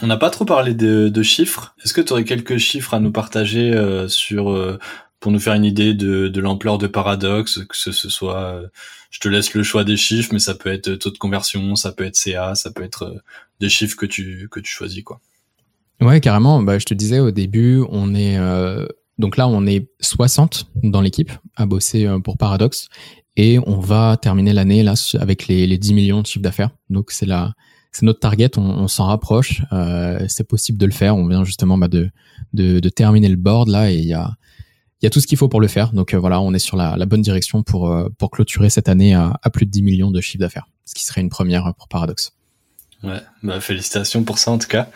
On 0.00 0.06
n'a 0.06 0.16
pas 0.16 0.30
trop 0.30 0.44
parlé 0.44 0.74
de, 0.74 1.08
de 1.08 1.22
chiffres. 1.22 1.74
Est-ce 1.84 1.92
que 1.92 2.00
tu 2.00 2.12
aurais 2.12 2.24
quelques 2.24 2.56
chiffres 2.56 2.94
à 2.94 3.00
nous 3.00 3.12
partager 3.12 3.72
euh, 3.72 4.08
sur 4.08 4.50
euh, 4.50 4.78
pour 5.22 5.32
nous 5.32 5.38
faire 5.38 5.54
une 5.54 5.64
idée 5.64 5.94
de, 5.94 6.28
de 6.28 6.40
l'ampleur 6.40 6.76
de 6.76 6.86
Paradoxe, 6.86 7.60
que 7.66 7.76
ce, 7.76 7.92
soit, 7.92 8.38
euh, 8.38 8.66
je 9.10 9.20
te 9.20 9.28
laisse 9.28 9.54
le 9.54 9.62
choix 9.62 9.84
des 9.84 9.96
chiffres, 9.96 10.30
mais 10.32 10.40
ça 10.40 10.54
peut 10.54 10.70
être 10.70 10.96
taux 10.96 11.10
de 11.10 11.16
conversion, 11.16 11.76
ça 11.76 11.92
peut 11.92 12.04
être 12.04 12.16
CA, 12.16 12.54
ça 12.54 12.70
peut 12.70 12.82
être 12.82 13.04
euh, 13.04 13.18
des 13.60 13.68
chiffres 13.68 13.96
que 13.96 14.04
tu 14.04 14.48
que 14.50 14.60
tu 14.60 14.70
choisis 14.70 15.02
quoi. 15.02 15.20
Ouais, 16.00 16.20
carrément. 16.20 16.60
Bah, 16.60 16.78
je 16.78 16.84
te 16.84 16.92
disais 16.92 17.20
au 17.20 17.30
début, 17.30 17.82
on 17.88 18.14
est 18.14 18.36
donc 19.18 19.36
là, 19.36 19.46
on 19.46 19.64
est 19.66 19.88
60 20.00 20.66
dans 20.82 21.00
l'équipe 21.00 21.30
à 21.54 21.64
bosser 21.64 22.08
pour 22.24 22.36
Paradox 22.36 22.88
et 23.36 23.60
on 23.66 23.78
va 23.78 24.16
terminer 24.16 24.52
l'année 24.52 24.82
là 24.82 24.94
avec 25.20 25.46
les, 25.46 25.68
les 25.68 25.78
10 25.78 25.94
millions 25.94 26.22
de 26.22 26.26
chiffre 26.26 26.42
d'affaires. 26.42 26.70
Donc 26.90 27.12
c'est 27.12 27.26
la 27.26 27.54
c'est 27.92 28.06
notre 28.06 28.20
target, 28.20 28.50
on, 28.56 28.62
on 28.62 28.88
s'en 28.88 29.06
rapproche. 29.06 29.62
Euh, 29.72 30.24
c'est 30.26 30.48
possible 30.48 30.78
de 30.78 30.86
le 30.86 30.92
faire. 30.92 31.14
On 31.14 31.28
vient 31.28 31.44
justement 31.44 31.76
bah, 31.76 31.88
de, 31.88 32.10
de, 32.54 32.80
de 32.80 32.88
terminer 32.88 33.28
le 33.28 33.36
board 33.36 33.68
là 33.68 33.92
et 33.92 33.96
il 33.96 34.06
y 34.06 34.14
a 34.14 34.34
il 35.02 35.06
y 35.06 35.08
a 35.08 35.10
tout 35.10 35.20
ce 35.20 35.26
qu'il 35.26 35.36
faut 35.36 35.48
pour 35.48 35.60
le 35.60 35.68
faire. 35.68 35.92
Donc 35.92 36.14
euh, 36.14 36.18
voilà, 36.18 36.40
on 36.40 36.54
est 36.54 36.58
sur 36.58 36.76
la, 36.76 36.96
bonne 37.06 37.22
direction 37.22 37.62
pour 37.62 37.90
euh, 37.90 38.08
pour 38.18 38.30
clôturer 38.30 38.70
cette 38.70 38.88
année 38.88 39.14
à, 39.14 39.38
plus 39.52 39.66
de 39.66 39.70
10 39.70 39.82
millions 39.82 40.10
de 40.10 40.20
chiffre 40.20 40.40
d'affaires, 40.40 40.66
ce 40.84 40.94
qui 40.94 41.04
serait 41.04 41.20
une 41.20 41.30
première 41.30 41.74
pour 41.76 41.88
Paradox. 41.88 42.32
Ouais, 43.02 43.20
bah 43.42 43.60
félicitations 43.60 44.22
pour 44.22 44.38
ça 44.38 44.52
en 44.52 44.58
tout 44.58 44.68
cas. 44.68 44.88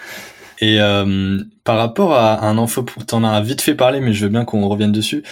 Et 0.60 0.80
euh, 0.80 1.42
par 1.64 1.76
rapport 1.76 2.14
à 2.14 2.46
un 2.46 2.56
info, 2.56 2.82
t'en 3.06 3.24
as 3.24 3.40
vite 3.42 3.60
fait 3.60 3.74
parler, 3.74 4.00
mais 4.00 4.12
je 4.14 4.24
veux 4.24 4.30
bien 4.30 4.44
qu'on 4.44 4.66
revienne 4.68 4.92
dessus 4.92 5.22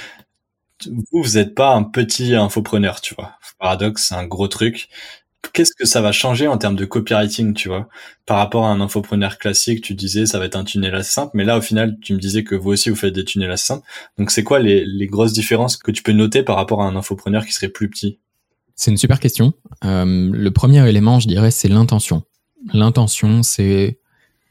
vous, 0.90 1.22
vous 1.22 1.38
n'êtes 1.38 1.54
pas 1.54 1.74
un 1.74 1.82
petit 1.82 2.34
infopreneur, 2.34 3.00
tu 3.00 3.14
vois. 3.14 3.32
Paradoxe, 3.58 4.08
c'est 4.08 4.14
un 4.14 4.26
gros 4.26 4.48
truc. 4.48 4.88
Qu'est-ce 5.52 5.72
que 5.78 5.87
ça 5.87 6.00
va 6.00 6.12
changer 6.12 6.48
en 6.48 6.59
termes 6.59 6.76
de 6.76 6.85
copywriting, 6.85 7.54
tu 7.54 7.68
vois? 7.68 7.88
Par 8.26 8.38
rapport 8.38 8.64
à 8.64 8.70
un 8.70 8.80
infopreneur 8.80 9.38
classique, 9.38 9.83
tu 9.83 9.94
disais 9.94 10.26
ça 10.26 10.38
va 10.38 10.46
être 10.46 10.57
un 10.57 10.64
tunnel 10.64 10.94
assez 10.94 11.12
simple, 11.12 11.33
mais 11.35 11.44
là 11.44 11.59
au 11.59 11.61
final, 11.61 11.96
tu 12.00 12.14
me 12.14 12.18
disais 12.18 12.44
que 12.44 12.54
vous 12.54 12.70
aussi 12.70 12.90
vous 12.90 12.96
faites 12.96 13.14
des 13.14 13.24
tunnels 13.24 13.50
assez 13.50 13.66
simples. 13.66 13.87
Donc 14.18 14.30
c'est 14.30 14.42
quoi 14.42 14.59
les, 14.59 15.07
grosses 15.07 15.33
différences 15.33 15.76
que 15.76 15.90
tu 15.90 16.02
peux 16.02 16.12
noter 16.12 16.42
par 16.42 16.57
rapport 16.57 16.83
à 16.83 16.87
un 16.87 16.96
infopreneur 16.96 17.44
qui 17.44 17.52
serait 17.52 17.68
plus 17.68 17.88
petit? 17.88 18.18
C'est 18.74 18.90
une 18.90 18.96
super 18.96 19.20
question. 19.20 19.52
Euh, 19.85 20.30
le 20.33 20.50
premier 20.50 20.88
élément, 20.88 21.20
je 21.20 21.28
dirais, 21.28 21.50
c'est 21.50 21.68
l'intention. 21.68 22.24
L'intention, 22.72 23.42
c'est 23.42 23.98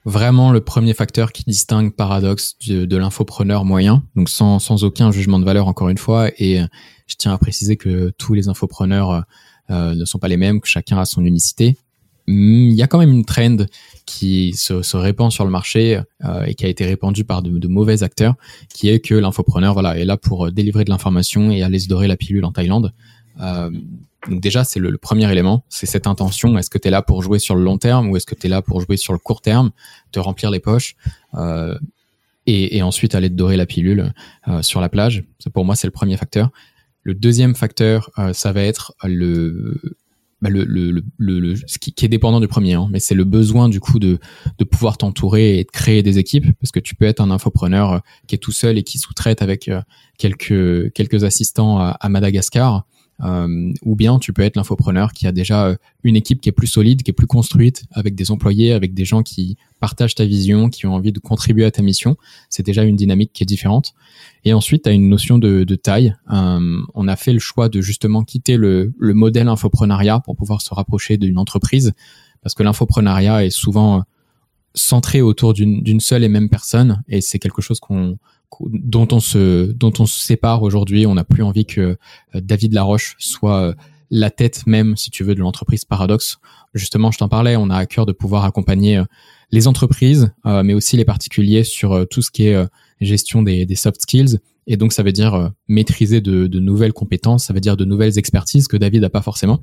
vraiment 0.05 0.51
le 0.51 0.61
premier 0.61 0.93
facteur 0.93 1.31
qui 1.31 1.43
distingue 1.45 1.93
Paradox 1.93 2.57
de, 2.67 2.97
l'infopreneur 2.97 3.65
moyen, 3.65 4.03
donc 4.15 4.29
sans, 4.29 4.59
sans 4.59 4.83
aucun 4.83 5.11
jugement 5.11 5.39
de 5.39 5.45
valeur 5.45 5.67
encore 5.67 5.89
une 5.89 5.97
fois. 5.97 6.29
Et 6.37 6.61
euh, 6.61 6.65
je 7.07 7.15
tiens 7.15 7.33
à 7.33 7.37
préciser 7.37 7.77
que 7.77 8.11
tous 8.17 8.33
les 8.33 8.49
infopreneurs 8.49 9.11
euh, 9.11 9.21
ne 9.69 10.05
sont 10.05 10.19
pas 10.19 10.27
les 10.27 10.37
mêmes, 10.37 10.61
que 10.61 10.67
chacun 10.67 10.97
a 10.99 11.05
son 11.05 11.23
unicité. 11.25 11.77
Hmm, 12.27 12.69
il 12.69 12.75
y 12.75 12.81
a 12.81 12.87
quand 12.87 12.99
même 12.99 13.11
une 13.11 13.25
trend 13.25 13.57
qui 14.05 14.53
se, 14.53 14.95
répand 14.95 15.31
sur 15.31 15.43
le 15.43 15.51
marché 15.51 16.01
euh, 16.23 16.45
et 16.45 16.55
qui 16.55 16.65
a 16.65 16.69
été 16.69 16.85
répandue 16.85 17.25
par 17.25 17.41
de, 17.41 17.67
mauvais 17.67 18.03
acteurs, 18.03 18.35
qui 18.69 18.89
est 18.89 18.99
que 18.99 19.13
l'infopreneur 19.13 19.73
voilà, 19.73 19.97
est 19.97 20.05
là 20.05 20.17
pour 20.17 20.51
délivrer 20.51 20.85
de 20.85 20.89
l'information 20.89 21.51
et 21.51 21.63
aller 21.63 21.79
se 21.79 21.87
dorer 21.87 22.07
la 22.07 22.15
pilule 22.15 22.45
en 22.45 22.51
Thaïlande. 22.51 22.93
Euh, 23.41 23.69
donc 24.29 24.39
déjà, 24.39 24.63
c'est 24.63 24.79
le, 24.79 24.97
premier 24.97 25.29
élément, 25.29 25.65
c'est 25.67 25.85
cette 25.85 26.07
intention. 26.07 26.57
Est-ce 26.57 26.69
que 26.69 26.77
tu 26.77 26.87
es 26.87 26.91
là 26.91 27.01
pour 27.01 27.21
jouer 27.21 27.39
sur 27.39 27.55
le 27.55 27.63
long 27.63 27.77
terme 27.77 28.09
ou 28.09 28.15
est-ce 28.15 28.25
que 28.25 28.35
tu 28.35 28.47
es 28.47 28.49
là 28.49 28.61
pour 28.61 28.79
jouer 28.79 28.95
sur 28.95 29.11
le 29.11 29.19
court 29.19 29.41
terme, 29.41 29.71
te 30.13 30.19
remplir 30.19 30.49
les 30.49 30.59
poches 30.59 30.95
euh, 31.33 31.77
et, 32.45 32.81
ensuite 32.83 33.15
aller 33.15 33.29
te 33.29 33.35
dorer 33.35 33.57
la 33.57 33.65
pilule 33.65 34.13
euh, 34.47 34.61
sur 34.61 34.79
la 34.79 34.87
plage? 34.87 35.25
Pour 35.53 35.65
moi, 35.65 35.75
c'est 35.75 35.87
le 35.87 35.91
premier 35.91 36.15
facteur. 36.15 36.51
Le 37.03 37.13
deuxième 37.13 37.55
facteur, 37.55 38.09
euh, 38.17 38.33
ça 38.33 38.51
va 38.51 38.63
être 38.63 38.93
le 39.03 39.79
bah, 40.41 40.49
le, 40.49 40.65
le, 40.65 41.01
le, 41.19 41.55
ce 41.67 41.77
qui, 41.79 41.93
est 42.03 42.09
dépendant 42.09 42.41
du 42.41 42.49
premier, 42.49 42.73
hein, 42.73 42.89
mais 42.91 42.99
c'est 42.99 43.15
le 43.15 43.23
besoin 43.23 43.69
du 43.69 43.79
coup 43.79 43.97
de, 43.97 44.19
de 44.57 44.63
pouvoir 44.65 44.97
t'entourer 44.97 45.59
et 45.59 45.63
de 45.63 45.71
créer 45.71 46.03
des 46.03 46.17
équipes, 46.17 46.47
parce 46.59 46.71
que 46.71 46.81
tu 46.81 46.95
peux 46.95 47.05
être 47.05 47.21
un 47.21 47.31
infopreneur 47.31 48.01
qui 48.27 48.35
est 48.35 48.39
tout 48.39 48.51
seul 48.51 48.77
et 48.77 48.83
qui 48.83 48.97
sous-traite 48.97 49.41
avec 49.41 49.71
quelques 50.17 50.91
quelques 50.91 51.23
assistants 51.23 51.79
à 51.79 52.09
Madagascar, 52.09 52.75
euh, 52.75 53.02
ou 53.83 53.95
bien 53.95 54.19
tu 54.19 54.33
peux 54.33 54.41
être 54.41 54.55
l'infopreneur 54.55 55.13
qui 55.13 55.27
a 55.27 55.31
déjà 55.31 55.67
euh, 55.67 55.75
une 56.03 56.15
équipe 56.15 56.41
qui 56.41 56.49
est 56.49 56.53
plus 56.53 56.67
solide, 56.67 57.03
qui 57.03 57.11
est 57.11 57.13
plus 57.13 57.27
construite, 57.27 57.85
avec 57.91 58.15
des 58.15 58.31
employés, 58.31 58.73
avec 58.73 58.93
des 58.93 59.05
gens 59.05 59.23
qui 59.23 59.57
partagent 59.79 60.15
ta 60.15 60.25
vision, 60.25 60.69
qui 60.69 60.85
ont 60.85 60.93
envie 60.93 61.11
de 61.11 61.19
contribuer 61.19 61.65
à 61.65 61.71
ta 61.71 61.81
mission. 61.81 62.17
C'est 62.49 62.65
déjà 62.65 62.83
une 62.83 62.95
dynamique 62.95 63.31
qui 63.33 63.43
est 63.43 63.45
différente. 63.45 63.93
Et 64.45 64.53
ensuite, 64.53 64.83
tu 64.83 64.89
as 64.89 64.91
une 64.91 65.07
notion 65.07 65.37
de, 65.37 65.63
de 65.63 65.75
taille. 65.75 66.15
Euh, 66.31 66.81
on 66.93 67.07
a 67.07 67.15
fait 67.15 67.33
le 67.33 67.39
choix 67.39 67.69
de 67.69 67.81
justement 67.81 68.23
quitter 68.23 68.57
le, 68.57 68.93
le 68.97 69.13
modèle 69.13 69.47
infoprenariat 69.47 70.19
pour 70.19 70.35
pouvoir 70.35 70.61
se 70.61 70.73
rapprocher 70.73 71.17
d'une 71.17 71.37
entreprise, 71.37 71.93
parce 72.41 72.55
que 72.55 72.63
l'infoprenariat 72.63 73.45
est 73.45 73.51
souvent 73.51 74.03
centré 74.75 75.21
autour 75.21 75.53
d'une 75.53 75.99
seule 75.99 76.23
et 76.23 76.29
même 76.29 76.49
personne, 76.49 77.03
et 77.07 77.21
c'est 77.21 77.39
quelque 77.39 77.61
chose 77.61 77.79
qu'on 77.79 78.17
dont 78.61 79.07
on 79.11 79.19
se 79.19 79.71
dont 79.71 79.93
on 79.99 80.05
se 80.05 80.19
sépare 80.19 80.63
aujourd'hui. 80.63 81.05
On 81.05 81.15
n'a 81.15 81.23
plus 81.23 81.43
envie 81.43 81.65
que 81.65 81.81
euh, 81.81 82.41
David 82.41 82.73
Laroche 82.73 83.15
soit 83.19 83.61
euh, 83.61 83.73
la 84.09 84.29
tête 84.29 84.67
même, 84.67 84.95
si 84.95 85.09
tu 85.09 85.23
veux, 85.23 85.35
de 85.35 85.39
l'entreprise 85.39 85.85
Paradox. 85.85 86.37
Justement, 86.73 87.11
je 87.11 87.17
t'en 87.17 87.29
parlais, 87.29 87.55
on 87.55 87.69
a 87.69 87.77
à 87.77 87.85
cœur 87.85 88.05
de 88.05 88.11
pouvoir 88.11 88.45
accompagner 88.45 88.97
euh, 88.97 89.05
les 89.51 89.67
entreprises, 89.67 90.33
mais 90.45 90.73
aussi 90.73 90.97
les 90.97 91.05
particuliers 91.05 91.63
sur 91.63 92.07
tout 92.09 92.23
ce 92.23 92.31
qui 92.31 92.47
est 92.47 92.67
gestion 93.01 93.43
des, 93.43 93.67
soft 93.75 94.01
skills. 94.01 94.39
Et 94.65 94.77
donc, 94.77 94.93
ça 94.93 95.03
veut 95.03 95.11
dire 95.11 95.51
maîtriser 95.67 96.21
de, 96.21 96.47
de, 96.47 96.59
nouvelles 96.59 96.91
compétences, 96.91 97.45
ça 97.45 97.53
veut 97.53 97.59
dire 97.59 97.77
de 97.77 97.85
nouvelles 97.85 98.17
expertises 98.17 98.67
que 98.67 98.77
David 98.77 99.03
n'a 99.03 99.11
pas 99.11 99.21
forcément. 99.21 99.59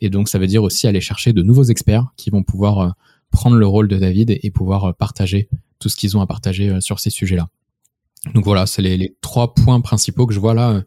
Et 0.00 0.08
donc, 0.08 0.30
ça 0.30 0.38
veut 0.38 0.46
dire 0.46 0.62
aussi 0.62 0.86
aller 0.86 1.02
chercher 1.02 1.34
de 1.34 1.42
nouveaux 1.42 1.64
experts 1.64 2.06
qui 2.16 2.30
vont 2.30 2.42
pouvoir 2.42 2.94
prendre 3.30 3.56
le 3.56 3.66
rôle 3.66 3.88
de 3.88 3.98
David 3.98 4.38
et 4.42 4.50
pouvoir 4.50 4.96
partager 4.96 5.50
tout 5.80 5.90
ce 5.90 5.96
qu'ils 5.96 6.16
ont 6.16 6.22
à 6.22 6.26
partager 6.26 6.80
sur 6.80 6.98
ces 6.98 7.10
sujets-là. 7.10 7.50
Donc 8.34 8.44
voilà, 8.44 8.66
c'est 8.66 8.82
les, 8.82 8.96
les, 8.96 9.16
trois 9.20 9.54
points 9.54 9.80
principaux 9.80 10.26
que 10.26 10.34
je 10.34 10.40
vois 10.40 10.54
là 10.54 10.70
euh, 10.70 10.82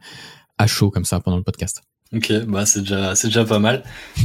à 0.58 0.68
chaud 0.68 0.90
comme 0.90 1.06
ça 1.06 1.20
pendant 1.20 1.38
le 1.38 1.44
podcast. 1.44 1.82
Ok, 2.12 2.34
bah 2.48 2.66
c'est 2.66 2.82
déjà 2.82 3.14
c'est 3.14 3.28
déjà 3.28 3.46
pas 3.46 3.60
mal. 3.60 3.84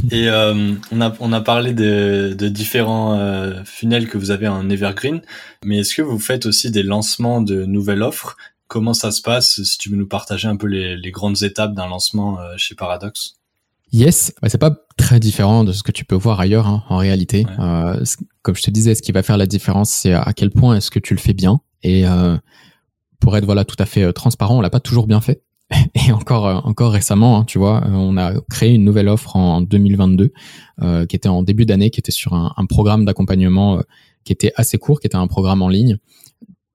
Et 0.09 0.27
euh, 0.27 0.73
on 0.91 1.01
a 1.01 1.13
on 1.19 1.31
a 1.33 1.41
parlé 1.41 1.73
de, 1.73 2.35
de 2.37 2.47
différents 2.49 3.19
euh, 3.19 3.61
funnels 3.63 4.07
que 4.09 4.17
vous 4.17 4.31
avez 4.31 4.47
en 4.47 4.69
Evergreen, 4.69 5.21
mais 5.63 5.79
est-ce 5.79 5.93
que 5.93 6.01
vous 6.01 6.17
faites 6.17 6.47
aussi 6.47 6.71
des 6.71 6.81
lancements 6.81 7.41
de 7.41 7.65
nouvelles 7.65 8.01
offres? 8.01 8.37
Comment 8.67 8.95
ça 8.95 9.11
se 9.11 9.21
passe? 9.21 9.61
Si 9.61 9.77
tu 9.77 9.91
veux 9.91 9.97
nous 9.97 10.07
partager 10.07 10.47
un 10.47 10.57
peu 10.57 10.65
les, 10.65 10.97
les 10.97 11.11
grandes 11.11 11.43
étapes 11.43 11.75
d'un 11.75 11.87
lancement 11.87 12.39
euh, 12.39 12.55
chez 12.57 12.73
Paradox. 12.73 13.35
Yes, 13.91 14.33
bah, 14.41 14.49
c'est 14.49 14.57
pas 14.57 14.75
très 14.97 15.19
différent 15.19 15.63
de 15.63 15.71
ce 15.71 15.83
que 15.83 15.91
tu 15.91 16.05
peux 16.05 16.15
voir 16.15 16.39
ailleurs 16.39 16.67
hein, 16.67 16.83
en 16.89 16.97
réalité. 16.97 17.45
Euh, 17.59 18.03
comme 18.41 18.55
je 18.55 18.63
te 18.63 18.71
disais, 18.71 18.95
ce 18.95 19.03
qui 19.03 19.11
va 19.11 19.21
faire 19.21 19.37
la 19.37 19.45
différence, 19.45 19.91
c'est 19.91 20.13
à 20.13 20.33
quel 20.35 20.49
point 20.49 20.75
est-ce 20.75 20.89
que 20.89 20.99
tu 20.99 21.13
le 21.13 21.19
fais 21.19 21.33
bien 21.33 21.59
et 21.83 22.07
euh, 22.07 22.35
pour 23.19 23.35
être 23.37 23.45
voilà 23.45 23.65
tout 23.65 23.75
à 23.79 23.85
fait 23.85 24.03
euh, 24.03 24.11
transparent, 24.11 24.57
on 24.57 24.61
l'a 24.61 24.69
pas 24.69 24.79
toujours 24.79 25.07
bien 25.07 25.21
fait. 25.21 25.41
Et 26.07 26.11
encore, 26.11 26.47
euh, 26.47 26.55
encore 26.55 26.91
récemment, 26.91 27.39
hein, 27.39 27.43
tu 27.45 27.57
vois, 27.57 27.83
euh, 27.85 27.91
on 27.91 28.17
a 28.17 28.33
créé 28.49 28.73
une 28.73 28.83
nouvelle 28.83 29.09
offre 29.09 29.35
en 29.35 29.61
2022 29.61 30.31
qui 31.07 31.15
était 31.15 31.29
en 31.29 31.41
début 31.41 31.65
d'année, 31.65 31.89
qui 31.89 31.99
était 32.01 32.11
sur 32.11 32.33
un, 32.33 32.65
programme 32.67 33.05
d'accompagnement 33.05 33.81
qui 34.25 34.33
était 34.33 34.51
assez 34.57 34.77
court, 34.77 34.99
qui 34.99 35.07
était 35.07 35.15
un 35.15 35.27
programme 35.27 35.61
en 35.61 35.69
ligne 35.69 35.97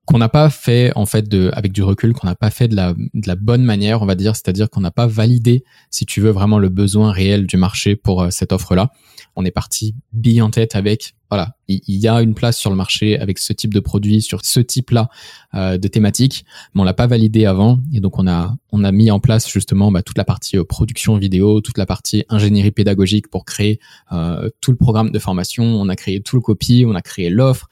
qu'on 0.05 0.17
n'a 0.17 0.27
pas 0.27 0.49
fait 0.49 0.91
en 0.95 1.05
fait 1.05 1.31
avec 1.53 1.71
du 1.71 1.83
recul, 1.83 2.13
qu'on 2.13 2.25
n'a 2.25 2.35
pas 2.35 2.49
fait 2.49 2.67
de 2.67 2.75
la, 2.75 2.93
de 2.93 3.27
la 3.27 3.35
bonne 3.35 3.63
manière, 3.63 4.01
on 4.01 4.07
va 4.07 4.15
dire, 4.15 4.35
c'est-à-dire 4.35 4.71
qu'on 4.71 4.81
n'a 4.81 4.89
pas 4.89 5.05
validé, 5.05 5.63
si 5.91 6.07
tu 6.07 6.19
veux, 6.19 6.31
vraiment 6.31 6.57
le 6.57 6.69
besoin 6.69 7.11
réel 7.11 7.45
du 7.45 7.57
marché 7.57 7.95
pour 7.95 8.25
cette 8.31 8.51
offre-là. 8.51 8.89
On 9.35 9.45
est 9.45 9.51
parti 9.51 9.95
bille 10.13 10.41
en 10.41 10.49
tête 10.49 10.75
avec 10.75 11.15
voilà, 11.31 11.55
il, 11.69 11.81
y 11.87 12.09
a 12.09 12.21
une 12.21 12.33
place 12.33 12.57
sur 12.57 12.69
le 12.69 12.75
marché 12.75 13.17
avec 13.17 13.37
ce 13.37 13.53
type 13.53 13.73
de 13.73 13.79
produit, 13.79 14.21
sur 14.21 14.43
ce 14.43 14.59
type-là 14.59 15.07
euh, 15.53 15.77
de 15.77 15.87
thématique, 15.87 16.43
mais 16.73 16.81
on 16.81 16.83
l'a 16.83 16.93
pas 16.93 17.07
validé 17.07 17.45
avant, 17.45 17.79
et 17.93 18.01
donc 18.01 18.19
on 18.19 18.27
a 18.27 18.53
on 18.73 18.83
a 18.83 18.91
mis 18.91 19.09
en 19.11 19.21
place 19.21 19.49
justement 19.49 19.93
bah, 19.93 20.03
toute 20.03 20.17
la 20.17 20.25
partie 20.25 20.57
euh, 20.57 20.65
production 20.65 21.15
vidéo, 21.15 21.61
toute 21.61 21.77
la 21.77 21.85
partie 21.85 22.25
ingénierie 22.27 22.71
pédagogique 22.71 23.29
pour 23.29 23.45
créer 23.45 23.79
euh, 24.11 24.49
tout 24.59 24.71
le 24.71 24.77
programme 24.77 25.09
de 25.09 25.19
formation. 25.19 25.63
On 25.63 25.87
a 25.87 25.95
créé 25.95 26.21
tout 26.21 26.35
le 26.35 26.41
copy, 26.41 26.83
on 26.85 26.95
a 26.95 27.01
créé 27.01 27.29
l'offre, 27.29 27.69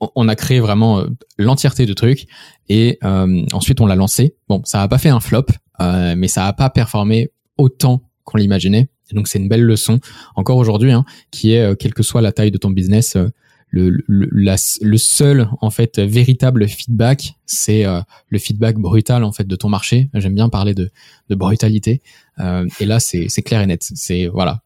on, 0.00 0.26
a 0.26 0.34
créé 0.34 0.58
vraiment 0.58 1.04
l'entièreté 1.38 1.86
de 1.86 1.92
trucs, 1.92 2.26
et 2.68 2.98
ensuite 3.52 3.80
on 3.80 3.86
l'a 3.86 3.94
lancé. 3.94 4.34
Bon, 4.48 4.60
ça 4.64 4.82
a 4.82 4.88
pas 4.88 4.98
fait 4.98 5.08
un 5.10 5.20
flop, 5.20 5.46
mais 5.80 6.28
ça 6.28 6.46
a 6.46 6.52
pas 6.52 6.70
performé 6.70 7.30
autant 7.56 8.02
qu'on 8.24 8.36
l'imaginait. 8.36 8.90
Donc 9.12 9.28
c'est 9.28 9.38
une 9.38 9.48
belle 9.48 9.62
leçon 9.62 10.00
encore 10.34 10.56
aujourd'hui, 10.56 10.92
hein, 10.92 11.04
qui 11.30 11.52
est 11.52 11.60
euh, 11.60 11.74
quelle 11.74 11.94
que 11.94 12.02
soit 12.02 12.22
la 12.22 12.32
taille 12.32 12.50
de 12.50 12.58
ton 12.58 12.70
business, 12.70 13.16
euh, 13.16 13.28
le, 13.68 13.90
le, 14.06 14.28
le, 14.30 14.96
seul 14.96 15.48
en 15.60 15.70
fait 15.70 15.98
véritable 15.98 16.68
feedback, 16.68 17.34
c'est 17.46 17.84
euh, 17.84 18.00
le 18.28 18.38
feedback 18.38 18.78
brutal 18.78 19.24
en 19.24 19.32
fait 19.32 19.46
de 19.46 19.56
ton 19.56 19.68
marché. 19.68 20.08
J'aime 20.14 20.34
bien 20.34 20.48
parler 20.48 20.72
de, 20.72 20.90
de 21.28 21.34
brutalité. 21.34 22.00
et 22.38 22.86
là 22.86 23.00
c'est 23.00 23.42
clair 23.42 23.60
et 23.60 23.66
net. 23.66 23.82
C'est 23.94 24.28
voilà, 24.28 24.62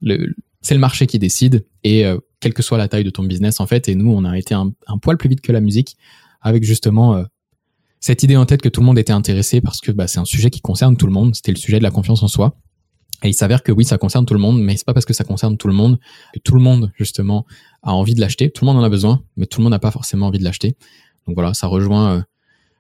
c'est 0.61 0.75
le 0.75 0.81
marché 0.81 1.07
qui 1.07 1.19
décide 1.19 1.65
et 1.83 2.05
quelle 2.41 2.53
que 2.53 2.63
soit 2.63 2.77
la 2.77 2.89
taille 2.89 3.05
de 3.05 3.11
ton 3.11 3.25
business 3.25 3.59
en 3.59 3.67
fait. 3.67 3.89
Et 3.89 3.95
nous 3.95 4.13
on 4.13 4.25
a 4.25 4.39
été 4.39 4.55
un, 4.55 4.71
un 4.87 4.99
poil 4.99 5.17
plus 5.17 5.31
vite 5.31 5.41
que 5.41 5.51
la 5.51 5.61
musique 5.61 5.97
avec 6.43 6.63
justement 6.63 7.25
cette 8.01 8.23
idée 8.23 8.37
en 8.37 8.47
tête 8.47 8.63
que 8.63 8.69
tout 8.69 8.81
le 8.81 8.87
monde 8.87 8.99
était 8.99 9.13
intéressé 9.13 9.61
parce 9.61 9.81
que 9.81 9.93
bah, 9.93 10.09
c'est 10.09 10.19
un 10.19 10.25
sujet 10.25 10.51
qui 10.51 10.61
concerne 10.61 10.97
tout 10.97 11.07
le 11.07 11.13
monde. 11.13 11.35
C'était 11.35 11.53
le 11.53 11.59
sujet 11.59 11.79
de 11.79 11.83
la 11.83 11.91
confiance 11.91 12.23
en 12.23 12.29
soi. 12.29 12.57
Et 13.23 13.29
il 13.29 13.35
s'avère 13.35 13.63
que 13.63 13.73
oui, 13.73 13.85
ça 13.85 13.99
concerne 13.99 14.25
tout 14.25 14.35
le 14.35 14.41
monde, 14.41 14.61
mais 14.61 14.77
c'est 14.77 14.87
pas 14.87 14.95
parce 14.95 15.07
que 15.07 15.13
ça 15.13 15.25
concerne 15.25 15.57
tout 15.57 15.69
le 15.69 15.75
monde 15.75 15.99
que 16.33 16.39
tout 16.41 16.55
le 16.55 16.61
monde 16.61 16.91
justement 16.97 17.47
a 17.83 17.93
envie 17.93 18.15
de 18.15 18.21
l'acheter. 18.21 18.51
Tout 18.51 18.65
le 18.65 18.73
monde 18.73 18.83
en 18.83 18.85
a 18.85 18.89
besoin, 18.89 19.23
mais 19.37 19.47
tout 19.47 19.61
le 19.61 19.65
monde 19.65 19.73
n'a 19.73 19.79
pas 19.79 19.91
forcément 19.91 20.27
envie 20.27 20.39
de 20.39 20.45
l'acheter. 20.45 20.77
Donc 21.27 21.35
voilà, 21.35 21.53
ça 21.53 21.67
rejoint 21.67 22.17
euh, 22.17 22.23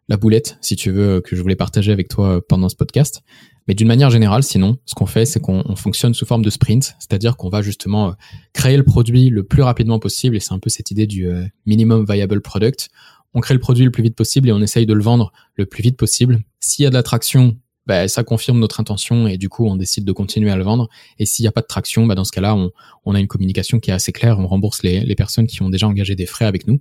la 0.08 0.16
boulette, 0.16 0.56
si 0.60 0.76
tu 0.76 0.90
veux, 0.90 1.20
que 1.20 1.36
je 1.36 1.42
voulais 1.42 1.56
partager 1.56 1.92
avec 1.92 2.08
toi 2.08 2.36
euh, 2.36 2.40
pendant 2.46 2.68
ce 2.68 2.76
podcast. 2.76 3.22
Mais 3.68 3.74
d'une 3.74 3.86
manière 3.86 4.10
générale, 4.10 4.42
sinon, 4.42 4.78
ce 4.86 4.94
qu'on 4.94 5.06
fait, 5.06 5.26
c'est 5.26 5.40
qu'on 5.40 5.76
fonctionne 5.76 6.14
sous 6.14 6.24
forme 6.24 6.44
de 6.44 6.50
sprint, 6.50 6.96
c'est-à-dire 6.98 7.36
qu'on 7.36 7.50
va 7.50 7.60
justement 7.60 8.08
euh, 8.08 8.12
créer 8.54 8.78
le 8.78 8.82
produit 8.82 9.28
le 9.28 9.44
plus 9.44 9.62
rapidement 9.62 9.98
possible, 9.98 10.36
et 10.36 10.40
c'est 10.40 10.54
un 10.54 10.58
peu 10.58 10.70
cette 10.70 10.90
idée 10.90 11.06
du 11.06 11.28
minimum 11.66 12.06
viable 12.08 12.40
product. 12.40 12.88
On 13.34 13.40
crée 13.40 13.54
le 13.54 13.60
produit 13.60 13.84
le 13.84 13.92
plus 13.92 14.02
vite 14.02 14.16
possible 14.16 14.48
et 14.48 14.52
on 14.52 14.60
essaye 14.60 14.86
de 14.86 14.94
le 14.94 15.02
vendre 15.02 15.32
le 15.54 15.66
plus 15.66 15.82
vite 15.82 15.96
possible. 15.96 16.40
S'il 16.58 16.82
y 16.82 16.86
a 16.86 16.90
de 16.90 16.94
l'attraction 16.94 17.56
bah, 17.86 18.08
ça 18.08 18.24
confirme 18.24 18.58
notre 18.58 18.80
intention 18.80 19.26
et 19.26 19.36
du 19.36 19.48
coup 19.48 19.66
on 19.66 19.76
décide 19.76 20.04
de 20.04 20.12
continuer 20.12 20.50
à 20.50 20.56
le 20.56 20.64
vendre. 20.64 20.88
Et 21.18 21.26
s'il 21.26 21.42
n'y 21.44 21.48
a 21.48 21.52
pas 21.52 21.62
de 21.62 21.66
traction, 21.66 22.06
bah, 22.06 22.14
dans 22.14 22.24
ce 22.24 22.32
cas-là, 22.32 22.54
on, 22.54 22.70
on, 23.04 23.14
a 23.14 23.20
une 23.20 23.26
communication 23.26 23.80
qui 23.80 23.90
est 23.90 23.94
assez 23.94 24.12
claire, 24.12 24.38
on 24.38 24.46
rembourse 24.46 24.82
les, 24.82 25.00
les, 25.00 25.14
personnes 25.14 25.46
qui 25.46 25.62
ont 25.62 25.68
déjà 25.68 25.86
engagé 25.86 26.14
des 26.14 26.26
frais 26.26 26.44
avec 26.44 26.66
nous 26.66 26.80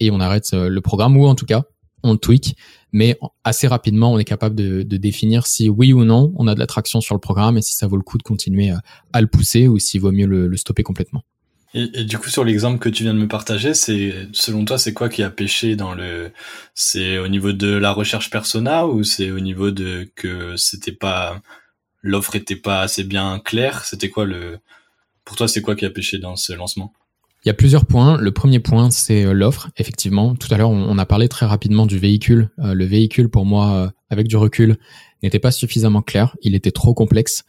et 0.00 0.10
on 0.10 0.20
arrête 0.20 0.50
euh, 0.54 0.68
le 0.68 0.80
programme 0.80 1.16
ou 1.16 1.26
en 1.26 1.34
tout 1.34 1.46
cas 1.46 1.64
on 2.02 2.12
le 2.12 2.18
tweak, 2.18 2.56
mais 2.92 3.18
assez 3.42 3.66
rapidement 3.66 4.12
on 4.12 4.18
est 4.18 4.24
capable 4.24 4.54
de, 4.54 4.82
de 4.82 4.96
définir 4.96 5.46
si 5.46 5.68
oui 5.68 5.92
ou 5.92 6.04
non 6.04 6.32
on 6.36 6.46
a 6.46 6.54
de 6.54 6.60
la 6.60 6.66
traction 6.66 7.00
sur 7.00 7.14
le 7.14 7.20
programme 7.20 7.58
et 7.58 7.62
si 7.62 7.74
ça 7.74 7.86
vaut 7.86 7.96
le 7.96 8.02
coup 8.02 8.18
de 8.18 8.22
continuer 8.22 8.70
à, 8.70 8.80
à 9.12 9.20
le 9.20 9.26
pousser 9.26 9.66
ou 9.66 9.78
s'il 9.78 10.00
vaut 10.00 10.12
mieux 10.12 10.26
le, 10.26 10.46
le 10.46 10.56
stopper 10.56 10.82
complètement. 10.82 11.22
Et, 11.78 12.04
du 12.04 12.16
coup, 12.16 12.30
sur 12.30 12.42
l'exemple 12.42 12.78
que 12.78 12.88
tu 12.88 13.02
viens 13.02 13.12
de 13.12 13.18
me 13.18 13.28
partager, 13.28 13.74
c'est 13.74 14.14
selon 14.32 14.64
toi, 14.64 14.78
c'est 14.78 14.94
quoi 14.94 15.10
qui 15.10 15.22
a 15.22 15.28
pêché 15.28 15.76
dans 15.76 15.94
le 15.94 16.32
C'est 16.74 17.18
au 17.18 17.28
niveau 17.28 17.52
de 17.52 17.68
la 17.68 17.92
recherche 17.92 18.30
persona 18.30 18.86
ou 18.86 19.04
c'est 19.04 19.30
au 19.30 19.40
niveau 19.40 19.70
de 19.70 20.10
que 20.14 20.56
c'était 20.56 20.92
pas 20.92 21.42
l'offre 22.00 22.34
était 22.34 22.56
pas 22.56 22.80
assez 22.80 23.04
bien 23.04 23.40
claire? 23.44 23.84
C'était 23.84 24.08
quoi 24.08 24.24
le 24.24 24.58
Pour 25.26 25.36
toi, 25.36 25.48
c'est 25.48 25.60
quoi 25.60 25.76
qui 25.76 25.84
a 25.84 25.90
pêché 25.90 26.16
dans 26.16 26.36
ce 26.36 26.54
lancement? 26.54 26.94
Il 27.44 27.48
y 27.48 27.50
a 27.50 27.54
plusieurs 27.54 27.84
points. 27.84 28.16
Le 28.16 28.32
premier 28.32 28.58
point, 28.58 28.90
c'est 28.90 29.26
euh, 29.26 29.34
l'offre. 29.34 29.68
Effectivement, 29.76 30.34
tout 30.34 30.52
à 30.54 30.56
l'heure, 30.56 30.70
on 30.70 30.96
a 30.96 31.04
parlé 31.04 31.28
très 31.28 31.44
rapidement 31.44 31.84
du 31.84 31.98
véhicule. 31.98 32.48
Euh, 32.58 32.72
le 32.72 32.86
véhicule, 32.86 33.28
pour 33.28 33.44
moi, 33.44 33.74
euh, 33.74 33.90
avec 34.08 34.28
du 34.28 34.36
recul, 34.36 34.78
n'était 35.22 35.38
pas 35.38 35.50
suffisamment 35.50 36.00
clair. 36.00 36.36
Il 36.40 36.54
était 36.54 36.72
trop 36.72 36.94
complexe 36.94 37.44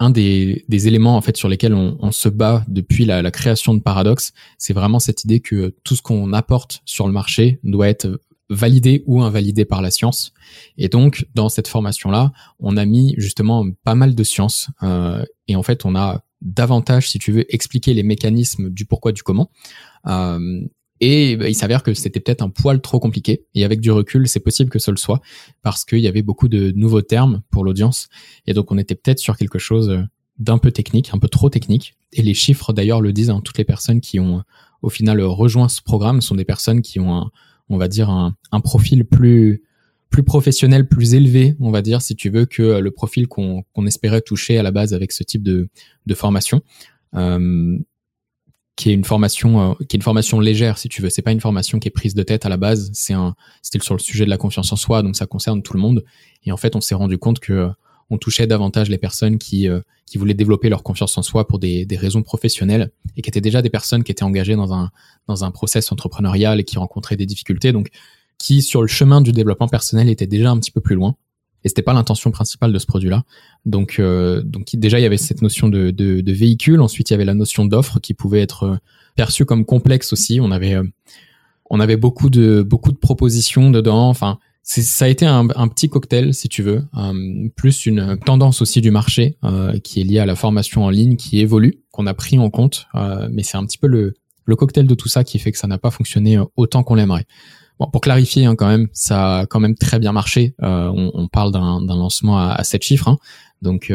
un 0.00 0.10
des, 0.10 0.64
des, 0.68 0.86
éléments 0.86 1.16
en 1.16 1.20
fait 1.20 1.36
sur 1.36 1.48
lesquels 1.48 1.74
on, 1.74 1.96
on 2.00 2.12
se 2.12 2.28
bat 2.28 2.64
depuis 2.68 3.04
la, 3.04 3.22
la, 3.22 3.30
création 3.30 3.74
de 3.74 3.80
Paradox, 3.80 4.32
c'est 4.56 4.72
vraiment 4.72 5.00
cette 5.00 5.24
idée 5.24 5.40
que 5.40 5.74
tout 5.84 5.96
ce 5.96 6.02
qu'on 6.02 6.32
apporte 6.32 6.82
sur 6.84 7.06
le 7.06 7.12
marché 7.12 7.58
doit 7.64 7.88
être 7.88 8.20
validé 8.50 9.02
ou 9.06 9.22
invalidé 9.22 9.64
par 9.64 9.82
la 9.82 9.90
science. 9.90 10.32
Et 10.76 10.88
donc 10.88 11.26
dans 11.34 11.48
cette 11.48 11.68
formation 11.68 12.10
là, 12.10 12.32
on 12.60 12.76
a 12.76 12.84
mis 12.84 13.14
justement 13.18 13.66
pas 13.84 13.94
mal 13.94 14.14
de 14.14 14.22
science 14.24 14.68
euh, 14.82 15.24
et 15.48 15.56
en 15.56 15.62
fait 15.62 15.84
on 15.84 15.94
a 15.96 16.22
davantage, 16.40 17.10
si 17.10 17.18
tu 17.18 17.32
veux, 17.32 17.52
expliquer 17.52 17.94
les 17.94 18.02
mécanismes 18.02 18.70
du 18.70 18.84
pourquoi 18.84 19.12
du 19.12 19.22
comment. 19.22 19.50
Euh, 20.06 20.60
et 21.00 21.36
bah, 21.36 21.48
il 21.48 21.54
s'avère 21.54 21.82
que 21.82 21.94
c'était 21.94 22.20
peut-être 22.20 22.42
un 22.42 22.50
poil 22.50 22.80
trop 22.80 23.00
compliqué. 23.00 23.44
Et 23.54 23.64
avec 23.64 23.80
du 23.80 23.90
recul, 23.90 24.28
c'est 24.28 24.40
possible 24.40 24.70
que 24.70 24.78
ce 24.78 24.90
le 24.90 24.96
soit, 24.96 25.20
parce 25.62 25.84
qu'il 25.84 26.00
y 26.00 26.08
avait 26.08 26.22
beaucoup 26.22 26.48
de 26.48 26.72
nouveaux 26.72 27.02
termes 27.02 27.42
pour 27.50 27.64
l'audience. 27.64 28.08
Et 28.46 28.54
donc 28.54 28.72
on 28.72 28.78
était 28.78 28.94
peut-être 28.94 29.18
sur 29.18 29.36
quelque 29.36 29.58
chose 29.58 30.04
d'un 30.38 30.58
peu 30.58 30.70
technique, 30.70 31.10
un 31.12 31.18
peu 31.18 31.28
trop 31.28 31.50
technique. 31.50 31.94
Et 32.12 32.22
les 32.22 32.34
chiffres 32.34 32.72
d'ailleurs 32.72 33.00
le 33.00 33.12
disent, 33.12 33.30
hein, 33.30 33.40
toutes 33.44 33.58
les 33.58 33.64
personnes 33.64 34.00
qui 34.00 34.20
ont 34.20 34.42
au 34.82 34.88
final 34.88 35.20
rejoint 35.20 35.68
ce 35.68 35.82
programme 35.82 36.20
sont 36.20 36.36
des 36.36 36.44
personnes 36.44 36.82
qui 36.82 37.00
ont, 37.00 37.14
un, 37.14 37.30
on 37.68 37.76
va 37.76 37.88
dire, 37.88 38.10
un, 38.10 38.34
profil 38.60 39.04
plus 39.04 39.62
plus 40.10 40.22
professionnel, 40.22 40.88
plus 40.88 41.12
élevé, 41.12 41.54
on 41.60 41.70
va 41.70 41.82
dire, 41.82 42.00
si 42.00 42.16
tu 42.16 42.30
veux, 42.30 42.46
que 42.46 42.78
le 42.80 42.90
profil 42.90 43.28
qu'on 43.28 43.62
espérait 43.86 44.22
toucher 44.22 44.56
à 44.56 44.62
la 44.62 44.70
base 44.70 44.94
avec 44.94 45.12
ce 45.12 45.22
type 45.22 45.42
de, 45.42 45.68
de 46.06 46.14
formation. 46.14 46.62
Qui 48.78 48.90
est 48.90 48.94
une 48.94 49.04
formation 49.04 49.74
qui 49.74 49.96
est 49.96 49.98
une 49.98 50.02
formation 50.02 50.38
légère 50.38 50.78
si 50.78 50.88
tu 50.88 51.02
veux. 51.02 51.10
C'est 51.10 51.20
pas 51.22 51.32
une 51.32 51.40
formation 51.40 51.80
qui 51.80 51.88
est 51.88 51.90
prise 51.90 52.14
de 52.14 52.22
tête 52.22 52.46
à 52.46 52.48
la 52.48 52.56
base. 52.56 52.90
C'est 52.94 53.12
un 53.12 53.34
c'était 53.60 53.84
sur 53.84 53.94
le 53.94 54.00
sujet 54.00 54.24
de 54.24 54.30
la 54.30 54.38
confiance 54.38 54.72
en 54.72 54.76
soi 54.76 55.02
donc 55.02 55.16
ça 55.16 55.26
concerne 55.26 55.62
tout 55.62 55.74
le 55.74 55.80
monde. 55.80 56.04
Et 56.44 56.52
en 56.52 56.56
fait 56.56 56.76
on 56.76 56.80
s'est 56.80 56.94
rendu 56.94 57.18
compte 57.18 57.40
que 57.40 57.68
on 58.10 58.18
touchait 58.18 58.46
davantage 58.46 58.88
les 58.88 58.96
personnes 58.96 59.36
qui, 59.36 59.68
euh, 59.68 59.80
qui 60.06 60.16
voulaient 60.16 60.32
développer 60.32 60.70
leur 60.70 60.82
confiance 60.82 61.18
en 61.18 61.22
soi 61.22 61.46
pour 61.46 61.58
des, 61.58 61.84
des, 61.84 61.96
raisons 61.96 62.22
professionnelles 62.22 62.90
et 63.16 63.22
qui 63.22 63.28
étaient 63.28 63.42
déjà 63.42 63.60
des 63.60 63.68
personnes 63.68 64.02
qui 64.02 64.12
étaient 64.12 64.22
engagées 64.22 64.56
dans 64.56 64.72
un, 64.72 64.90
dans 65.26 65.44
un 65.44 65.50
process 65.50 65.92
entrepreneurial 65.92 66.58
et 66.58 66.64
qui 66.64 66.78
rencontraient 66.78 67.16
des 67.16 67.26
difficultés, 67.26 67.72
donc 67.72 67.90
qui 68.38 68.62
sur 68.62 68.80
le 68.80 68.88
chemin 68.88 69.20
du 69.20 69.32
développement 69.32 69.68
personnel 69.68 70.08
étaient 70.08 70.26
déjà 70.26 70.50
un 70.50 70.58
petit 70.58 70.70
peu 70.70 70.80
plus 70.80 70.94
loin. 70.94 71.16
Et 71.64 71.68
c'était 71.68 71.82
pas 71.82 71.92
l'intention 71.92 72.30
principale 72.30 72.72
de 72.72 72.78
ce 72.78 72.86
produit-là. 72.86 73.24
Donc, 73.66 73.96
euh, 73.98 74.42
donc 74.42 74.68
déjà 74.74 74.98
il 74.98 75.02
y 75.02 75.06
avait 75.06 75.16
cette 75.16 75.42
notion 75.42 75.68
de, 75.68 75.90
de, 75.90 76.20
de 76.20 76.32
véhicule. 76.32 76.80
Ensuite 76.80 77.10
il 77.10 77.12
y 77.12 77.16
avait 77.16 77.24
la 77.24 77.34
notion 77.34 77.64
d'offre 77.64 78.00
qui 78.00 78.14
pouvait 78.14 78.40
être 78.40 78.62
euh, 78.64 78.76
perçue 79.16 79.44
comme 79.44 79.64
complexe 79.64 80.12
aussi. 80.12 80.40
On 80.40 80.50
avait 80.50 80.76
on 81.70 81.80
avait 81.80 81.96
beaucoup 81.96 82.30
de 82.30 82.62
beaucoup 82.62 82.92
de 82.92 82.96
propositions 82.96 83.70
dedans. 83.70 84.08
Enfin, 84.08 84.38
ça 84.68 85.06
a 85.06 85.08
été 85.08 85.24
un, 85.24 85.46
petit 85.46 85.88
cocktail, 85.88 86.34
si 86.34 86.48
tu 86.48 86.62
veux, 86.62 86.84
euh, 86.94 87.48
plus 87.56 87.86
une 87.86 88.18
tendance 88.18 88.60
aussi 88.60 88.82
du 88.82 88.90
marché 88.90 89.38
euh, 89.42 89.78
qui 89.78 90.00
est 90.00 90.04
liée 90.04 90.18
à 90.18 90.26
la 90.26 90.36
formation 90.36 90.84
en 90.84 90.90
ligne 90.90 91.16
qui 91.16 91.40
évolue, 91.40 91.80
qu'on 91.90 92.06
a 92.06 92.12
pris 92.12 92.38
en 92.38 92.50
compte, 92.50 92.86
euh, 92.94 93.28
mais 93.32 93.42
c'est 93.42 93.56
un 93.56 93.64
petit 93.64 93.78
peu 93.78 93.86
le, 93.86 94.14
le 94.44 94.56
cocktail 94.56 94.86
de 94.86 94.94
tout 94.94 95.08
ça 95.08 95.24
qui 95.24 95.38
fait 95.38 95.52
que 95.52 95.58
ça 95.58 95.68
n'a 95.68 95.78
pas 95.78 95.90
fonctionné 95.90 96.38
autant 96.56 96.82
qu'on 96.82 96.96
l'aimerait. 96.96 97.26
Bon, 97.78 97.88
pour 97.90 98.00
clarifier 98.00 98.44
hein, 98.44 98.56
quand 98.56 98.68
même, 98.68 98.88
ça 98.92 99.40
a 99.40 99.46
quand 99.46 99.60
même 99.60 99.74
très 99.74 99.98
bien 99.98 100.12
marché. 100.12 100.54
On, 100.60 101.10
on, 101.14 101.28
parle 101.28 101.52
d'un 101.52 101.86
lancement 101.86 102.38
à, 102.38 102.52
à 102.52 102.64
7 102.64 102.82
chiffres, 102.82 103.08
hein, 103.08 103.18
donc 103.62 103.92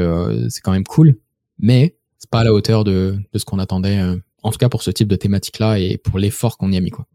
c'est 0.49 0.61
quand 0.61 0.71
même 0.71 0.86
cool, 0.86 1.17
mais 1.59 1.97
c'est 2.17 2.29
pas 2.29 2.39
à 2.39 2.43
la 2.43 2.53
hauteur 2.53 2.84
de, 2.84 3.17
de 3.34 3.39
ce 3.39 3.45
qu'on 3.45 3.59
attendait, 3.59 3.99
en 4.41 4.51
tout 4.51 4.57
cas 4.57 4.69
pour 4.69 4.84
ce 4.84 4.91
type 4.91 5.07
de 5.07 5.15
thématique-là 5.15 5.79
et 5.79 5.97
pour 5.97 6.19
l'effort 6.19 6.57
qu'on 6.57 6.71
y 6.71 6.77
a 6.77 6.81
mis. 6.81 6.91
quoi. 6.91 7.05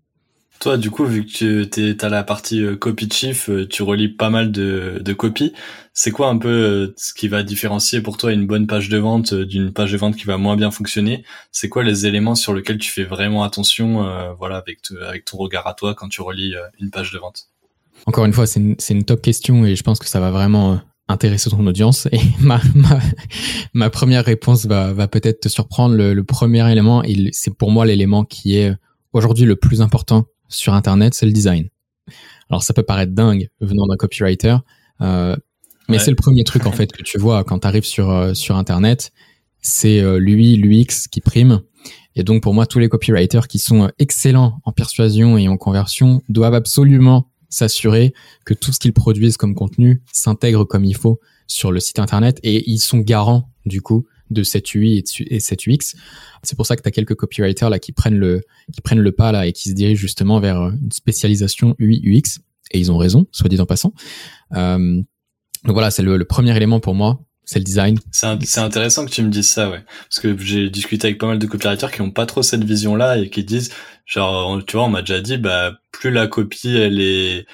Toi, 0.61 0.77
du 0.77 0.91
coup, 0.91 1.05
vu 1.05 1.25
que 1.25 1.63
tu 1.65 1.97
as 2.01 2.09
la 2.09 2.25
partie 2.25 2.65
euh, 2.65 2.75
copy 2.75 3.09
chief, 3.09 3.49
euh, 3.49 3.69
tu 3.69 3.85
relis 3.85 4.09
pas 4.09 4.29
mal 4.29 4.51
de, 4.51 5.01
de 5.01 5.13
copies. 5.13 5.53
C'est 5.93 6.11
quoi 6.11 6.29
un 6.29 6.37
peu 6.37 6.49
euh, 6.49 6.95
ce 6.97 7.15
qui 7.15 7.29
va 7.29 7.45
différencier 7.45 8.01
pour 8.01 8.17
toi 8.17 8.33
une 8.33 8.45
bonne 8.45 8.67
page 8.67 8.89
de 8.89 8.99
vente 8.99 9.35
d'une 9.35 9.73
page 9.73 9.93
de 9.93 9.99
vente 9.99 10.17
qui 10.17 10.25
va 10.25 10.37
moins 10.37 10.57
bien 10.57 10.73
fonctionner? 10.73 11.25
C'est 11.53 11.69
quoi 11.69 11.85
les 11.85 12.07
éléments 12.07 12.35
sur 12.35 12.55
lesquels 12.55 12.79
tu 12.79 12.91
fais 12.91 13.05
vraiment 13.05 13.45
attention, 13.45 14.35
voilà, 14.39 14.57
avec, 14.57 14.81
avec 15.07 15.25
ton 15.25 15.37
regard 15.37 15.67
à 15.67 15.75
toi 15.75 15.95
quand 15.95 16.09
tu 16.09 16.23
relis 16.23 16.55
une 16.81 16.91
page 16.91 17.13
de 17.13 17.19
vente? 17.19 17.49
Encore 18.07 18.25
une 18.25 18.33
fois, 18.33 18.47
c'est 18.47 18.61
une, 18.61 18.77
une 18.91 19.05
top 19.05 19.23
question 19.23 19.65
et 19.65 19.77
je 19.77 19.83
pense 19.83 19.99
que 20.01 20.09
ça 20.09 20.19
va 20.19 20.31
vraiment 20.31 20.81
intéresser 21.09 21.51
ton 21.51 21.65
audience. 21.67 22.09
Et 22.11 22.21
ma, 22.41 22.61
ma, 23.75 23.91
première 23.91 24.25
réponse 24.25 24.67
va, 24.67 24.93
va 24.93 25.07
peut-être 25.07 25.41
te 25.41 25.49
surprendre. 25.49 25.95
Le, 25.95 26.15
le 26.15 26.25
premier 26.25 26.71
élément, 26.71 27.03
c'est 27.31 27.57
pour 27.57 27.71
moi 27.71 27.87
l'élément 27.87 28.25
qui 28.25 28.57
est 28.57 28.73
aujourd'hui 29.13 29.45
le 29.45 29.57
plus 29.57 29.83
important 29.83 30.27
sur 30.49 30.75
Internet, 30.75 31.15
c'est 31.15 31.27
le 31.27 31.33
design. 31.33 31.69
Alors 32.51 32.63
ça 32.63 32.73
peut 32.73 32.83
paraître 32.83 33.13
dingue 33.13 33.49
venant 33.61 33.87
d'un 33.87 33.97
copywriter, 33.97 34.57
euh, 35.01 35.37
mais 35.89 35.99
c'est 35.99 36.11
le 36.11 36.17
premier 36.17 36.45
truc 36.45 36.67
en 36.67 36.73
fait 36.73 36.93
que 36.93 37.03
tu 37.03 37.19
vois 37.19 37.45
quand 37.45 37.61
tu 37.61 37.67
arrives 37.67 37.85
sur, 37.85 38.11
euh, 38.11 38.35
sur 38.35 38.57
Internet, 38.57 39.13
c'est 39.61 40.01
euh, 40.01 40.19
l'UI, 40.19 40.57
l'UX 40.57 41.09
qui 41.11 41.21
prime. 41.21 41.63
Et 42.15 42.25
donc 42.25 42.43
pour 42.43 42.53
moi, 42.53 42.67
tous 42.67 42.79
les 42.79 42.89
copywriters 42.89 43.49
qui 43.49 43.59
sont 43.59 43.91
excellents 43.99 44.61
en 44.65 44.73
persuasion 44.73 45.39
et 45.39 45.49
en 45.49 45.57
conversion 45.57 46.23
doivent 46.29 46.55
absolument 46.55 47.31
s'assurer 47.49 48.13
que 48.45 48.55
tout 48.55 48.73
ce 48.73 48.79
qu'ils 48.79 48.93
produisent 48.93 49.37
comme 49.37 49.55
contenu 49.55 50.03
s'intègre 50.13 50.65
comme 50.65 50.85
il 50.85 50.97
faut 50.97 51.21
sur 51.47 51.73
le 51.73 51.81
site 51.81 51.99
Internet 51.99 52.39
et 52.43 52.69
ils 52.71 52.81
sont 52.81 52.99
garants 52.99 53.51
du 53.65 53.81
coup 53.81 54.07
de 54.31 54.43
cette 54.43 54.75
UI 54.75 55.03
et 55.27 55.41
cette 55.41 55.67
UX. 55.67 55.97
C'est 56.43 56.57
pour 56.57 56.67
ça 56.67 56.77
que 56.77 56.83
tu 56.83 56.89
as 56.89 56.93
quelques 56.93 57.15
copywriters 57.15 57.71
là 57.71 57.79
qui 57.79 57.93
prennent 57.93 58.19
le 58.19 58.43
qui 58.73 58.81
prennent 58.81 59.01
le 59.01 59.13
pas 59.13 59.33
là 59.33 59.47
et 59.47 59.53
qui 59.53 59.71
se 59.71 59.75
dirigent 59.75 60.01
justement 60.01 60.41
vers 60.41 60.61
une 60.61 60.93
spécialisation 60.93 61.75
UI 61.79 62.01
UX 62.05 62.41
et 62.71 62.79
ils 62.79 62.93
ont 62.93 62.99
raison, 62.99 63.27
soit 63.33 63.49
dit 63.49 63.61
en 63.61 63.67
passant. 63.67 63.93
Euh, 64.55 65.03
donc 65.65 65.73
voilà, 65.73 65.91
c'est 65.91 66.03
le, 66.03 66.25
premier 66.25 66.57
élément 66.57 66.81
pour 66.81 66.95
moi, 66.95 67.21
c'est 67.45 67.59
le 67.59 67.65
design. 67.65 67.99
C'est 68.13 68.59
intéressant 68.59 69.07
que 69.07 69.11
tu 69.11 69.23
me 69.23 69.31
dises 69.31 69.49
ça, 69.49 69.71
ouais, 69.71 69.83
parce 70.09 70.21
que 70.21 70.37
j'ai 70.39 70.71
discuté 70.71 71.09
avec 71.09 71.19
pas 71.19 71.27
mal 71.27 71.39
de 71.39 71.47
copywriters 71.47 71.91
qui 71.91 72.01
ont 72.03 72.11
pas 72.11 72.27
trop 72.27 72.43
cette 72.43 72.65
vision-là 72.65 73.19
et 73.19 73.31
qui 73.31 73.43
disent, 73.43 73.73
genre, 74.07 74.63
tu 74.67 74.77
vois, 74.77 74.87
on 74.87 74.91
m'a 74.91 75.01
déjà 75.01 75.21
dit, 75.21 75.39
bah, 75.39 75.79
plus 75.91 76.11
la 76.11 76.27
copie 76.27 76.77
elle 76.77 77.01
est 77.01 77.47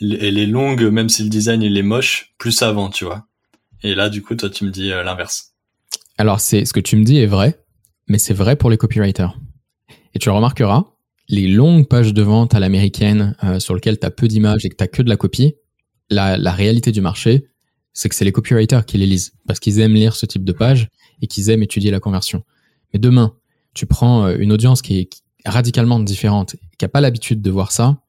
elle 0.00 0.38
est 0.38 0.46
longue, 0.46 0.82
même 0.82 1.08
si 1.08 1.22
le 1.22 1.28
design 1.28 1.62
il 1.62 1.76
est 1.78 1.82
moche, 1.82 2.32
plus 2.38 2.50
ça 2.50 2.72
vend, 2.72 2.90
tu 2.90 3.04
vois. 3.04 3.26
Et 3.84 3.94
là, 3.94 4.08
du 4.08 4.22
coup, 4.22 4.34
toi, 4.34 4.50
tu 4.50 4.64
me 4.64 4.70
dis 4.70 4.90
euh, 4.90 5.02
l'inverse. 5.02 5.51
Alors, 6.18 6.40
c'est 6.40 6.64
ce 6.64 6.72
que 6.72 6.80
tu 6.80 6.96
me 6.96 7.04
dis 7.04 7.18
est 7.18 7.26
vrai, 7.26 7.58
mais 8.08 8.18
c'est 8.18 8.34
vrai 8.34 8.56
pour 8.56 8.70
les 8.70 8.76
copywriters. 8.76 9.38
Et 10.14 10.18
tu 10.18 10.30
remarqueras, 10.30 10.84
les 11.28 11.48
longues 11.48 11.88
pages 11.88 12.12
de 12.12 12.22
vente 12.22 12.54
à 12.54 12.60
l'américaine 12.60 13.36
euh, 13.44 13.58
sur 13.58 13.74
lesquelles 13.74 13.98
tu 13.98 14.06
as 14.06 14.10
peu 14.10 14.28
d'images 14.28 14.64
et 14.64 14.68
que 14.68 14.76
tu 14.76 14.88
que 14.88 15.02
de 15.02 15.08
la 15.08 15.16
copie, 15.16 15.54
la, 16.10 16.36
la 16.36 16.52
réalité 16.52 16.92
du 16.92 17.00
marché, 17.00 17.48
c'est 17.94 18.08
que 18.08 18.14
c'est 18.14 18.24
les 18.24 18.32
copywriters 18.32 18.84
qui 18.84 18.98
les 18.98 19.06
lisent 19.06 19.32
parce 19.46 19.60
qu'ils 19.60 19.80
aiment 19.80 19.94
lire 19.94 20.14
ce 20.14 20.26
type 20.26 20.44
de 20.44 20.52
page 20.52 20.88
et 21.20 21.26
qu'ils 21.26 21.50
aiment 21.50 21.62
étudier 21.62 21.90
la 21.90 22.00
conversion. 22.00 22.42
Mais 22.92 22.98
demain, 22.98 23.34
tu 23.74 23.86
prends 23.86 24.26
euh, 24.26 24.36
une 24.38 24.52
audience 24.52 24.82
qui 24.82 24.98
est 24.98 25.10
radicalement 25.44 25.98
différente, 26.00 26.56
qui 26.78 26.84
n'a 26.84 26.88
pas 26.88 27.00
l'habitude 27.00 27.40
de 27.40 27.50
voir 27.50 27.72
ça, 27.72 28.02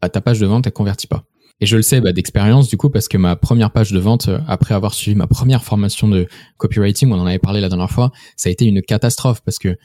bah, 0.00 0.08
ta 0.08 0.20
page 0.20 0.40
de 0.40 0.46
vente, 0.46 0.66
elle 0.66 0.72
convertit 0.72 1.06
pas. 1.06 1.24
Et 1.60 1.66
je 1.66 1.76
le 1.76 1.82
sais 1.82 2.00
bah, 2.00 2.12
d'expérience 2.12 2.68
du 2.68 2.76
coup 2.76 2.90
parce 2.90 3.08
que 3.08 3.16
ma 3.16 3.34
première 3.34 3.70
page 3.70 3.92
de 3.92 3.98
vente, 3.98 4.28
euh, 4.28 4.38
après 4.46 4.74
avoir 4.74 4.92
suivi 4.92 5.16
ma 5.16 5.26
première 5.26 5.64
formation 5.64 6.06
de 6.08 6.26
copywriting, 6.58 7.10
on 7.10 7.18
en 7.18 7.26
avait 7.26 7.38
parlé 7.38 7.60
la 7.60 7.68
dernière 7.68 7.90
fois, 7.90 8.12
ça 8.36 8.48
a 8.48 8.52
été 8.52 8.66
une 8.66 8.82
catastrophe 8.82 9.40
parce 9.42 9.58
que 9.58 9.76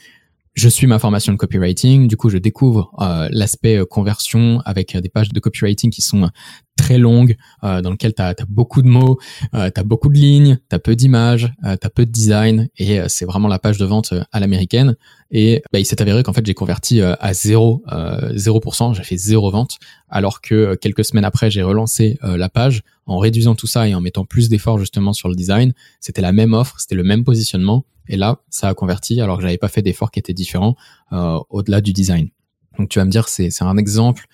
je 0.54 0.70
suis 0.70 0.88
ma 0.88 1.00
formation 1.00 1.34
de 1.34 1.38
copywriting, 1.38 2.08
du 2.08 2.18
coup 2.18 2.30
je 2.30 2.38
découvre 2.38 2.92
euh, 3.00 3.30
l'aspect 3.32 3.78
euh, 3.78 3.86
conversion 3.86 4.62
avec 4.66 4.98
des 4.98 5.10
pages 5.10 5.30
de 5.30 5.40
copywriting 5.40 5.92
qui 5.92 6.02
sont 6.02 6.30
très 6.78 6.98
longues, 6.98 7.36
dans 7.62 7.92
lesquelles 7.92 8.16
tu 8.16 8.24
as, 8.24 8.34
beaucoup 8.48 8.82
de 8.82 8.88
mots, 8.88 9.20
tu 9.54 9.60
as 9.60 9.84
beaucoup 9.84 10.10
de 10.10 10.18
lignes, 10.18 10.58
tu 10.68 10.76
as 10.76 10.80
peu 10.80 10.96
d'images, 10.96 11.54
tu 11.64 11.70
as 11.70 11.90
peu 11.92 12.08
de 12.08 12.12
design, 12.12 12.70
et 12.78 13.02
c'est 13.08 13.26
vraiment 13.26 13.48
la 13.48 13.60
page 13.60 13.78
de 13.78 13.86
vente 13.86 14.16
à 14.32 14.40
l'américaine. 14.40 14.96
Et 15.32 15.64
bah, 15.72 15.80
il 15.80 15.86
s'est 15.86 16.02
avéré 16.02 16.24
qu'en 16.24 16.34
fait, 16.34 16.46
j'ai 16.46 16.54
converti 16.54 17.00
euh, 17.00 17.16
à 17.20 17.34
0, 17.34 17.84
euh, 17.92 18.34
0%, 18.34 18.94
j'ai 18.94 19.04
fait 19.04 19.16
zéro 19.16 19.50
vente, 19.50 19.78
alors 20.10 20.42
que 20.42 20.54
euh, 20.54 20.76
quelques 20.76 21.06
semaines 21.06 21.24
après, 21.24 21.50
j'ai 21.50 21.64
relancé 21.64 22.20
euh, 22.24 22.36
la 22.36 22.50
page 22.50 22.84
en 23.06 23.18
réduisant 23.18 23.56
tout 23.56 23.68
ça 23.68 23.88
et 23.88 23.96
en 23.96 24.02
mettant 24.02 24.26
plus 24.26 24.50
d'efforts 24.50 24.78
justement 24.78 25.14
sur 25.14 25.30
le 25.30 25.36
design. 25.36 25.74
C'était 26.02 26.22
la 26.22 26.34
même 26.34 26.54
offre, 26.54 26.76
c'était 26.80 26.96
le 26.96 27.04
même 27.04 27.24
positionnement, 27.24 27.86
et 28.08 28.18
là, 28.18 28.42
ça 28.50 28.68
a 28.68 28.74
converti 28.74 29.22
alors 29.22 29.38
que 29.38 29.44
j'avais 29.44 29.58
pas 29.58 29.68
fait 29.68 29.82
d'efforts 29.82 30.12
qui 30.12 30.20
étaient 30.20 30.34
différents 30.34 30.76
au-delà 31.12 31.82
du 31.82 31.94
design. 31.94 32.30
Donc 32.78 32.90
tu 32.90 33.00
vas 33.00 33.06
me 33.06 33.12
dire, 33.12 33.28
c'est 33.28 33.50
un 33.62 33.78
exemple 33.78 34.28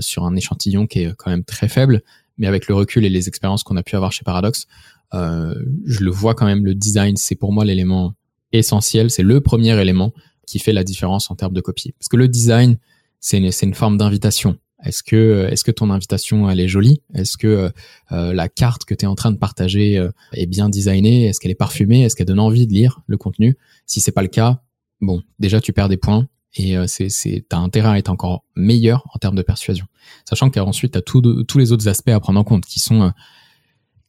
sur 0.00 0.24
un 0.24 0.36
échantillon 0.36 0.86
qui 0.86 1.00
est 1.00 1.14
quand 1.16 1.30
même 1.30 1.44
très 1.44 1.68
faible, 1.68 2.02
mais 2.38 2.46
avec 2.46 2.68
le 2.68 2.74
recul 2.74 3.04
et 3.04 3.10
les 3.10 3.28
expériences 3.28 3.64
qu'on 3.64 3.76
a 3.76 3.82
pu 3.82 3.96
avoir 3.96 4.12
chez 4.12 4.24
Paradox, 4.24 4.66
je 5.12 6.04
le 6.04 6.10
vois 6.10 6.34
quand 6.34 6.46
même, 6.46 6.64
le 6.64 6.74
design, 6.74 7.16
c'est 7.16 7.34
pour 7.34 7.52
moi 7.52 7.64
l'élément 7.64 8.14
essentiel, 8.52 9.10
c'est 9.10 9.22
le 9.22 9.40
premier 9.40 9.78
élément 9.80 10.12
qui 10.46 10.58
fait 10.58 10.72
la 10.72 10.84
différence 10.84 11.30
en 11.30 11.34
termes 11.34 11.54
de 11.54 11.60
copie. 11.60 11.92
Parce 11.98 12.08
que 12.08 12.16
le 12.16 12.28
design, 12.28 12.78
c'est 13.20 13.38
une, 13.38 13.50
une, 13.62 13.74
forme 13.74 13.96
d'invitation. 13.96 14.58
Est-ce 14.84 15.02
que, 15.02 15.48
est-ce 15.50 15.64
que 15.64 15.70
ton 15.70 15.90
invitation, 15.90 16.50
elle 16.50 16.60
est 16.60 16.68
jolie? 16.68 17.02
Est-ce 17.14 17.36
que 17.36 17.70
euh, 18.12 18.32
la 18.32 18.48
carte 18.48 18.84
que 18.84 18.94
tu 18.94 19.04
es 19.04 19.08
en 19.08 19.14
train 19.14 19.30
de 19.30 19.38
partager 19.38 19.98
euh, 19.98 20.10
est 20.32 20.46
bien 20.46 20.68
designée? 20.68 21.26
Est-ce 21.26 21.40
qu'elle 21.40 21.52
est 21.52 21.56
parfumée? 21.56 22.02
Est-ce 22.02 22.16
qu'elle 22.16 22.26
donne 22.26 22.40
envie 22.40 22.66
de 22.66 22.72
lire 22.72 23.00
le 23.06 23.16
contenu? 23.16 23.56
Si 23.86 24.00
c'est 24.00 24.12
pas 24.12 24.22
le 24.22 24.28
cas, 24.28 24.62
bon, 25.00 25.22
déjà 25.38 25.60
tu 25.60 25.72
perds 25.72 25.88
des 25.88 25.96
points 25.96 26.26
et 26.54 26.76
euh, 26.76 26.86
c'est, 26.86 27.08
c'est, 27.08 27.44
t'as 27.48 27.58
intérêt 27.58 27.88
à 27.88 27.98
être 27.98 28.10
encore 28.10 28.44
meilleur 28.56 29.06
en 29.14 29.18
termes 29.18 29.36
de 29.36 29.42
persuasion. 29.42 29.86
Sachant 30.28 30.50
qu'ensuite, 30.50 30.92
tu 30.92 30.98
as 30.98 31.02
tous 31.02 31.58
les 31.58 31.72
autres 31.72 31.88
aspects 31.88 32.10
à 32.10 32.20
prendre 32.20 32.40
en 32.40 32.44
compte 32.44 32.64
qui 32.64 32.80
sont 32.80 33.02
euh, 33.02 33.10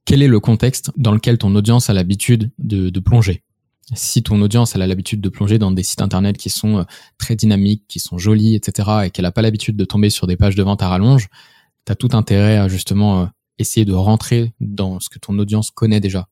quel 0.05 0.21
est 0.21 0.27
le 0.27 0.39
contexte 0.39 0.91
dans 0.97 1.13
lequel 1.13 1.37
ton 1.37 1.55
audience 1.55 1.89
a 1.89 1.93
l'habitude 1.93 2.51
de, 2.59 2.89
de 2.89 2.99
plonger 2.99 3.43
si 3.93 4.23
ton 4.23 4.41
audience 4.41 4.75
elle 4.75 4.81
a 4.81 4.87
l'habitude 4.87 5.21
de 5.21 5.29
plonger 5.29 5.59
dans 5.59 5.71
des 5.71 5.83
sites 5.83 6.01
internet 6.01 6.37
qui 6.37 6.49
sont 6.49 6.79
euh, 6.79 6.83
très 7.17 7.35
dynamiques, 7.35 7.83
qui 7.87 7.99
sont 7.99 8.17
jolis, 8.17 8.55
etc., 8.55 8.89
et 9.05 9.09
qu'elle 9.09 9.23
n'a 9.23 9.31
pas 9.31 9.41
l'habitude 9.41 9.75
de 9.75 9.85
tomber 9.85 10.09
sur 10.09 10.27
des 10.27 10.37
pages 10.37 10.55
de 10.55 10.63
vente 10.63 10.81
à 10.81 10.87
rallonge, 10.87 11.27
tu 11.85 11.91
as 11.91 11.95
tout 11.95 12.09
intérêt 12.13 12.57
à 12.57 12.67
justement 12.67 13.21
euh, 13.21 13.25
essayer 13.59 13.85
de 13.85 13.93
rentrer 13.93 14.53
dans 14.59 14.99
ce 14.99 15.09
que 15.09 15.19
ton 15.19 15.37
audience 15.37 15.69
connaît 15.71 15.99
déjà. 15.99 16.29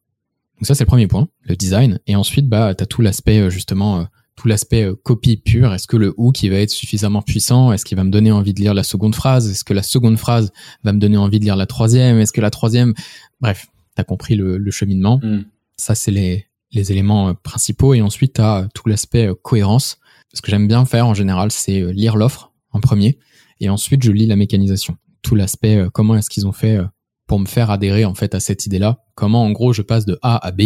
Donc 0.58 0.68
ça 0.68 0.76
c'est 0.76 0.84
le 0.84 0.88
premier 0.88 1.08
point, 1.08 1.28
le 1.42 1.56
design. 1.56 2.00
Et 2.08 2.16
ensuite, 2.16 2.48
bah, 2.48 2.74
tu 2.76 2.84
as 2.84 2.88
tout 2.88 3.02
l'aspect 3.02 3.40
euh, 3.40 3.50
justement, 3.50 4.08
tout 4.36 4.48
l'aspect 4.48 4.88
copie 5.04 5.38
pure. 5.38 5.74
Est-ce 5.74 5.88
que 5.88 5.98
le 5.98 6.14
ou 6.18 6.32
qui 6.32 6.50
va 6.50 6.58
être 6.58 6.70
suffisamment 6.70 7.22
puissant? 7.22 7.74
Est-ce 7.74 7.84
qu'il 7.84 7.98
va 7.98 8.04
me 8.04 8.12
donner 8.12 8.32
envie 8.32 8.54
de 8.54 8.62
lire 8.62 8.74
la 8.74 8.84
seconde 8.84 9.14
phrase? 9.14 9.50
Est-ce 9.50 9.64
que 9.64 9.74
la 9.74 9.84
seconde 9.84 10.18
phrase 10.18 10.52
va 10.84 10.94
me 10.94 11.00
donner 11.00 11.18
envie 11.18 11.40
de 11.40 11.46
lire 11.46 11.58
la 11.58 11.66
troisième? 11.66 12.18
Est-ce 12.20 12.32
que 12.32 12.42
la 12.42 12.50
troisième... 12.50 12.94
Bref, 13.42 13.68
tu 13.96 14.02
as 14.02 14.04
compris 14.04 14.36
le, 14.36 14.72
cheminement. 14.72 15.20
Hmm. 15.22 15.44
Ça, 15.76 15.96
c'est 15.96 16.12
les, 16.12 16.46
les 16.72 16.92
éléments 16.92 17.30
euh, 17.30 17.34
principaux 17.34 17.94
et 17.94 18.02
ensuite 18.02 18.40
as 18.40 18.60
euh, 18.60 18.68
tout 18.74 18.88
l'aspect 18.88 19.28
euh, 19.28 19.36
cohérence. 19.36 19.98
Ce 20.34 20.42
que 20.42 20.50
j'aime 20.50 20.68
bien 20.68 20.86
faire 20.86 21.08
en 21.08 21.14
général, 21.14 21.52
c'est 21.52 21.82
lire 21.92 22.16
l'offre 22.16 22.54
en 22.72 22.80
premier 22.80 23.18
et 23.60 23.70
ensuite 23.70 24.02
je 24.04 24.12
lis 24.12 24.28
la 24.28 24.38
mécanisation. 24.38 24.96
Tout 25.22 25.36
l'aspect 25.36 25.86
comment 25.94 26.16
est-ce 26.16 26.30
qu'ils 26.30 26.48
ont 26.48 26.54
fait 26.54 26.80
pour 27.28 27.38
me 27.38 27.46
faire 27.46 27.70
adhérer 27.70 28.06
en 28.06 28.16
fait 28.16 28.34
à 28.34 28.40
cette 28.40 28.66
idée-là. 28.66 29.04
Comment 29.14 29.44
en 29.44 29.52
gros 29.52 29.74
je 29.74 29.82
passe 29.82 30.06
de 30.06 30.18
A 30.22 30.38
à 30.38 30.52
B. 30.52 30.62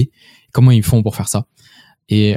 Comment 0.54 0.70
ils 0.70 0.84
font 0.84 1.02
pour 1.02 1.16
faire 1.16 1.28
ça. 1.28 1.48
Et 2.10 2.36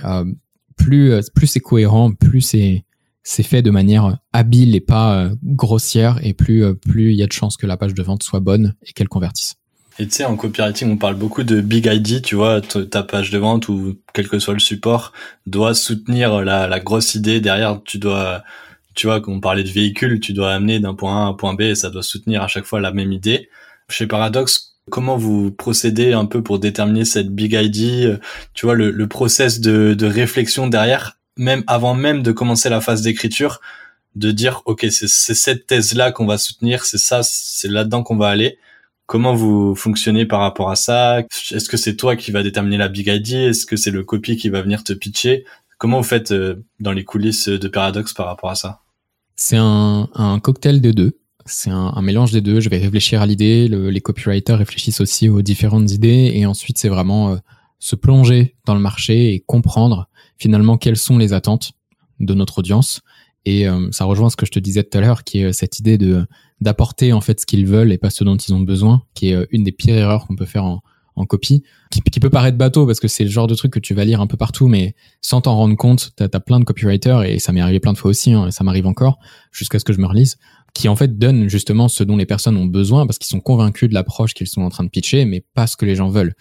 plus 0.78 1.20
plus 1.34 1.46
c'est 1.46 1.60
cohérent, 1.60 2.12
plus 2.12 2.40
c'est 2.40 2.86
c'est 3.22 3.42
fait 3.42 3.60
de 3.60 3.70
manière 3.70 4.16
habile 4.32 4.74
et 4.74 4.80
pas 4.80 5.30
grossière, 5.44 6.18
et 6.24 6.32
plus 6.32 6.74
plus 6.76 7.12
il 7.12 7.18
y 7.18 7.22
a 7.22 7.26
de 7.26 7.32
chances 7.32 7.58
que 7.58 7.66
la 7.66 7.76
page 7.76 7.92
de 7.92 8.02
vente 8.02 8.22
soit 8.22 8.40
bonne 8.40 8.74
et 8.86 8.92
qu'elle 8.94 9.08
convertisse. 9.08 9.57
Et 10.00 10.06
tu 10.06 10.14
sais, 10.14 10.24
en 10.24 10.36
copywriting, 10.36 10.92
on 10.92 10.96
parle 10.96 11.16
beaucoup 11.16 11.42
de 11.42 11.60
big 11.60 11.86
ID, 11.86 12.22
tu 12.22 12.36
vois, 12.36 12.60
ta 12.60 13.02
page 13.02 13.30
de 13.30 13.38
vente 13.38 13.68
ou 13.68 13.98
quel 14.14 14.28
que 14.28 14.38
soit 14.38 14.54
le 14.54 14.60
support 14.60 15.12
doit 15.46 15.74
soutenir 15.74 16.40
la, 16.42 16.80
grosse 16.80 17.16
idée. 17.16 17.40
Derrière, 17.40 17.80
tu 17.84 17.98
dois, 17.98 18.44
tu 18.94 19.08
vois, 19.08 19.20
quand 19.20 19.32
on 19.32 19.40
parlait 19.40 19.64
de 19.64 19.70
véhicule, 19.70 20.20
tu 20.20 20.32
dois 20.32 20.52
amener 20.52 20.78
d'un 20.78 20.94
point 20.94 21.16
A 21.16 21.26
à 21.26 21.28
un 21.28 21.32
point 21.34 21.54
B 21.54 21.62
et 21.62 21.74
ça 21.74 21.90
doit 21.90 22.04
soutenir 22.04 22.42
à 22.42 22.48
chaque 22.48 22.64
fois 22.64 22.80
la 22.80 22.92
même 22.92 23.10
idée. 23.10 23.48
Chez 23.88 24.06
Paradox, 24.06 24.76
comment 24.88 25.16
vous 25.16 25.50
procédez 25.50 26.12
un 26.12 26.26
peu 26.26 26.44
pour 26.44 26.60
déterminer 26.60 27.04
cette 27.04 27.34
big 27.34 27.54
ID, 27.54 28.20
tu 28.54 28.66
vois, 28.66 28.76
le, 28.76 28.92
le 28.92 29.08
process 29.08 29.58
de, 29.58 29.94
de 29.94 30.06
réflexion 30.06 30.68
derrière, 30.68 31.18
même 31.36 31.64
avant 31.66 31.94
même 31.94 32.22
de 32.22 32.30
commencer 32.30 32.68
la 32.68 32.80
phase 32.80 33.02
d'écriture, 33.02 33.60
de 34.14 34.30
dire, 34.30 34.62
OK, 34.64 34.86
c'est 34.90 35.08
cette 35.08 35.66
thèse-là 35.66 36.12
qu'on 36.12 36.26
va 36.26 36.38
soutenir, 36.38 36.84
c'est 36.84 36.98
ça, 36.98 37.22
c'est 37.24 37.68
là-dedans 37.68 38.04
qu'on 38.04 38.16
va 38.16 38.28
aller 38.28 38.58
Comment 39.08 39.34
vous 39.34 39.74
fonctionnez 39.74 40.26
par 40.26 40.40
rapport 40.40 40.68
à 40.68 40.76
ça? 40.76 41.20
Est-ce 41.20 41.70
que 41.70 41.78
c'est 41.78 41.96
toi 41.96 42.14
qui 42.14 42.30
va 42.30 42.42
déterminer 42.42 42.76
la 42.76 42.88
big 42.88 43.08
idea 43.08 43.48
Est-ce 43.48 43.64
que 43.64 43.76
c'est 43.76 43.90
le 43.90 44.04
copy 44.04 44.36
qui 44.36 44.50
va 44.50 44.60
venir 44.60 44.84
te 44.84 44.92
pitcher? 44.92 45.46
Comment 45.78 45.96
vous 45.96 46.06
faites 46.06 46.30
euh, 46.30 46.62
dans 46.78 46.92
les 46.92 47.04
coulisses 47.04 47.48
de 47.48 47.68
Paradox 47.68 48.12
par 48.12 48.26
rapport 48.26 48.50
à 48.50 48.54
ça? 48.54 48.82
C'est 49.34 49.56
un, 49.56 50.38
cocktail 50.42 50.82
de 50.82 50.90
deux. 50.90 51.18
C'est 51.46 51.70
un, 51.70 52.02
mélange 52.02 52.32
des 52.32 52.42
deux. 52.42 52.60
Je 52.60 52.68
vais 52.68 52.76
réfléchir 52.76 53.22
à 53.22 53.26
l'idée. 53.26 53.66
les 53.66 54.00
copywriters 54.02 54.58
réfléchissent 54.58 55.00
aussi 55.00 55.30
aux 55.30 55.40
différentes 55.40 55.90
idées. 55.90 56.32
Et 56.34 56.44
ensuite, 56.44 56.76
c'est 56.76 56.90
vraiment 56.90 57.30
euh, 57.30 57.36
se 57.78 57.96
plonger 57.96 58.56
dans 58.66 58.74
le 58.74 58.80
marché 58.80 59.32
et 59.32 59.40
comprendre 59.40 60.10
finalement 60.36 60.76
quelles 60.76 60.98
sont 60.98 61.16
les 61.16 61.32
attentes 61.32 61.72
de 62.20 62.34
notre 62.34 62.58
audience. 62.58 63.00
Et 63.46 63.66
euh, 63.66 63.88
ça 63.90 64.04
rejoint 64.04 64.28
ce 64.28 64.36
que 64.36 64.44
je 64.44 64.50
te 64.50 64.58
disais 64.58 64.84
tout 64.84 64.98
à 64.98 65.00
l'heure, 65.00 65.24
qui 65.24 65.40
est 65.40 65.54
cette 65.54 65.78
idée 65.78 65.96
de 65.96 66.26
d'apporter 66.60 67.12
en 67.12 67.20
fait 67.20 67.40
ce 67.40 67.46
qu'ils 67.46 67.66
veulent 67.66 67.92
et 67.92 67.98
pas 67.98 68.10
ce 68.10 68.24
dont 68.24 68.36
ils 68.36 68.52
ont 68.52 68.60
besoin, 68.60 69.02
qui 69.14 69.30
est 69.30 69.34
euh, 69.34 69.46
une 69.50 69.64
des 69.64 69.72
pires 69.72 69.96
erreurs 69.96 70.26
qu'on 70.26 70.36
peut 70.36 70.46
faire 70.46 70.64
en, 70.64 70.82
en 71.18 71.26
copie, 71.26 71.62
qui, 71.90 72.00
qui, 72.00 72.20
peut 72.20 72.30
paraître 72.30 72.56
bateau 72.56 72.86
parce 72.86 73.00
que 73.00 73.08
c'est 73.08 73.24
le 73.24 73.30
genre 73.30 73.46
de 73.46 73.54
truc 73.54 73.72
que 73.72 73.78
tu 73.78 73.94
vas 73.94 74.04
lire 74.04 74.20
un 74.20 74.26
peu 74.26 74.36
partout, 74.36 74.68
mais 74.68 74.94
sans 75.20 75.40
t'en 75.40 75.56
rendre 75.56 75.76
compte, 75.76 76.12
t'as 76.16 76.28
as 76.32 76.40
plein 76.40 76.60
de 76.60 76.64
copywriters 76.64 77.24
et 77.24 77.38
ça 77.38 77.52
m'est 77.52 77.60
arrivé 77.60 77.80
plein 77.80 77.92
de 77.92 77.98
fois 77.98 78.10
aussi, 78.10 78.32
hein, 78.32 78.46
et 78.48 78.50
ça 78.50 78.64
m'arrive 78.64 78.86
encore 78.86 79.18
jusqu'à 79.52 79.78
ce 79.78 79.84
que 79.84 79.92
je 79.92 80.00
me 80.00 80.06
relise, 80.06 80.38
qui 80.74 80.88
en 80.88 80.96
fait 80.96 81.18
donnent 81.18 81.48
justement 81.48 81.88
ce 81.88 82.04
dont 82.04 82.16
les 82.16 82.26
personnes 82.26 82.56
ont 82.56 82.66
besoin 82.66 83.06
parce 83.06 83.18
qu'ils 83.18 83.28
sont 83.28 83.40
convaincus 83.40 83.88
de 83.88 83.94
l'approche 83.94 84.34
qu'ils 84.34 84.46
sont 84.46 84.62
en 84.62 84.68
train 84.68 84.84
de 84.84 84.90
pitcher, 84.90 85.24
mais 85.24 85.44
pas 85.54 85.66
ce 85.66 85.76
que 85.76 85.84
les 85.84 85.96
gens 85.96 86.08
veulent. 86.08 86.34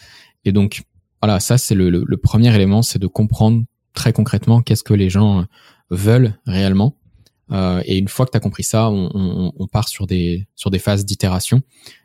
Et 0.45 0.51
donc 0.51 0.83
voilà, 1.21 1.39
ça 1.39 1.57
c'est 1.57 1.75
le, 1.75 1.89
le 1.89 2.17
premier 2.17 2.53
élément, 2.53 2.81
c'est 2.81 2.99
de 2.99 3.07
comprendre 3.07 3.63
très 3.93 4.13
concrètement 4.13 4.61
qu'est-ce 4.61 4.83
que 4.83 4.93
les 4.93 5.09
gens 5.09 5.45
veulent 5.89 6.35
réellement 6.45 6.95
euh, 7.51 7.81
et 7.85 7.97
une 7.97 8.07
fois 8.07 8.25
que 8.25 8.31
tu 8.31 8.37
as 8.37 8.41
compris 8.41 8.63
ça, 8.63 8.89
on, 8.89 9.09
on, 9.13 9.53
on, 9.55 9.67
part 9.67 9.87
sur 9.87 10.07
des, 10.07 10.47
sur 10.55 10.69
des 10.69 10.79
phases 10.79 11.05
d'itération. 11.05 11.61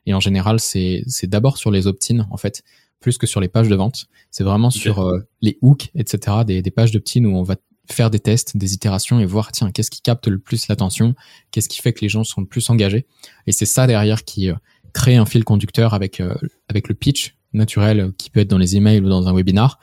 Et 0.07 0.15
en 0.15 0.21
général, 0.21 0.61
c'est 0.61 1.05
d'abord 1.25 1.59
sur 1.59 1.71
les 1.71 1.87
opt-in, 1.87 2.27
en 2.31 2.37
fait, 2.37 2.63
plus 3.01 3.19
que 3.19 3.27
sur 3.27 3.41
les 3.41 3.49
pages 3.49 3.69
de 3.69 3.75
vente. 3.75 4.07
C'est 4.31 4.45
vraiment 4.45 4.71
sur 4.71 5.01
euh, 5.01 5.21
les 5.41 5.59
hooks, 5.61 5.91
etc., 5.95 6.39
des, 6.47 6.63
des 6.63 6.71
pages 6.71 6.93
d'opt-in 6.93 7.25
où 7.25 7.37
on 7.37 7.43
va 7.43 7.57
faire 7.91 8.11
des 8.11 8.21
tests, 8.21 8.57
des 8.57 8.75
itérations 8.75 9.19
et 9.19 9.27
voir, 9.27 9.51
tiens, 9.51 9.73
qu'est-ce 9.73 9.91
qui 9.91 10.01
capte 10.01 10.29
le 10.29 10.39
plus 10.39 10.69
l'attention, 10.69 11.15
qu'est-ce 11.51 11.69
qui 11.69 11.83
fait 11.83 11.93
que 11.93 12.01
les 12.01 12.09
gens 12.09 12.23
sont 12.23 12.41
le 12.41 12.47
plus 12.47 12.71
engagés? 12.71 13.07
Et 13.47 13.53
c'est 13.53 13.67
ça 13.67 13.87
derrière 13.89 14.25
qui 14.25 14.49
euh, 14.51 14.55
crée 14.93 15.17
un 15.17 15.27
fil 15.27 15.45
conducteur 15.45 15.95
avec, 15.95 16.23
avec 16.69 16.89
le 16.89 16.95
pitch 16.95 17.35
naturel 17.55 18.13
qui 18.19 18.31
peut 18.31 18.41
être 18.41 18.49
dans 18.49 18.59
les 18.59 18.77
emails 18.77 19.01
ou 19.01 19.09
dans 19.09 19.27
un 19.27 19.35
webinar 19.35 19.81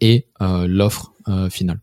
et 0.00 0.28
l'offre 0.40 1.12
finale. 1.50 1.80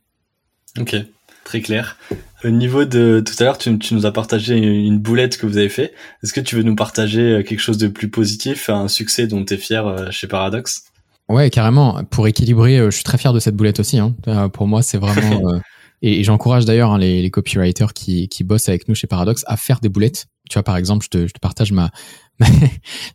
Ok, 0.78 0.96
très 1.44 1.62
clair. 1.62 1.98
Au 2.44 2.50
niveau 2.50 2.86
de 2.86 3.22
tout 3.26 3.34
à 3.40 3.44
l'heure, 3.44 3.58
tu, 3.58 3.78
nous 3.92 4.06
as 4.06 4.12
partagé 4.14 4.56
une 4.56 4.98
boulette 4.98 5.38
que 5.38 5.46
vous 5.46 5.58
avez 5.58 5.68
fait. 5.68 5.94
Est-ce 6.24 6.32
que 6.32 6.40
tu 6.40 6.56
veux 6.56 6.64
nous 6.64 6.76
partager 6.76 7.22
euh, 7.22 7.44
quelque 7.44 7.60
chose 7.60 7.78
de 7.78 7.90
plus 7.90 8.10
positif, 8.10 8.70
un 8.70 8.88
succès 8.88 9.28
dont 9.28 9.44
tu 9.44 9.56
es 9.56 9.58
fier 9.58 9.86
euh, 9.86 10.10
chez 10.12 10.28
Paradox? 10.28 10.86
Ouais, 11.28 11.50
carrément. 11.50 12.02
Pour 12.06 12.28
équilibrer, 12.28 12.78
euh, 12.78 12.92
je 12.92 12.96
suis 12.96 13.04
très 13.04 13.18
fier 13.18 13.34
de 13.34 13.40
cette 13.40 13.56
boulette 13.56 13.82
aussi. 13.82 14.00
Hein. 14.00 14.16
Pour 14.54 14.68
moi, 14.68 14.82
c'est 14.82 14.98
vraiment. 14.98 15.42
et, 16.02 16.24
j'encourage 16.24 16.64
d'ailleurs 16.64 16.92
hein, 16.92 16.98
les, 16.98 17.30
copywriters 17.30 17.94
qui, 17.94 18.30
bossent 18.46 18.70
avec 18.70 18.88
nous 18.88 18.96
chez 18.96 19.08
Paradox 19.08 19.44
à 19.48 19.58
faire 19.58 19.82
des 19.82 19.90
boulettes. 19.90 20.28
Tu 20.50 20.54
vois, 20.54 20.64
par 20.64 20.78
exemple, 20.78 21.06
je 21.12 21.28
te, 21.28 21.40
partage 21.42 21.72
ma, 21.74 21.92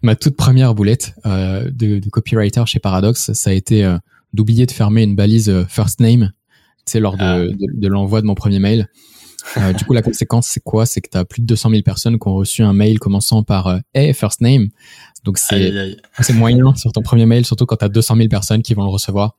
ma, 0.03 0.16
toute 0.16 0.37
première 0.37 0.75
boulette 0.75 1.14
de, 1.25 1.99
copywriter 2.11 2.64
chez 2.66 2.79
Paradox. 2.79 3.33
Ça 3.33 3.51
a 3.51 3.53
été 3.55 3.91
d'oublier 4.35 4.66
de 4.66 4.72
fermer 4.72 5.03
une 5.03 5.16
balise 5.16 5.64
first 5.68 5.99
name 6.01 6.31
c'est 6.87 7.01
lors 7.01 7.16
de, 7.16 7.22
ah. 7.22 7.66
de, 7.72 7.89
l'envoi 7.89 8.20
de 8.20 8.27
mon 8.27 8.35
premier 8.35 8.59
mail. 8.59 8.89
Euh, 9.57 9.72
du 9.72 9.84
coup, 9.84 9.92
la 9.92 10.03
conséquence, 10.03 10.47
c'est 10.49 10.62
quoi? 10.62 10.86
C'est 10.86 11.01
que 11.01 11.11
tu 11.11 11.18
as 11.18 11.24
plus 11.24 11.42
de 11.42 11.47
200 11.47 11.70
000 11.70 11.82
personnes 11.82 12.18
qui 12.18 12.28
ont 12.28 12.34
reçu 12.34 12.62
un 12.62 12.72
mail 12.72 12.99
commençant 12.99 13.42
par 13.42 13.66
euh, 13.66 13.78
Hey, 13.95 14.12
first 14.14 14.40
name. 14.40 14.68
Donc, 15.24 15.38
c'est 15.38 15.97
c'est 16.20 16.32
moyen 16.32 16.74
sur 16.74 16.92
ton 16.92 17.03
premier 17.03 17.26
mail, 17.26 17.45
surtout 17.45 17.66
quand 17.66 17.76
tu 17.76 17.84
as 17.84 17.88
200 17.88 18.16
000 18.16 18.28
personnes 18.28 18.62
qui 18.62 18.74
vont 18.74 18.84
le 18.84 18.90
recevoir. 18.90 19.36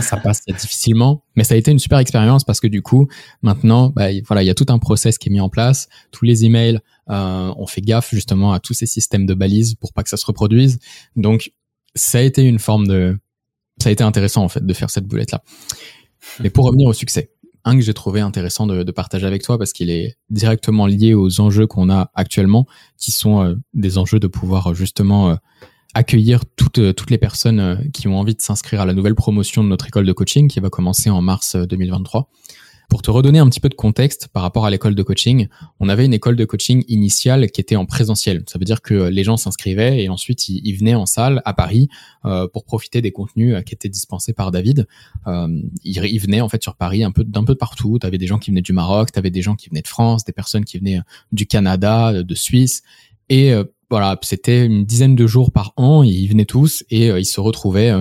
Ça 0.00 0.16
passe 0.16 0.42
difficilement, 0.46 1.24
mais 1.34 1.42
ça 1.42 1.54
a 1.54 1.56
été 1.56 1.72
une 1.72 1.80
super 1.80 1.98
expérience 1.98 2.44
parce 2.44 2.60
que 2.60 2.68
du 2.68 2.82
coup, 2.82 3.08
maintenant, 3.42 3.90
bah, 3.90 4.08
voilà, 4.28 4.44
il 4.44 4.46
y 4.46 4.50
a 4.50 4.54
tout 4.54 4.66
un 4.68 4.78
process 4.78 5.18
qui 5.18 5.28
est 5.28 5.32
mis 5.32 5.40
en 5.40 5.48
place. 5.48 5.88
Tous 6.12 6.24
les 6.24 6.44
emails, 6.44 6.78
euh, 7.10 7.52
on 7.56 7.66
fait 7.66 7.80
gaffe 7.80 8.10
justement 8.14 8.52
à 8.52 8.60
tous 8.60 8.74
ces 8.74 8.86
systèmes 8.86 9.26
de 9.26 9.34
balises 9.34 9.74
pour 9.74 9.92
pas 9.92 10.04
que 10.04 10.08
ça 10.08 10.16
se 10.16 10.24
reproduise. 10.24 10.78
Donc, 11.16 11.52
ça 11.96 12.18
a 12.18 12.20
été 12.20 12.44
une 12.44 12.60
forme 12.60 12.86
de, 12.86 13.18
ça 13.82 13.88
a 13.88 13.92
été 13.92 14.04
intéressant 14.04 14.44
en 14.44 14.48
fait 14.48 14.64
de 14.64 14.72
faire 14.72 14.88
cette 14.88 15.06
boulette 15.06 15.32
là. 15.32 15.42
Mais 16.38 16.50
pour 16.50 16.64
revenir 16.64 16.86
au 16.88 16.92
succès, 16.92 17.32
un 17.64 17.76
que 17.76 17.82
j'ai 17.82 17.94
trouvé 17.94 18.20
intéressant 18.20 18.66
de, 18.66 18.90
partager 18.92 19.26
avec 19.26 19.42
toi 19.42 19.58
parce 19.58 19.72
qu'il 19.72 19.90
est 19.90 20.16
directement 20.30 20.86
lié 20.86 21.14
aux 21.14 21.40
enjeux 21.40 21.66
qu'on 21.66 21.90
a 21.90 22.10
actuellement, 22.14 22.66
qui 22.98 23.12
sont 23.12 23.42
euh, 23.42 23.54
des 23.74 23.98
enjeux 23.98 24.20
de 24.20 24.26
pouvoir 24.26 24.68
euh, 24.68 24.74
justement 24.74 25.30
euh, 25.30 25.34
accueillir 25.94 26.40
toutes 26.56 27.10
les 27.10 27.18
personnes 27.18 27.90
qui 27.92 28.08
ont 28.08 28.18
envie 28.18 28.34
de 28.34 28.40
s'inscrire 28.40 28.80
à 28.80 28.86
la 28.86 28.94
nouvelle 28.94 29.14
promotion 29.14 29.62
de 29.62 29.68
notre 29.68 29.88
école 29.88 30.06
de 30.06 30.12
coaching 30.14 30.48
qui 30.48 30.58
va 30.58 30.70
commencer 30.70 31.10
en 31.10 31.20
mars 31.20 31.54
2023. 31.54 32.30
Pour 32.92 33.00
te 33.00 33.10
redonner 33.10 33.38
un 33.38 33.48
petit 33.48 33.58
peu 33.58 33.70
de 33.70 33.74
contexte 33.74 34.28
par 34.28 34.42
rapport 34.42 34.66
à 34.66 34.70
l'école 34.70 34.94
de 34.94 35.02
coaching, 35.02 35.48
on 35.80 35.88
avait 35.88 36.04
une 36.04 36.12
école 36.12 36.36
de 36.36 36.44
coaching 36.44 36.84
initiale 36.88 37.50
qui 37.50 37.58
était 37.58 37.74
en 37.74 37.86
présentiel. 37.86 38.44
Ça 38.46 38.58
veut 38.58 38.66
dire 38.66 38.82
que 38.82 39.08
les 39.08 39.24
gens 39.24 39.38
s'inscrivaient 39.38 40.04
et 40.04 40.10
ensuite 40.10 40.46
ils, 40.50 40.74
venaient 40.74 40.94
en 40.94 41.06
salle 41.06 41.40
à 41.46 41.54
Paris 41.54 41.88
euh, 42.26 42.46
pour 42.48 42.66
profiter 42.66 43.00
des 43.00 43.10
contenus 43.10 43.54
euh, 43.54 43.62
qui 43.62 43.72
étaient 43.72 43.88
dispensés 43.88 44.34
par 44.34 44.50
David. 44.50 44.86
Euh, 45.26 45.48
ils, 45.84 46.18
venaient 46.18 46.42
en 46.42 46.50
fait 46.50 46.62
sur 46.62 46.76
Paris 46.76 47.02
un 47.02 47.12
peu 47.12 47.24
d'un 47.24 47.44
peu 47.44 47.54
partout. 47.54 47.98
Tu 47.98 48.06
avais 48.06 48.18
des 48.18 48.26
gens 48.26 48.38
qui 48.38 48.50
venaient 48.50 48.60
du 48.60 48.74
Maroc, 48.74 49.10
tu 49.10 49.18
avais 49.18 49.30
des 49.30 49.40
gens 49.40 49.56
qui 49.56 49.70
venaient 49.70 49.80
de 49.80 49.88
France, 49.88 50.24
des 50.24 50.34
personnes 50.34 50.66
qui 50.66 50.76
venaient 50.76 51.00
du 51.32 51.46
Canada, 51.46 52.22
de 52.22 52.34
Suisse 52.34 52.82
et 53.30 53.54
voilà, 53.88 54.18
c'était 54.20 54.66
une 54.66 54.84
dizaine 54.84 55.16
de 55.16 55.26
jours 55.26 55.50
par 55.50 55.72
an, 55.78 56.02
ils 56.02 56.26
venaient 56.26 56.44
tous 56.44 56.84
et 56.90 57.06
ils 57.06 57.24
se 57.24 57.40
retrouvaient 57.40 57.94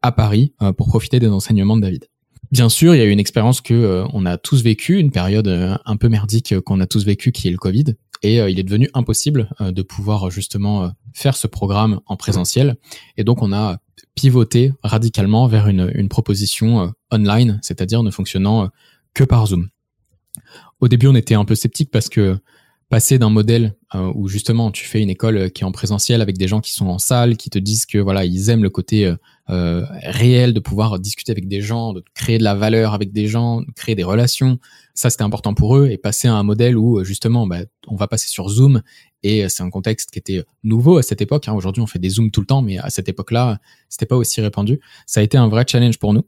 à 0.00 0.12
Paris 0.12 0.54
pour 0.78 0.86
profiter 0.86 1.18
des 1.18 1.28
enseignements 1.28 1.76
de 1.76 1.82
David. 1.82 2.06
Bien 2.50 2.68
sûr, 2.68 2.94
il 2.94 2.98
y 2.98 3.00
a 3.00 3.04
eu 3.04 3.10
une 3.10 3.20
expérience 3.20 3.60
que 3.60 3.74
euh, 3.74 4.04
on 4.12 4.26
a 4.26 4.36
tous 4.36 4.62
vécu, 4.62 4.98
une 4.98 5.12
période 5.12 5.46
euh, 5.46 5.76
un 5.84 5.96
peu 5.96 6.08
merdique 6.08 6.52
euh, 6.52 6.60
qu'on 6.60 6.80
a 6.80 6.86
tous 6.86 7.04
vécu, 7.04 7.30
qui 7.30 7.46
est 7.46 7.52
le 7.52 7.56
Covid. 7.56 7.94
Et 8.22 8.36
il 8.36 8.58
est 8.58 8.64
devenu 8.64 8.90
impossible 8.92 9.48
de 9.60 9.80
pouvoir 9.80 10.30
justement 10.30 10.92
faire 11.14 11.38
ce 11.38 11.46
programme 11.46 12.00
en 12.04 12.18
présentiel. 12.18 12.76
Et 13.16 13.24
donc, 13.24 13.40
on 13.40 13.50
a 13.50 13.78
pivoté 14.14 14.74
radicalement 14.82 15.46
vers 15.46 15.68
une, 15.68 15.90
une 15.94 16.10
proposition 16.10 16.92
online, 17.10 17.58
c'est-à-dire 17.62 18.02
ne 18.02 18.10
fonctionnant 18.10 18.68
que 19.14 19.24
par 19.24 19.46
Zoom. 19.46 19.70
Au 20.80 20.88
début, 20.88 21.06
on 21.06 21.14
était 21.14 21.34
un 21.34 21.46
peu 21.46 21.54
sceptique 21.54 21.90
parce 21.90 22.10
que 22.10 22.38
passer 22.90 23.18
d'un 23.18 23.30
modèle 23.30 23.76
où 24.14 24.28
justement 24.28 24.70
tu 24.70 24.84
fais 24.84 25.00
une 25.00 25.10
école 25.10 25.50
qui 25.52 25.62
est 25.62 25.64
en 25.64 25.72
présentiel 25.72 26.20
avec 26.20 26.36
des 26.36 26.48
gens 26.48 26.60
qui 26.60 26.72
sont 26.72 26.88
en 26.88 26.98
salle, 26.98 27.36
qui 27.36 27.48
te 27.48 27.58
disent 27.58 27.86
que 27.86 27.98
voilà 27.98 28.24
ils 28.24 28.50
aiment 28.50 28.64
le 28.64 28.70
côté 28.70 29.14
euh, 29.50 29.84
réel, 30.02 30.54
de 30.54 30.60
pouvoir 30.60 31.00
discuter 31.00 31.32
avec 31.32 31.48
des 31.48 31.60
gens, 31.60 31.92
de 31.92 32.04
créer 32.14 32.38
de 32.38 32.44
la 32.44 32.54
valeur 32.54 32.94
avec 32.94 33.12
des 33.12 33.26
gens, 33.26 33.62
de 33.62 33.70
créer 33.74 33.96
des 33.96 34.04
relations. 34.04 34.60
Ça, 34.94 35.10
c'était 35.10 35.24
important 35.24 35.54
pour 35.54 35.76
eux 35.76 35.88
et 35.90 35.98
passer 35.98 36.28
à 36.28 36.34
un 36.34 36.44
modèle 36.44 36.76
où 36.76 37.02
justement, 37.02 37.48
bah, 37.48 37.60
on 37.88 37.96
va 37.96 38.06
passer 38.06 38.28
sur 38.28 38.48
Zoom 38.48 38.82
et 39.24 39.48
c'est 39.48 39.64
un 39.64 39.70
contexte 39.70 40.10
qui 40.12 40.20
était 40.20 40.44
nouveau 40.62 40.98
à 40.98 41.02
cette 41.02 41.20
époque. 41.20 41.48
Hein. 41.48 41.54
Aujourd'hui, 41.54 41.82
on 41.82 41.86
fait 41.86 41.98
des 41.98 42.10
Zooms 42.10 42.30
tout 42.30 42.40
le 42.40 42.46
temps, 42.46 42.62
mais 42.62 42.78
à 42.78 42.90
cette 42.90 43.08
époque-là, 43.08 43.58
c'était 43.88 44.06
pas 44.06 44.16
aussi 44.16 44.40
répandu. 44.40 44.80
Ça 45.06 45.20
a 45.20 45.22
été 45.24 45.36
un 45.36 45.48
vrai 45.48 45.64
challenge 45.66 45.98
pour 45.98 46.14
nous. 46.14 46.22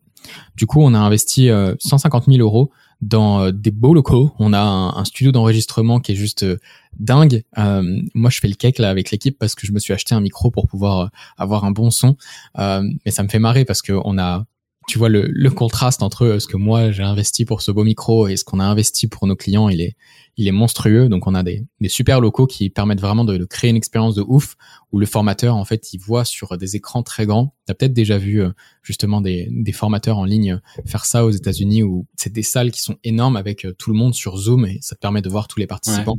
Du 0.56 0.66
coup, 0.66 0.80
on 0.82 0.92
a 0.92 0.98
investi 0.98 1.48
150 1.78 2.24
euh, 2.28 2.32
000 2.32 2.42
euros 2.42 2.70
dans 3.02 3.40
euh, 3.40 3.50
des 3.50 3.72
beaux 3.72 3.92
locaux. 3.92 4.32
On 4.38 4.52
a 4.52 4.60
un, 4.60 5.04
studio 5.04 5.32
d'enregistrement 5.32 6.00
qui 6.00 6.12
est 6.12 6.14
juste 6.14 6.44
euh, 6.44 6.58
dingue. 6.98 7.42
Euh, 7.58 8.00
moi, 8.14 8.30
je 8.30 8.38
fais 8.38 8.48
le 8.48 8.54
cake 8.54 8.78
là 8.78 8.88
avec 8.88 9.10
l'équipe 9.10 9.36
parce 9.38 9.54
que 9.54 9.66
je 9.66 9.72
me 9.72 9.78
suis 9.80 9.92
acheté 9.92 10.14
un 10.14 10.20
micro 10.20 10.50
pour 10.50 10.68
pouvoir 10.68 11.10
avoir 11.36 11.64
un 11.64 11.72
bon 11.72 11.90
son. 11.90 12.16
mais 12.56 13.10
ça 13.10 13.22
me 13.22 13.28
fait 13.28 13.40
marrer 13.40 13.64
parce 13.64 13.82
que 13.82 13.92
on 14.04 14.18
a 14.18 14.44
tu 14.88 14.98
vois 14.98 15.08
le, 15.08 15.28
le, 15.28 15.50
contraste 15.50 16.02
entre 16.02 16.38
ce 16.38 16.46
que 16.46 16.56
moi 16.56 16.90
j'ai 16.90 17.02
investi 17.02 17.44
pour 17.44 17.62
ce 17.62 17.70
beau 17.70 17.84
micro 17.84 18.26
et 18.28 18.36
ce 18.36 18.44
qu'on 18.44 18.60
a 18.60 18.64
investi 18.64 19.06
pour 19.06 19.26
nos 19.26 19.36
clients, 19.36 19.68
il 19.68 19.80
est, 19.80 19.96
il 20.36 20.48
est 20.48 20.52
monstrueux. 20.52 21.08
Donc 21.08 21.26
on 21.26 21.34
a 21.34 21.42
des, 21.42 21.64
des 21.80 21.88
super 21.88 22.20
locaux 22.20 22.46
qui 22.46 22.70
permettent 22.70 23.00
vraiment 23.00 23.24
de, 23.24 23.36
de, 23.36 23.44
créer 23.44 23.70
une 23.70 23.76
expérience 23.76 24.14
de 24.14 24.24
ouf 24.26 24.56
où 24.90 24.98
le 24.98 25.06
formateur 25.06 25.56
en 25.56 25.64
fait 25.64 25.92
il 25.92 25.98
voit 25.98 26.24
sur 26.24 26.56
des 26.58 26.76
écrans 26.76 27.02
très 27.02 27.26
grands. 27.26 27.54
T'as 27.66 27.74
peut-être 27.74 27.92
déjà 27.92 28.18
vu 28.18 28.42
euh, 28.42 28.50
justement 28.82 29.20
des, 29.20 29.48
des 29.50 29.72
formateurs 29.72 30.18
en 30.18 30.24
ligne 30.24 30.60
faire 30.86 31.04
ça 31.04 31.24
aux 31.24 31.30
États-Unis 31.30 31.82
où 31.82 32.06
c'est 32.16 32.32
des 32.32 32.42
salles 32.42 32.70
qui 32.70 32.80
sont 32.80 32.96
énormes 33.04 33.36
avec 33.36 33.64
euh, 33.64 33.72
tout 33.78 33.90
le 33.90 33.96
monde 33.96 34.14
sur 34.14 34.36
Zoom 34.36 34.66
et 34.66 34.78
ça 34.80 34.96
te 34.96 35.00
permet 35.00 35.22
de 35.22 35.28
voir 35.28 35.48
tous 35.48 35.60
les 35.60 35.66
participants. 35.66 36.18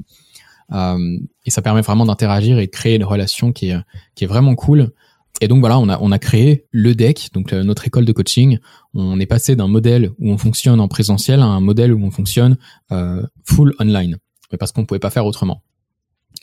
Euh, 0.71 1.17
et 1.45 1.51
ça 1.51 1.61
permet 1.61 1.81
vraiment 1.81 2.05
d'interagir 2.05 2.57
et 2.59 2.65
de 2.65 2.71
créer 2.71 2.95
une 2.95 3.03
relation 3.03 3.51
qui 3.51 3.69
est, 3.69 3.77
qui 4.15 4.23
est 4.23 4.27
vraiment 4.27 4.55
cool. 4.55 4.91
Et 5.43 5.49
donc 5.49 5.59
voilà, 5.59 5.77
on 5.77 5.89
a, 5.89 5.99
on 5.99 6.13
a 6.13 6.19
créé 6.19 6.67
le 6.71 6.95
deck, 6.95 7.31
donc 7.33 7.51
notre 7.51 7.85
école 7.85 8.05
de 8.05 8.13
coaching. 8.13 8.59
On 8.93 9.19
est 9.19 9.25
passé 9.25 9.57
d'un 9.57 9.67
modèle 9.67 10.09
où 10.17 10.31
on 10.31 10.37
fonctionne 10.37 10.79
en 10.79 10.87
présentiel 10.87 11.41
à 11.41 11.45
un 11.45 11.59
modèle 11.59 11.93
où 11.93 12.01
on 12.01 12.11
fonctionne 12.11 12.55
euh, 12.93 13.21
full 13.43 13.75
online, 13.77 14.19
mais 14.53 14.57
parce 14.57 14.71
qu'on 14.71 14.85
pouvait 14.85 15.01
pas 15.01 15.09
faire 15.09 15.25
autrement. 15.25 15.61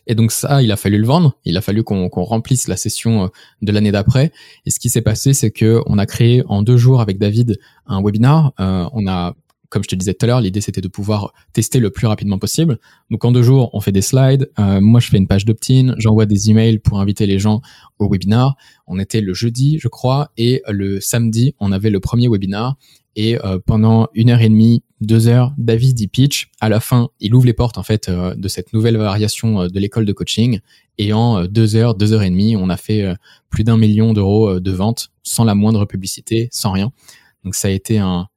Et 0.07 0.15
donc 0.15 0.33
ça, 0.33 0.63
il 0.63 0.71
a 0.71 0.77
fallu 0.77 0.99
le 0.99 1.07
vendre. 1.07 1.33
Il 1.47 1.57
a 1.57 1.63
fallu 1.63 1.83
qu'on 1.83 2.11
remplisse 2.11 2.69
la 2.69 2.77
session 2.77 3.25
euh, 3.25 3.29
de 3.63 3.73
l'année 3.73 3.91
d'après. 3.91 4.33
Et 4.67 4.71
ce 4.71 4.79
qui 4.79 4.91
s'est 4.91 5.01
passé, 5.01 5.33
c'est 5.33 5.51
que 5.51 5.81
on 5.87 5.97
a 5.97 6.05
créé 6.05 6.43
en 6.47 6.63
deux 6.63 6.77
jours 6.77 7.01
avec 7.01 7.19
David 7.19 7.59
un 7.87 8.03
webinar. 8.03 8.53
Euh, 8.61 8.87
on 8.93 9.07
a 9.07 9.35
comme 9.71 9.85
je 9.85 9.89
te 9.89 9.95
disais 9.95 10.13
tout 10.15 10.25
à 10.25 10.27
l'heure, 10.27 10.41
l'idée 10.41 10.61
c'était 10.61 10.81
de 10.81 10.89
pouvoir 10.89 11.33
tester 11.53 11.79
le 11.79 11.91
plus 11.91 12.07
rapidement 12.07 12.39
possible. 12.39 12.79
Donc 13.11 13.25
en 13.25 13.33
deux 13.33 13.43
jours, 13.43 13.71
on 13.73 13.81
fait 13.81 13.93
des 13.93 14.03
slides. 14.03 14.51
Euh, 14.59 14.81
moi, 14.81 15.01
je 15.01 15.09
fais 15.09 15.17
une 15.17 15.29
page 15.29 15.45
d'opt-in, 15.45 15.95
j'envoie 15.97 16.27
des 16.27 16.51
emails 16.51 16.79
pour 16.81 17.01
inviter 17.01 17.25
les 17.25 17.39
gens 17.39 17.63
au 17.99 18.09
webinar. 18.11 18.57
On 18.87 18.99
était 18.99 19.21
le 19.21 19.33
jeudi, 19.33 19.79
je 19.79 19.89
crois, 19.89 20.33
et 20.37 20.63
le 20.69 21.01
samedi, 21.01 21.55
on 21.61 21.73
avait 21.73 21.91
le 21.91 22.01
premier 22.01 22.29
webinar. 22.29 22.77
Et 23.17 23.39
euh, 23.45 23.59
pendant 23.65 24.09
une 24.15 24.31
heure 24.31 24.41
et 24.41 24.49
demie, 24.49 24.83
deux 25.01 25.29
heures, 25.29 25.53
David 25.57 25.99
y 26.01 26.09
pitch. 26.09 26.51
À 26.61 26.69
la 26.69 26.81
fin, 26.81 27.09
il 27.21 27.35
ouvre 27.35 27.47
les 27.47 27.53
portes 27.53 27.79
en 27.79 27.83
fait 27.83 28.09
euh, 28.09 28.35
de 28.35 28.49
cette 28.49 28.73
nouvelle 28.73 28.97
variation 28.97 29.67
de 29.67 29.81
l'école 29.81 30.05
de 30.05 30.13
coaching. 30.13 30.61
Et 30.99 31.13
en 31.13 31.45
deux 31.47 31.77
heures, 31.77 31.95
deux 31.95 32.13
heures 32.13 32.23
et 32.23 32.31
demie, 32.31 32.57
on 32.57 32.69
a 32.69 32.77
fait 32.77 33.15
plus 33.49 33.65
d'un 33.65 33.79
million 33.79 34.13
d'euros 34.13 34.61
de 34.61 34.71
ventes 34.71 35.11
sans 35.23 35.45
la 35.45 35.55
moindre 35.55 35.87
publicité, 35.87 36.49
sans 36.53 36.73
rien. 36.73 36.93
Donc 37.43 37.55
ça 37.55 37.69
a 37.69 37.71
été 37.71 37.99
un, 37.99 38.29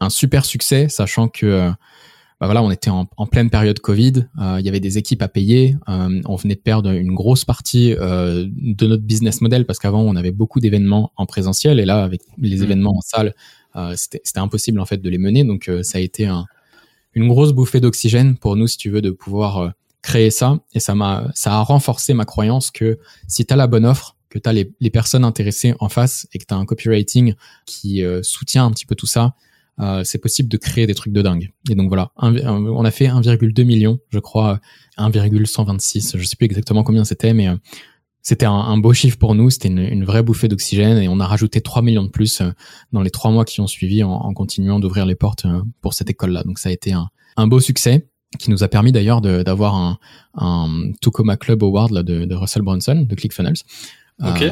un 0.00 0.10
super 0.10 0.44
succès, 0.44 0.88
sachant 0.88 1.28
que 1.28 1.46
euh, 1.46 1.70
bah 2.40 2.46
voilà, 2.46 2.62
on 2.62 2.70
était 2.70 2.90
en, 2.90 3.04
pleine 3.26 3.50
période 3.50 3.80
Covid, 3.80 4.26
euh, 4.40 4.56
il 4.60 4.64
y 4.64 4.68
avait 4.68 4.78
des 4.78 4.96
équipes 4.96 5.22
à 5.22 5.28
payer, 5.28 5.76
euh, 5.88 6.22
on 6.24 6.36
venait 6.36 6.54
de 6.54 6.60
perdre 6.60 6.90
une 6.90 7.12
grosse 7.12 7.44
partie 7.44 7.90
de 7.90 8.86
notre 8.86 9.02
business 9.02 9.40
model 9.40 9.66
parce 9.66 9.80
qu'avant 9.80 10.02
on 10.02 10.14
avait 10.14 10.30
beaucoup 10.30 10.60
d'événements 10.60 11.12
en 11.16 11.26
présentiel 11.26 11.80
et 11.80 11.84
là 11.84 12.04
avec 12.04 12.20
les 12.38 12.58
mmh. 12.58 12.62
événements 12.62 12.96
en 12.96 13.00
salle, 13.00 13.34
c'était 13.96 14.38
impossible 14.38 14.78
en 14.80 14.86
fait 14.86 14.98
de 14.98 15.08
les 15.10 15.18
mener, 15.18 15.42
donc 15.42 15.68
ça 15.82 15.98
a 15.98 16.00
été 16.00 16.26
un, 16.26 16.46
une 17.14 17.26
grosse 17.26 17.52
bouffée 17.52 17.80
d'oxygène 17.80 18.36
pour 18.36 18.54
nous 18.54 18.68
si 18.68 18.76
tu 18.76 18.88
veux 18.88 19.02
de 19.02 19.10
pouvoir 19.10 19.72
créer 20.02 20.30
ça 20.30 20.60
et 20.74 20.80
ça 20.80 20.94
m'a 20.94 21.28
ça 21.34 21.54
a 21.54 21.60
renforcé 21.62 22.14
ma 22.14 22.24
croyance 22.24 22.70
que 22.70 22.98
si 23.26 23.46
tu 23.46 23.52
as 23.52 23.56
la 23.56 23.66
bonne 23.66 23.84
offre 23.84 24.16
que 24.28 24.38
tu 24.38 24.48
as 24.48 24.52
les, 24.52 24.72
les, 24.78 24.90
personnes 24.90 25.24
intéressées 25.24 25.74
en 25.80 25.88
face 25.88 26.28
et 26.32 26.38
que 26.38 26.44
tu 26.46 26.54
as 26.54 26.56
un 26.56 26.66
copywriting 26.66 27.34
qui 27.66 28.04
soutient 28.22 28.64
un 28.64 28.70
petit 28.70 28.86
peu 28.86 28.94
tout 28.94 29.06
ça, 29.06 29.34
euh, 29.80 30.02
c'est 30.04 30.18
possible 30.18 30.48
de 30.48 30.56
créer 30.56 30.86
des 30.86 30.94
trucs 30.94 31.12
de 31.12 31.22
dingue. 31.22 31.52
Et 31.70 31.74
donc 31.74 31.88
voilà, 31.88 32.10
on 32.16 32.84
a 32.84 32.90
fait 32.90 33.06
1,2 33.06 33.64
million, 33.64 33.98
je 34.10 34.18
crois, 34.18 34.60
1,126, 34.96 36.16
je 36.16 36.24
sais 36.24 36.36
plus 36.36 36.46
exactement 36.46 36.82
combien 36.82 37.04
c'était, 37.04 37.32
mais 37.32 37.48
euh, 37.48 37.56
c'était 38.22 38.46
un, 38.46 38.76
beau 38.76 38.92
chiffre 38.92 39.16
pour 39.16 39.34
nous, 39.34 39.50
c'était 39.50 39.68
une, 39.68 40.04
vraie 40.04 40.22
bouffée 40.22 40.48
d'oxygène 40.48 40.98
et 40.98 41.08
on 41.08 41.20
a 41.20 41.26
rajouté 41.26 41.60
3 41.60 41.82
millions 41.82 42.02
de 42.02 42.10
plus 42.10 42.40
euh, 42.40 42.50
dans 42.92 43.02
les 43.02 43.10
trois 43.10 43.30
mois 43.30 43.44
qui 43.44 43.60
ont 43.60 43.66
suivi 43.66 44.02
en, 44.02 44.32
continuant 44.34 44.80
d'ouvrir 44.80 45.06
les 45.06 45.14
portes 45.14 45.46
pour 45.80 45.94
cette 45.94 46.10
école-là. 46.10 46.42
Donc 46.42 46.58
ça 46.58 46.68
a 46.68 46.72
été 46.72 46.92
un, 46.92 47.46
beau 47.46 47.60
succès 47.60 48.08
qui 48.38 48.50
nous 48.50 48.64
a 48.64 48.68
permis 48.68 48.92
d'ailleurs 48.92 49.20
d'avoir 49.22 49.76
un, 49.76 49.98
un 50.34 50.90
Tucoma 51.00 51.36
Club 51.36 51.62
Award 51.62 51.92
là, 51.92 52.02
de, 52.02 52.24
de 52.24 52.34
Russell 52.34 52.62
Brunson 52.62 53.06
de 53.08 53.14
ClickFunnels. 53.14 53.62
Ok. 54.20 54.44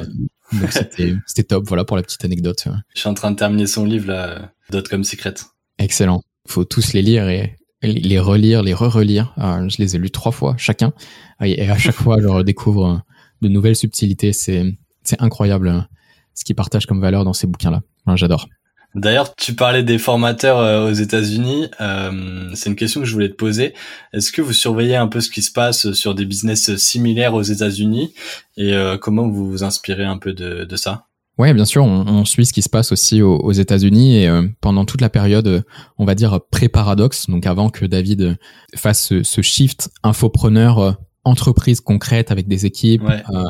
donc 0.53 0.71
c'était 0.71 1.43
top, 1.43 1.65
voilà 1.67 1.85
pour 1.85 1.97
la 1.97 2.03
petite 2.05 2.25
anecdote. 2.25 2.69
Je 2.95 3.01
suis 3.01 3.09
en 3.09 3.15
train 3.15 3.33
de 3.33 3.37
terminer 3.37 3.67
son 3.67 3.85
livre 3.85 4.09
là, 4.09 4.53
comme 4.89 5.05
Secret. 5.05 5.35
Excellent. 5.79 6.23
Faut 6.49 6.65
tous 6.65 6.93
les 6.93 7.03
lire 7.03 7.29
et 7.29 7.57
les 7.83 8.19
relire, 8.19 8.63
les 8.63 8.75
re-relire. 8.75 9.35
Euh, 9.39 9.69
je 9.69 9.79
les 9.79 9.97
ai 9.97 9.99
lus 9.99 10.11
trois 10.11 10.33
fois 10.33 10.55
chacun. 10.59 10.93
Et 11.43 11.69
à 11.69 11.79
chaque 11.79 11.95
fois, 11.95 12.21
je 12.21 12.27
redécouvre 12.27 13.03
de 13.43 13.49
nouvelles 13.49 13.77
subtilités. 13.77 14.33
C'est, 14.33 14.65
c'est 15.03 15.21
incroyable 15.21 15.69
euh, 15.69 15.81
ce 16.35 16.45
qu'ils 16.45 16.57
partagent 16.57 16.87
comme 16.87 17.01
valeur 17.01 17.25
dans 17.25 17.33
ces 17.33 17.47
bouquins-là. 17.47 17.83
j'adore. 18.15 18.49
D'ailleurs, 18.95 19.35
tu 19.35 19.55
parlais 19.55 19.83
des 19.83 19.99
formateurs 19.99 20.59
euh, 20.59 20.89
aux 20.89 20.95
États-Unis. 20.95 21.69
c'est 22.55 22.71
une 22.71 22.77
question 22.77 23.01
que 23.01 23.07
je 23.07 23.13
voulais 23.13 23.29
te 23.29 23.35
poser. 23.35 23.75
Est-ce 24.15 24.33
que 24.33 24.41
vous 24.41 24.55
surveillez 24.55 24.97
un 24.97 25.07
peu 25.07 25.21
ce 25.21 25.31
qui 25.31 25.43
se 25.43 25.53
passe 25.53 25.93
sur 25.93 26.15
des 26.15 26.25
business 26.25 26.77
similaires 26.77 27.35
aux 27.35 27.43
États-Unis? 27.43 28.15
Et 28.57 28.75
comment 29.03 29.29
vous 29.29 29.51
vous 29.51 29.65
inspirez 29.65 30.05
un 30.05 30.17
peu 30.17 30.33
de, 30.33 30.65
de 30.65 30.77
ça? 30.77 31.09
Ouais, 31.39 31.53
bien 31.53 31.67
sûr, 31.67 31.85
on, 31.85 32.07
on, 32.07 32.25
suit 32.25 32.47
ce 32.47 32.53
qui 32.55 32.63
se 32.63 32.69
passe 32.71 32.93
aussi 32.93 33.21
aux, 33.21 33.37
aux 33.37 33.53
États-Unis 33.53 34.17
et 34.17 34.29
euh, 34.29 34.49
pendant 34.63 34.87
toute 34.87 35.03
la 35.03 35.11
période, 35.11 35.47
euh, 35.47 35.63
on 35.99 36.07
va 36.07 36.15
dire 36.15 36.41
pré-paradoxe, 36.51 37.29
donc 37.29 37.45
avant 37.45 37.69
que 37.69 37.85
David 37.85 38.23
euh, 38.23 38.35
fasse 38.75 39.09
ce, 39.09 39.23
ce 39.23 39.43
shift 39.43 39.91
infopreneur 40.03 40.99
entreprise 41.25 41.81
concrète 41.81 42.31
avec 42.31 42.47
des 42.47 42.67
équipes, 42.67 43.03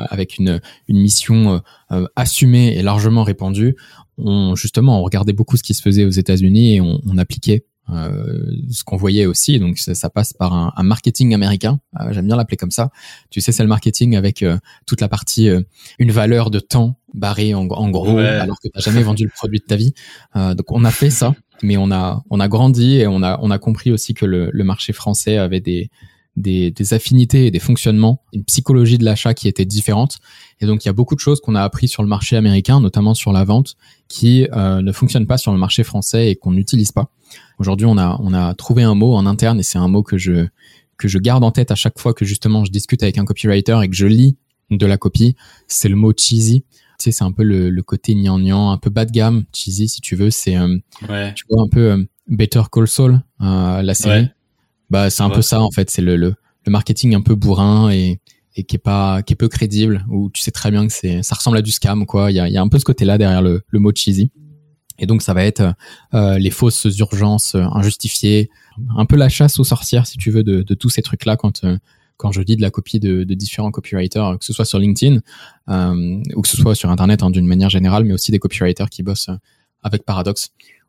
avec 0.08 0.38
une, 0.38 0.62
une 0.88 0.98
mission 0.98 1.60
assumée 2.16 2.74
et 2.74 2.80
largement 2.80 3.22
répandue, 3.22 3.76
on 4.16 4.54
justement 4.54 4.98
on 4.98 5.02
regardait 5.02 5.34
beaucoup 5.34 5.58
ce 5.58 5.62
qui 5.62 5.74
se 5.74 5.82
faisait 5.82 6.06
aux 6.06 6.10
États-Unis 6.10 6.76
et 6.76 6.80
on, 6.80 7.02
on 7.06 7.18
appliquait 7.18 7.66
euh, 7.66 7.75
ce 7.88 8.84
qu'on 8.84 8.96
voyait 8.96 9.26
aussi, 9.26 9.58
donc 9.58 9.78
ça, 9.78 9.94
ça 9.94 10.10
passe 10.10 10.32
par 10.32 10.52
un, 10.52 10.72
un 10.76 10.82
marketing 10.82 11.34
américain, 11.34 11.80
euh, 12.00 12.12
j'aime 12.12 12.26
bien 12.26 12.36
l'appeler 12.36 12.56
comme 12.56 12.70
ça. 12.70 12.90
Tu 13.30 13.40
sais, 13.40 13.52
c'est 13.52 13.62
le 13.62 13.68
marketing 13.68 14.16
avec 14.16 14.42
euh, 14.42 14.58
toute 14.86 15.00
la 15.00 15.08
partie 15.08 15.48
une 15.98 16.10
valeur 16.10 16.50
de 16.50 16.58
temps 16.58 16.98
barrée 17.14 17.54
en, 17.54 17.68
en 17.68 17.90
gros, 17.90 18.18
alors 18.18 18.58
que 18.60 18.68
tu 18.68 18.80
jamais 18.80 19.02
vendu 19.02 19.24
le 19.24 19.30
produit 19.30 19.60
de 19.60 19.64
ta 19.64 19.76
vie. 19.76 19.94
donc 20.34 20.70
on 20.72 20.84
a 20.84 20.90
fait 20.90 21.10
ça, 21.10 21.34
mais 21.62 21.76
on 21.76 21.90
a 21.90 22.22
on 22.30 22.40
a 22.40 22.48
grandi 22.48 22.96
et 22.96 23.06
on 23.06 23.22
a 23.22 23.38
on 23.42 23.50
a 23.50 23.58
compris 23.58 23.90
aussi 23.92 24.14
que 24.14 24.26
le, 24.26 24.50
le 24.52 24.64
marché 24.64 24.92
français 24.92 25.38
avait 25.38 25.60
des 25.60 25.90
des, 26.36 26.70
des, 26.70 26.94
affinités 26.94 27.46
et 27.46 27.50
des 27.50 27.58
fonctionnements, 27.58 28.22
une 28.32 28.44
psychologie 28.44 28.98
de 28.98 29.04
l'achat 29.04 29.34
qui 29.34 29.48
était 29.48 29.64
différente. 29.64 30.18
Et 30.60 30.66
donc, 30.66 30.84
il 30.84 30.88
y 30.88 30.90
a 30.90 30.92
beaucoup 30.92 31.14
de 31.14 31.20
choses 31.20 31.40
qu'on 31.40 31.54
a 31.54 31.62
appris 31.62 31.88
sur 31.88 32.02
le 32.02 32.08
marché 32.08 32.36
américain, 32.36 32.80
notamment 32.80 33.14
sur 33.14 33.32
la 33.32 33.44
vente, 33.44 33.76
qui 34.08 34.46
euh, 34.52 34.82
ne 34.82 34.92
fonctionnent 34.92 35.26
pas 35.26 35.38
sur 35.38 35.52
le 35.52 35.58
marché 35.58 35.82
français 35.82 36.30
et 36.30 36.36
qu'on 36.36 36.52
n'utilise 36.52 36.92
pas. 36.92 37.10
Aujourd'hui, 37.58 37.86
on 37.86 37.98
a, 37.98 38.18
on 38.20 38.32
a 38.34 38.54
trouvé 38.54 38.82
un 38.82 38.94
mot 38.94 39.14
en 39.14 39.26
interne 39.26 39.60
et 39.60 39.62
c'est 39.62 39.78
un 39.78 39.88
mot 39.88 40.02
que 40.02 40.18
je, 40.18 40.46
que 40.98 41.08
je 41.08 41.18
garde 41.18 41.42
en 41.42 41.50
tête 41.50 41.70
à 41.70 41.74
chaque 41.74 41.98
fois 41.98 42.14
que 42.14 42.24
justement 42.24 42.64
je 42.64 42.70
discute 42.70 43.02
avec 43.02 43.18
un 43.18 43.24
copywriter 43.24 43.78
et 43.82 43.88
que 43.88 43.96
je 43.96 44.06
lis 44.06 44.36
de 44.70 44.86
la 44.86 44.98
copie. 44.98 45.36
C'est 45.68 45.88
le 45.88 45.96
mot 45.96 46.12
cheesy. 46.16 46.64
Tu 46.98 47.04
sais, 47.04 47.12
c'est 47.12 47.24
un 47.24 47.32
peu 47.32 47.42
le, 47.42 47.68
le 47.68 47.82
côté 47.82 48.14
gnangnan, 48.14 48.70
un 48.70 48.78
peu 48.78 48.88
bas 48.88 49.04
de 49.04 49.10
gamme, 49.10 49.44
cheesy 49.54 49.88
si 49.88 50.00
tu 50.00 50.16
veux. 50.16 50.30
C'est, 50.30 50.56
euh, 50.56 50.78
tu 51.34 51.44
vois, 51.48 51.62
un 51.62 51.68
peu 51.70 51.92
euh, 51.92 52.04
Better 52.26 52.62
Call 52.72 52.88
Saul, 52.88 53.22
la 53.40 53.94
série. 53.94 54.28
Bah, 54.90 55.10
c'est 55.10 55.22
un 55.22 55.30
peu 55.30 55.42
ça 55.42 55.60
en 55.60 55.70
fait. 55.70 55.90
C'est 55.90 56.02
le, 56.02 56.16
le, 56.16 56.34
le, 56.64 56.72
marketing 56.72 57.14
un 57.14 57.20
peu 57.20 57.34
bourrin 57.34 57.90
et, 57.90 58.20
et 58.54 58.64
qui 58.64 58.76
est 58.76 58.80
pas, 58.80 59.22
qui 59.22 59.32
est 59.32 59.36
peu 59.36 59.48
crédible. 59.48 60.04
Où 60.10 60.30
tu 60.30 60.42
sais 60.42 60.50
très 60.50 60.70
bien 60.70 60.86
que 60.86 60.92
c'est, 60.92 61.22
ça 61.22 61.34
ressemble 61.34 61.56
à 61.56 61.62
du 61.62 61.72
scam 61.72 62.06
quoi. 62.06 62.30
Il 62.30 62.34
y 62.34 62.40
a, 62.40 62.48
y 62.48 62.56
a 62.56 62.62
un 62.62 62.68
peu 62.68 62.78
ce 62.78 62.84
côté-là 62.84 63.18
derrière 63.18 63.42
le, 63.42 63.62
le 63.68 63.78
mot 63.78 63.92
cheesy. 63.94 64.30
Et 64.98 65.06
donc 65.06 65.22
ça 65.22 65.34
va 65.34 65.44
être 65.44 65.74
euh, 66.14 66.38
les 66.38 66.50
fausses 66.50 66.86
urgences 66.98 67.54
euh, 67.54 67.64
injustifiées, 67.72 68.48
un 68.96 69.04
peu 69.04 69.16
la 69.16 69.28
chasse 69.28 69.58
aux 69.58 69.64
sorcières 69.64 70.06
si 70.06 70.16
tu 70.16 70.30
veux 70.30 70.42
de, 70.42 70.62
de 70.62 70.74
tous 70.74 70.88
ces 70.88 71.02
trucs 71.02 71.26
là 71.26 71.36
quand 71.36 71.64
euh, 71.64 71.76
quand 72.16 72.32
je 72.32 72.40
dis 72.40 72.56
de 72.56 72.62
la 72.62 72.70
copie 72.70 72.98
de, 72.98 73.24
de 73.24 73.34
différents 73.34 73.70
copywriters, 73.70 74.38
que 74.38 74.44
ce 74.46 74.54
soit 74.54 74.64
sur 74.64 74.78
LinkedIn 74.78 75.20
euh, 75.68 76.22
ou 76.34 76.40
que 76.40 76.48
ce 76.48 76.56
soit 76.56 76.74
sur 76.74 76.90
Internet 76.90 77.22
hein, 77.22 77.30
d'une 77.30 77.46
manière 77.46 77.68
générale, 77.68 78.04
mais 78.04 78.14
aussi 78.14 78.30
des 78.30 78.38
copywriters 78.38 78.88
qui 78.88 79.02
bossent 79.02 79.28
avec 79.82 80.06
Paradox. 80.06 80.48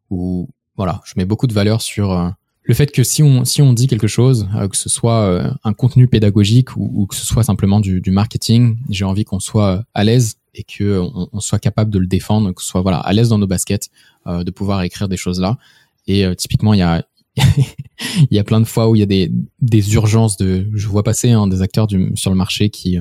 Où 0.10 0.48
voilà, 0.78 1.02
je 1.04 1.16
mets 1.18 1.26
beaucoup 1.26 1.48
de 1.48 1.54
valeur 1.54 1.82
sur 1.82 2.34
le 2.68 2.74
fait 2.74 2.92
que 2.92 3.04
si 3.04 3.24
on, 3.24 3.46
si 3.46 3.62
on 3.62 3.72
dit 3.72 3.88
quelque 3.88 4.08
chose, 4.08 4.48
euh, 4.56 4.68
que 4.68 4.76
ce 4.76 4.90
soit 4.90 5.22
euh, 5.22 5.50
un 5.64 5.74
contenu 5.74 6.08
pédagogique 6.08 6.76
ou, 6.76 7.08
que 7.08 7.16
ce 7.16 7.26
soit 7.26 7.44
simplement 7.44 7.80
du, 7.80 8.02
du 8.02 8.12
marketing, 8.12 8.78
j'ai 8.90 9.06
envie 9.06 9.24
qu'on 9.24 9.40
soit 9.40 9.86
à 9.94 10.04
l'aise 10.04 10.36
et 10.54 10.64
que 10.64 11.00
on, 11.32 11.40
soit 11.40 11.60
capable 11.60 11.92
de 11.92 12.00
le 12.00 12.08
défendre, 12.08 12.54
ce 12.58 12.66
soit 12.66 12.82
voilà 12.82 12.98
à 12.98 13.14
l'aise 13.14 13.30
dans 13.30 13.38
nos 13.38 13.48
baskets, 13.48 13.90
euh, 14.28 14.44
de 14.44 14.52
pouvoir 14.52 14.82
écrire 14.82 15.08
des 15.08 15.18
choses 15.18 15.40
là. 15.40 15.58
Et 16.08 16.26
typiquement, 16.38 16.74
il 16.74 16.80
y 16.80 16.84
a 16.84 17.06
il 17.38 18.28
y 18.32 18.40
a 18.40 18.44
plein 18.44 18.60
de 18.60 18.66
fois 18.66 18.90
où 18.90 18.96
il 18.96 19.00
y 19.00 19.04
a 19.04 19.08
des, 19.08 19.32
des 19.62 19.94
urgences 19.94 20.38
de, 20.38 20.68
je 20.74 20.88
vois 20.88 21.04
passer 21.04 21.32
hein, 21.32 21.48
des 21.48 21.62
acteurs 21.62 21.86
du, 21.86 22.12
sur 22.16 22.32
le 22.32 22.36
marché 22.36 22.70
qui 22.70 22.98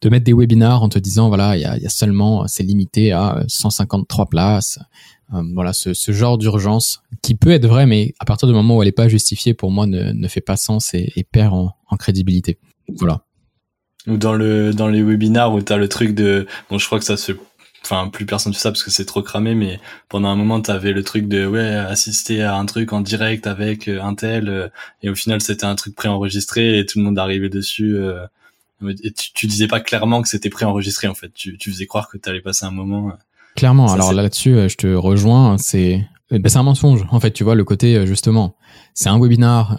te 0.00 0.08
mettent 0.08 0.24
des 0.24 0.32
webinars 0.32 0.82
en 0.82 0.88
te 0.88 0.98
disant 0.98 1.28
voilà 1.28 1.56
il 1.56 1.60
y 1.60 1.82
y 1.82 1.86
a 1.86 1.88
seulement 1.88 2.48
c'est 2.48 2.64
limité 2.64 3.12
à 3.12 3.44
153 3.46 4.26
places 4.26 4.80
euh, 4.80 4.82
voilà, 5.30 5.72
ce, 5.72 5.94
ce 5.94 6.12
genre 6.12 6.38
d'urgence 6.38 7.02
qui 7.22 7.34
peut 7.34 7.50
être 7.50 7.66
vrai, 7.66 7.86
mais 7.86 8.14
à 8.18 8.24
partir 8.24 8.48
du 8.48 8.54
moment 8.54 8.76
où 8.76 8.82
elle 8.82 8.88
n'est 8.88 8.92
pas 8.92 9.08
justifiée, 9.08 9.54
pour 9.54 9.70
moi, 9.70 9.86
ne, 9.86 10.12
ne 10.12 10.28
fait 10.28 10.40
pas 10.40 10.56
sens 10.56 10.94
et, 10.94 11.12
et 11.16 11.24
perd 11.24 11.54
en, 11.54 11.74
en, 11.88 11.96
crédibilité. 11.96 12.58
Voilà. 12.98 13.22
Ou 14.06 14.16
dans 14.16 14.34
le 14.34 14.74
dans 14.74 14.88
les 14.88 15.02
webinars 15.02 15.54
où 15.54 15.62
tu 15.62 15.72
as 15.72 15.76
le 15.76 15.88
truc 15.88 16.12
de 16.12 16.46
bon 16.68 16.76
je 16.76 16.86
crois 16.86 16.98
que 16.98 17.04
ça 17.04 17.16
se 17.16 17.32
enfin 17.84 18.08
plus 18.08 18.26
personne 18.26 18.52
fait 18.52 18.58
ça 18.58 18.72
parce 18.72 18.82
que 18.82 18.90
c'est 18.90 19.04
trop 19.04 19.22
cramé 19.22 19.54
mais 19.54 19.78
pendant 20.08 20.28
un 20.28 20.34
moment 20.34 20.60
t'avais 20.60 20.92
le 20.92 21.04
truc 21.04 21.28
de 21.28 21.46
ouais 21.46 21.68
assister 21.76 22.42
à 22.42 22.56
un 22.56 22.66
truc 22.66 22.92
en 22.92 23.00
direct 23.00 23.46
avec 23.46 23.86
euh, 23.86 24.02
un 24.02 24.16
tel 24.16 24.48
euh, 24.48 24.68
et 25.04 25.08
au 25.08 25.14
final 25.14 25.40
c'était 25.40 25.66
un 25.66 25.76
truc 25.76 25.94
préenregistré 25.94 26.80
et 26.80 26.84
tout 26.84 26.98
le 26.98 27.04
monde 27.04 27.16
arrivait 27.16 27.48
dessus 27.48 27.94
euh, 27.94 28.26
et 29.04 29.12
tu, 29.12 29.32
tu, 29.32 29.46
disais 29.46 29.68
pas 29.68 29.78
clairement 29.78 30.20
que 30.20 30.28
c'était 30.28 30.50
préenregistré 30.50 31.06
en 31.06 31.14
fait 31.14 31.32
tu, 31.32 31.56
tu 31.56 31.70
faisais 31.70 31.86
croire 31.86 32.08
que 32.08 32.18
t'allais 32.18 32.40
passer 32.40 32.66
un 32.66 32.72
moment 32.72 33.12
clairement 33.56 33.92
alors 33.92 34.12
là-dessus 34.12 34.68
je 34.68 34.76
te 34.76 34.86
rejoins 34.86 35.58
c'est 35.58 36.06
ben, 36.30 36.42
c'est 36.46 36.58
un 36.58 36.62
mensonge 36.62 37.06
en 37.10 37.20
fait 37.20 37.32
tu 37.32 37.44
vois 37.44 37.54
le 37.54 37.64
côté 37.64 38.06
justement 38.06 38.56
c'est 38.94 39.08
un 39.08 39.20
webinar 39.20 39.78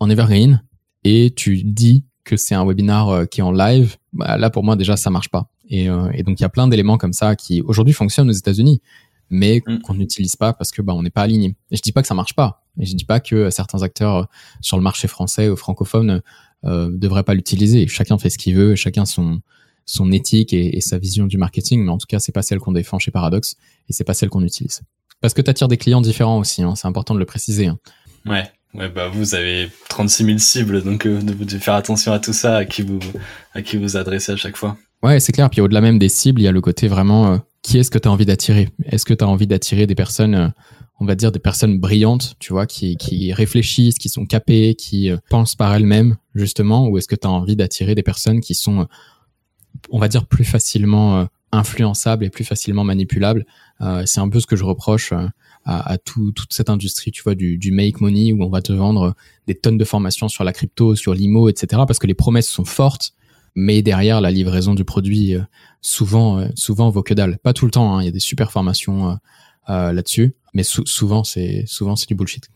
en 0.00 0.10
evergreen 0.10 0.62
et 1.04 1.32
tu 1.34 1.62
dis 1.64 2.04
que 2.24 2.36
c'est 2.36 2.54
un 2.54 2.66
webinar 2.66 3.28
qui 3.28 3.40
est 3.40 3.44
en 3.44 3.52
live 3.52 3.96
bah, 4.12 4.36
là 4.36 4.50
pour 4.50 4.64
moi 4.64 4.76
déjà 4.76 4.96
ça 4.96 5.10
marche 5.10 5.28
pas 5.28 5.48
et, 5.68 5.88
euh, 5.88 6.10
et 6.12 6.22
donc 6.22 6.40
il 6.40 6.42
y 6.42 6.46
a 6.46 6.50
plein 6.50 6.68
d'éléments 6.68 6.98
comme 6.98 7.12
ça 7.12 7.36
qui 7.36 7.62
aujourd'hui 7.62 7.94
fonctionnent 7.94 8.28
aux 8.28 8.34
États-Unis, 8.34 8.80
mais 9.30 9.62
mm. 9.66 9.80
qu'on 9.80 9.94
n'utilise 9.94 10.36
pas 10.36 10.52
parce 10.52 10.70
que 10.70 10.82
bah, 10.82 10.94
on 10.94 11.02
n'est 11.02 11.10
pas 11.10 11.22
aligné. 11.22 11.56
Et 11.70 11.76
je 11.76 11.82
dis 11.82 11.92
pas 11.92 12.02
que 12.02 12.08
ça 12.08 12.14
marche 12.14 12.34
pas. 12.34 12.64
Et 12.78 12.86
je 12.86 12.94
dis 12.94 13.04
pas 13.04 13.20
que 13.20 13.50
certains 13.50 13.82
acteurs 13.82 14.16
euh, 14.16 14.24
sur 14.60 14.76
le 14.76 14.82
marché 14.82 15.08
français 15.08 15.48
ou 15.48 15.56
francophone 15.56 16.22
euh, 16.64 16.90
devraient 16.92 17.22
pas 17.22 17.34
l'utiliser. 17.34 17.86
Chacun 17.86 18.18
fait 18.18 18.30
ce 18.30 18.38
qu'il 18.38 18.54
veut, 18.54 18.74
chacun 18.74 19.04
son 19.04 19.40
son 19.86 20.12
éthique 20.12 20.52
et, 20.52 20.76
et, 20.76 20.80
sa 20.80 20.98
vision 20.98 21.26
du 21.26 21.38
marketing, 21.38 21.84
mais 21.84 21.90
en 21.90 21.98
tout 21.98 22.06
cas 22.08 22.18
c'est 22.18 22.32
pas 22.32 22.42
celle 22.42 22.58
qu'on 22.58 22.72
défend 22.72 22.98
chez 22.98 23.10
Paradox 23.10 23.56
et 23.88 23.92
c'est 23.92 24.04
pas 24.04 24.14
celle 24.14 24.28
qu'on 24.28 24.42
utilise. 24.42 24.82
Parce 25.20 25.34
que 25.34 25.42
tu 25.42 25.50
attires 25.50 25.68
des 25.68 25.76
clients 25.76 26.00
différents 26.00 26.38
aussi, 26.38 26.62
hein, 26.62 26.74
c'est 26.74 26.88
important 26.88 27.14
de 27.14 27.18
le 27.18 27.26
préciser. 27.26 27.66
Hein. 27.66 27.78
Ouais. 28.26 28.44
Ouais, 28.74 28.88
bah 28.88 29.08
vous 29.08 29.36
avez 29.36 29.70
36 29.88 30.24
000 30.24 30.38
cibles, 30.38 30.82
donc 30.82 31.06
euh, 31.06 31.20
vous 31.20 31.44
devez 31.44 31.60
faire 31.60 31.74
attention 31.74 32.12
à 32.12 32.18
tout 32.18 32.32
ça, 32.32 32.56
à 32.56 32.64
qui 32.64 32.82
vous 32.82 32.98
à 33.54 33.62
qui 33.62 33.76
vous 33.76 33.96
adressez 33.96 34.32
à 34.32 34.36
chaque 34.36 34.56
fois. 34.56 34.76
Ouais, 35.04 35.20
c'est 35.20 35.32
clair. 35.32 35.50
Puis 35.50 35.60
au-delà 35.60 35.82
même 35.82 35.98
des 35.98 36.08
cibles, 36.08 36.40
il 36.40 36.44
y 36.44 36.48
a 36.48 36.52
le 36.52 36.62
côté 36.62 36.88
vraiment 36.88 37.34
euh, 37.34 37.38
qui 37.64 37.78
est-ce 37.78 37.90
que 37.90 37.98
tu 37.98 38.08
as 38.08 38.10
envie 38.10 38.26
d'attirer? 38.26 38.68
Est-ce 38.86 39.04
que 39.04 39.12
tu 39.12 39.22
as 39.22 39.28
envie 39.28 39.46
d'attirer 39.46 39.86
des 39.86 39.94
personnes, 39.94 40.34
euh, 40.34 40.48
on 40.98 41.04
va 41.04 41.14
dire 41.14 41.30
des 41.30 41.38
personnes 41.38 41.78
brillantes, 41.78 42.36
tu 42.38 42.52
vois, 42.52 42.66
qui, 42.66 42.96
qui 42.96 43.32
réfléchissent, 43.32 43.98
qui 43.98 44.08
sont 44.08 44.26
capées, 44.26 44.74
qui 44.74 45.10
euh, 45.10 45.16
pensent 45.28 45.56
par 45.56 45.74
elles-mêmes, 45.74 46.16
justement, 46.34 46.88
ou 46.88 46.98
est-ce 46.98 47.06
que 47.08 47.16
tu 47.16 47.26
as 47.26 47.30
envie 47.30 47.54
d'attirer 47.54 47.94
des 47.94 48.02
personnes 48.02 48.40
qui 48.40 48.54
sont, 48.54 48.86
on 49.90 49.98
va 49.98 50.08
dire, 50.08 50.26
plus 50.26 50.44
facilement 50.44 51.28
influençables 51.52 52.24
et 52.24 52.30
plus 52.30 52.44
facilement 52.44 52.84
manipulables 52.84 53.46
C'est 54.06 54.20
un 54.20 54.28
peu 54.28 54.40
ce 54.40 54.46
que 54.46 54.56
je 54.56 54.64
reproche 54.64 55.12
à, 55.12 55.92
à 55.92 55.98
tout, 55.98 56.32
toute 56.32 56.52
cette 56.52 56.70
industrie, 56.70 57.10
tu 57.10 57.22
vois, 57.22 57.34
du, 57.34 57.58
du 57.58 57.70
make 57.70 58.00
money, 58.00 58.32
où 58.32 58.42
on 58.42 58.48
va 58.48 58.62
te 58.62 58.72
vendre 58.72 59.14
des 59.46 59.54
tonnes 59.54 59.78
de 59.78 59.84
formations 59.84 60.28
sur 60.28 60.44
la 60.44 60.52
crypto, 60.52 60.94
sur 60.94 61.14
l'IMO, 61.14 61.48
etc., 61.48 61.82
parce 61.86 61.98
que 61.98 62.06
les 62.06 62.14
promesses 62.14 62.48
sont 62.48 62.64
fortes 62.64 63.14
mais 63.54 63.82
derrière 63.82 64.20
la 64.20 64.30
livraison 64.30 64.74
du 64.74 64.84
produit 64.84 65.34
euh, 65.34 65.42
souvent 65.80 66.38
euh, 66.38 66.48
souvent 66.54 66.90
vaut 66.90 67.02
que 67.02 67.14
dalle. 67.14 67.38
Pas 67.38 67.52
tout 67.52 67.64
le 67.64 67.70
temps, 67.70 67.96
hein, 67.96 68.02
il 68.02 68.06
y 68.06 68.08
a 68.08 68.12
des 68.12 68.20
super 68.20 68.50
formations 68.50 69.18
euh, 69.68 69.92
là-dessus, 69.92 70.34
mais 70.52 70.62
souvent 70.64 71.24
c'est 71.24 71.64
souvent 71.66 71.96
c'est 71.96 72.08
du 72.08 72.14
bullshit. 72.14 72.48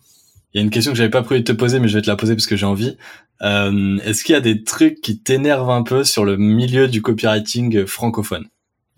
Il 0.52 0.58
y 0.58 0.60
a 0.60 0.64
une 0.64 0.70
question 0.70 0.92
que 0.92 0.98
j'avais 0.98 1.10
pas 1.10 1.22
prévu 1.22 1.40
de 1.40 1.44
te 1.44 1.52
poser, 1.52 1.78
mais 1.78 1.88
je 1.88 1.94
vais 1.94 2.02
te 2.02 2.08
la 2.08 2.16
poser 2.16 2.34
parce 2.34 2.46
que 2.46 2.56
j'ai 2.56 2.66
envie. 2.66 2.96
Euh, 3.42 3.98
Est-ce 4.04 4.24
qu'il 4.24 4.32
y 4.32 4.36
a 4.36 4.40
des 4.40 4.64
trucs 4.64 5.00
qui 5.00 5.20
t'énervent 5.20 5.70
un 5.70 5.82
peu 5.82 6.04
sur 6.04 6.24
le 6.24 6.36
milieu 6.36 6.88
du 6.88 7.02
copywriting 7.02 7.86
francophone? 7.86 8.46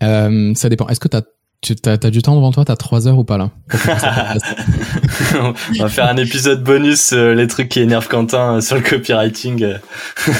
Euh, 0.01 0.53
Ça 0.55 0.69
dépend. 0.69 0.87
Est-ce 0.87 0.99
que 0.99 1.07
t'as 1.07 1.21
tu 1.61 1.75
as, 1.85 1.91
as, 1.91 2.09
du 2.09 2.23
temps 2.23 2.35
devant 2.35 2.51
toi? 2.51 2.65
T'as 2.65 2.75
trois 2.75 3.07
heures 3.07 3.19
ou 3.19 3.23
pas 3.23 3.37
là? 3.37 3.51
On 5.35 5.53
va 5.77 5.89
faire 5.89 6.09
un 6.09 6.17
épisode 6.17 6.63
bonus 6.63 7.11
les 7.11 7.45
trucs 7.45 7.69
qui 7.69 7.81
énervent 7.81 8.07
Quentin 8.07 8.61
sur 8.61 8.77
le 8.77 8.81
copywriting. 8.81 9.75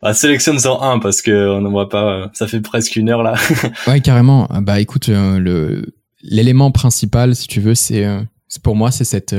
Bah, 0.00 0.14
sélectionne 0.14 0.58
en 0.66 0.80
un 0.82 0.98
parce 1.00 1.22
que 1.22 1.50
on 1.50 1.60
ne 1.60 1.68
voit 1.68 1.88
pas. 1.88 2.12
Euh, 2.12 2.28
ça 2.32 2.46
fait 2.46 2.60
presque 2.60 2.94
une 2.94 3.10
heure 3.10 3.22
là. 3.22 3.34
ouais, 3.88 4.00
carrément. 4.00 4.48
Bah 4.62 4.80
écoute, 4.80 5.08
euh, 5.08 5.38
le 5.38 5.86
l'élément 6.22 6.70
principal, 6.70 7.34
si 7.34 7.48
tu 7.48 7.60
veux, 7.60 7.74
c'est 7.74 8.04
euh, 8.04 8.20
pour 8.62 8.76
moi, 8.76 8.90
c'est 8.90 9.04
cette. 9.04 9.34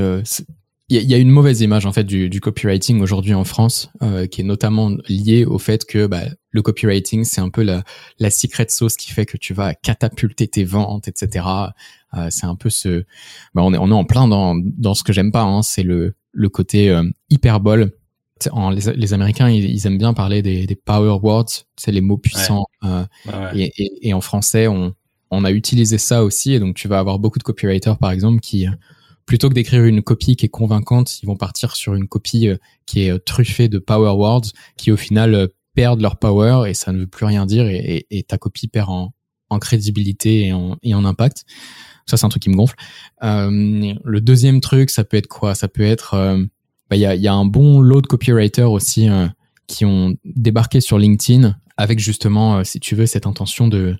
Il 0.90 1.04
y, 1.04 1.14
a 1.14 1.18
une 1.18 1.30
mauvaise 1.30 1.62
image 1.62 1.86
en 1.86 1.92
fait 1.92 2.04
du, 2.04 2.30
du 2.30 2.42
copywriting 2.42 3.00
aujourd'hui 3.02 3.36
en 3.36 3.44
France, 3.44 3.92
qui 4.32 4.42
est 4.42 4.44
notamment 4.44 4.92
liée 5.08 5.46
au 5.46 5.60
fait 5.60 5.86
que 5.86 6.08
bah, 6.08 6.24
le 6.50 6.62
copywriting, 6.64 7.26
c'est 7.26 7.42
un 7.42 7.50
peu 7.50 7.62
la, 7.62 7.84
la 8.18 8.32
secret 8.32 8.66
sauce 8.70 8.96
qui 8.96 9.12
fait 9.12 9.28
que 9.28 9.38
tu 9.38 9.54
vas 9.54 9.76
catapulter 9.76 10.48
tes 10.48 10.64
ventes, 10.64 11.08
etc. 11.08 11.46
c'est 12.32 12.48
un 12.48 12.56
peu 12.56 12.72
ce. 12.72 13.04
Bah, 13.54 13.62
on 13.64 13.72
est 13.74 13.78
on 13.78 13.90
est 13.90 13.94
en 13.94 14.04
plein 14.04 14.28
dans 14.28 14.56
dans 14.56 14.96
ce 14.96 15.04
que 15.04 15.14
j'aime 15.14 15.32
pas. 15.32 15.44
Hein, 15.44 15.62
c'est 15.62 15.84
le 15.84 16.16
le 16.32 16.50
côté 16.50 17.00
hyperbole 17.30 17.92
en, 18.52 18.70
les, 18.70 18.82
les, 18.96 19.14
Américains, 19.14 19.50
ils, 19.50 19.86
aiment 19.86 19.98
bien 19.98 20.14
parler 20.14 20.42
des, 20.42 20.66
des 20.66 20.76
power 20.76 21.20
words, 21.22 21.66
c'est 21.76 21.92
les 21.92 22.02
mots 22.02 22.18
puissants. 22.18 22.66
Euh, 22.84 23.04
et, 23.54 23.72
et, 23.78 24.10
et, 24.10 24.14
en 24.14 24.22
français, 24.22 24.68
on, 24.68 24.94
on 25.32 25.44
a 25.44 25.52
utilisé 25.52 25.98
ça 25.98 26.24
aussi. 26.24 26.54
Et 26.54 26.60
donc, 26.60 26.76
tu 26.76 26.88
vas 26.88 27.00
avoir 27.00 27.20
beaucoup 27.20 27.40
de 27.40 27.44
copywriters, 27.44 27.98
par 27.98 28.12
exemple, 28.12 28.40
qui, 28.40 28.68
plutôt 29.30 29.48
que 29.48 29.54
d'écrire 29.54 29.86
une 29.86 30.02
copie 30.02 30.36
qui 30.36 30.48
est 30.48 30.50
convaincante, 30.50 31.22
ils 31.22 31.28
vont 31.28 31.36
partir 31.36 31.76
sur 31.76 31.94
une 31.94 32.08
copie 32.08 32.48
euh, 32.48 32.58
qui 32.88 33.04
est 33.04 33.12
euh, 33.12 33.20
truffée 33.20 33.68
de 33.68 33.78
power 33.78 34.14
words, 34.18 34.48
qui 34.76 34.92
au 34.92 34.98
final 34.98 35.36
euh, 35.36 35.46
perdent 35.76 36.02
leur 36.02 36.18
power 36.18 36.68
et 36.68 36.74
ça 36.74 36.92
ne 36.92 37.02
veut 37.02 37.08
plus 37.08 37.28
rien 37.28 37.46
dire. 37.46 37.68
Et, 37.68 38.26
ta 38.28 38.40
copie 38.40 38.68
perd 38.68 38.90
en, 38.90 39.60
crédibilité 39.60 40.52
et 40.82 40.94
en, 40.96 41.06
impact. 41.06 41.46
Ça, 42.08 42.18
c'est 42.18 42.26
un 42.26 42.30
truc 42.30 42.42
qui 42.42 42.50
me 42.50 42.56
gonfle. 42.56 42.76
Le 43.22 44.18
deuxième 44.18 44.62
truc, 44.62 44.90
ça 44.90 45.04
peut 45.04 45.16
être 45.16 45.28
quoi? 45.28 45.54
Ça 45.54 45.68
peut 45.68 45.84
être 45.84 46.16
bah, 46.90 46.96
il 46.96 47.00
y, 47.00 47.06
a, 47.06 47.16
y, 47.16 47.28
a, 47.28 47.34
un 47.34 47.46
bon 47.46 47.82
lot 47.82 48.02
de 48.02 48.08
copywriters 48.08 48.72
aussi 48.72 49.08
qui 49.68 49.86
ont 49.86 50.18
débarqué 50.26 50.82
sur 50.82 50.98
LinkedIn 50.98 51.56
avec 51.78 52.00
justement, 52.00 52.64
si 52.64 52.80
tu 52.80 52.96
veux, 52.96 53.06
cette 53.06 53.28
intention 53.28 53.68
de, 53.68 53.96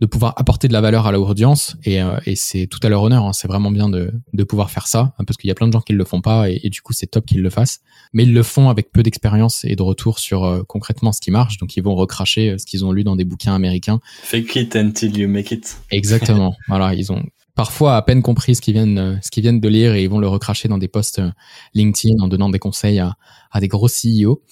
de 0.00 0.06
pouvoir 0.06 0.34
apporter 0.36 0.68
de 0.68 0.72
la 0.72 0.80
valeur 0.80 1.06
à 1.06 1.12
l'audience 1.12 1.76
et, 1.84 2.02
euh, 2.02 2.18
et 2.26 2.36
c'est 2.36 2.66
tout 2.66 2.80
à 2.82 2.88
leur 2.88 3.02
honneur. 3.02 3.24
Hein. 3.24 3.32
C'est 3.32 3.48
vraiment 3.48 3.70
bien 3.70 3.88
de, 3.88 4.12
de 4.32 4.44
pouvoir 4.44 4.70
faire 4.70 4.86
ça 4.86 5.14
hein, 5.18 5.24
parce 5.24 5.36
qu'il 5.38 5.48
y 5.48 5.50
a 5.50 5.54
plein 5.54 5.68
de 5.68 5.72
gens 5.72 5.80
qui 5.80 5.94
le 5.94 6.04
font 6.04 6.20
pas 6.20 6.50
et, 6.50 6.60
et 6.62 6.70
du 6.70 6.82
coup 6.82 6.92
c'est 6.92 7.06
top 7.06 7.24
qu'ils 7.26 7.42
le 7.42 7.50
fassent. 7.50 7.80
Mais 8.12 8.24
ils 8.24 8.34
le 8.34 8.42
font 8.42 8.68
avec 8.68 8.92
peu 8.92 9.02
d'expérience 9.02 9.64
et 9.64 9.74
de 9.74 9.82
retour 9.82 10.18
sur 10.18 10.64
concrètement 10.66 11.12
ce 11.12 11.20
qui 11.20 11.30
marche. 11.30 11.58
Donc 11.58 11.76
ils 11.76 11.82
vont 11.82 11.94
recracher 11.94 12.58
ce 12.58 12.66
qu'ils 12.66 12.84
ont 12.84 12.92
lu 12.92 13.04
dans 13.04 13.16
des 13.16 13.24
bouquins 13.24 13.54
américains. 13.54 14.00
Fake 14.22 14.56
it 14.56 14.76
until 14.76 15.16
you 15.16 15.28
make 15.28 15.50
it. 15.50 15.78
Exactement. 15.90 16.54
voilà, 16.68 16.94
ils 16.94 17.12
ont 17.12 17.22
parfois 17.56 17.96
à 17.96 18.02
peine 18.02 18.22
compris 18.22 18.54
ce 18.54 18.60
qu'ils 18.60 18.74
viennent, 18.74 18.98
euh, 18.98 19.16
ce 19.22 19.32
qu'ils 19.32 19.42
viennent 19.42 19.60
de 19.60 19.68
lire 19.68 19.94
et 19.94 20.04
ils 20.04 20.10
vont 20.10 20.20
le 20.20 20.28
recracher 20.28 20.68
dans 20.68 20.78
des 20.78 20.86
posts 20.86 21.18
euh, 21.18 21.30
LinkedIn 21.74 22.22
en 22.22 22.28
donnant 22.28 22.50
des 22.50 22.60
conseils 22.60 23.00
à, 23.00 23.16
à 23.50 23.58
des 23.58 23.66
gros 23.66 23.88
CEO. 23.88 24.42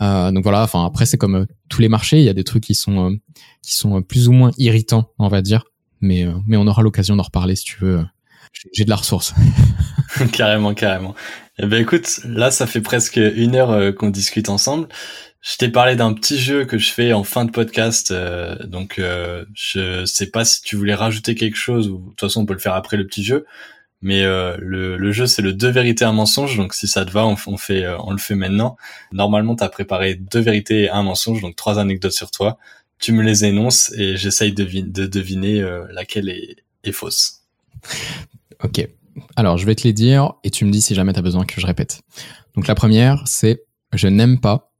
Euh, 0.00 0.32
donc 0.32 0.42
voilà. 0.42 0.64
Enfin 0.64 0.84
après 0.84 1.06
c'est 1.06 1.18
comme 1.18 1.36
euh, 1.36 1.46
tous 1.68 1.80
les 1.80 1.88
marchés, 1.88 2.18
il 2.18 2.24
y 2.24 2.28
a 2.28 2.34
des 2.34 2.42
trucs 2.42 2.64
qui 2.64 2.74
sont 2.74 3.16
qui 3.62 3.74
sont 3.74 4.02
plus 4.02 4.26
ou 4.26 4.32
moins 4.32 4.50
irritants, 4.58 5.12
on 5.20 5.28
va 5.28 5.42
dire. 5.42 5.64
Mais 6.00 6.26
mais 6.46 6.56
on 6.56 6.66
aura 6.66 6.82
l'occasion 6.82 7.14
d'en 7.14 7.22
reparler 7.22 7.54
si 7.54 7.64
tu 7.64 7.78
veux. 7.80 8.04
J'ai 8.72 8.84
de 8.84 8.90
la 8.90 8.96
ressource. 8.96 9.34
carrément, 10.32 10.74
carrément. 10.74 11.14
Eh 11.58 11.66
ben 11.66 11.80
écoute, 11.80 12.20
là 12.24 12.50
ça 12.50 12.66
fait 12.66 12.80
presque 12.80 13.16
une 13.16 13.56
heure 13.56 13.94
qu'on 13.94 14.10
discute 14.10 14.48
ensemble. 14.48 14.88
Je 15.44 15.58
t'ai 15.58 15.68
parlé 15.68 15.94
d'un 15.94 16.14
petit 16.14 16.38
jeu 16.38 16.64
que 16.64 16.78
je 16.78 16.90
fais 16.90 17.12
en 17.12 17.22
fin 17.22 17.44
de 17.44 17.50
podcast, 17.50 18.12
euh, 18.12 18.56
donc 18.64 18.98
euh, 18.98 19.44
je 19.52 20.06
sais 20.06 20.30
pas 20.30 20.42
si 20.46 20.62
tu 20.62 20.74
voulais 20.74 20.94
rajouter 20.94 21.34
quelque 21.34 21.56
chose 21.58 21.90
ou 21.90 21.98
de 21.98 22.08
toute 22.08 22.20
façon 22.20 22.40
on 22.40 22.46
peut 22.46 22.54
le 22.54 22.58
faire 22.58 22.72
après 22.72 22.96
le 22.96 23.06
petit 23.06 23.22
jeu. 23.22 23.44
Mais 24.00 24.22
euh, 24.22 24.56
le, 24.58 24.96
le, 24.96 25.12
jeu 25.12 25.26
c'est 25.26 25.42
le 25.42 25.52
deux 25.52 25.68
vérités 25.68 26.06
un 26.06 26.12
mensonge, 26.12 26.56
donc 26.56 26.72
si 26.72 26.88
ça 26.88 27.04
te 27.04 27.10
va, 27.10 27.26
on, 27.26 27.36
fait 27.36 27.86
on 27.98 28.12
le 28.12 28.16
fait 28.16 28.34
maintenant. 28.34 28.78
Normalement 29.12 29.54
t'as 29.54 29.68
préparé 29.68 30.14
deux 30.14 30.40
vérités 30.40 30.84
et 30.84 30.90
un 30.90 31.02
mensonge, 31.02 31.42
donc 31.42 31.56
trois 31.56 31.78
anecdotes 31.78 32.12
sur 32.12 32.30
toi. 32.30 32.56
Tu 32.98 33.12
me 33.12 33.22
les 33.22 33.44
énonces 33.44 33.92
et 33.98 34.16
j'essaye 34.16 34.54
de, 34.54 34.64
de 34.64 35.06
deviner 35.06 35.62
laquelle 35.90 36.30
est, 36.30 36.56
est 36.84 36.92
fausse. 36.92 37.42
Ok. 38.62 38.88
Alors 39.36 39.58
je 39.58 39.66
vais 39.66 39.74
te 39.74 39.82
les 39.82 39.92
dire 39.92 40.32
et 40.42 40.48
tu 40.48 40.64
me 40.64 40.70
dis 40.70 40.80
si 40.80 40.94
jamais 40.94 41.12
t'as 41.12 41.20
besoin 41.20 41.44
que 41.44 41.60
je 41.60 41.66
répète. 41.66 42.00
Donc 42.54 42.66
la 42.66 42.74
première 42.74 43.22
c'est 43.26 43.62
je 43.92 44.08
n'aime 44.08 44.40
pas 44.40 44.73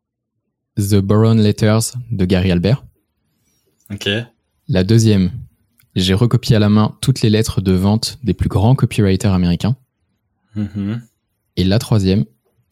The 0.76 0.96
Boron 0.96 1.34
Letters 1.34 1.92
de 2.10 2.24
Gary 2.24 2.50
Albert. 2.50 2.84
Ok. 3.92 4.08
La 4.68 4.84
deuxième, 4.84 5.30
j'ai 5.94 6.14
recopié 6.14 6.56
à 6.56 6.58
la 6.58 6.68
main 6.68 6.96
toutes 7.00 7.22
les 7.22 7.30
lettres 7.30 7.60
de 7.60 7.72
vente 7.72 8.18
des 8.24 8.34
plus 8.34 8.48
grands 8.48 8.74
copywriters 8.74 9.32
américains. 9.32 9.76
Mm-hmm. 10.56 11.00
Et 11.56 11.64
la 11.64 11.78
troisième, 11.78 12.24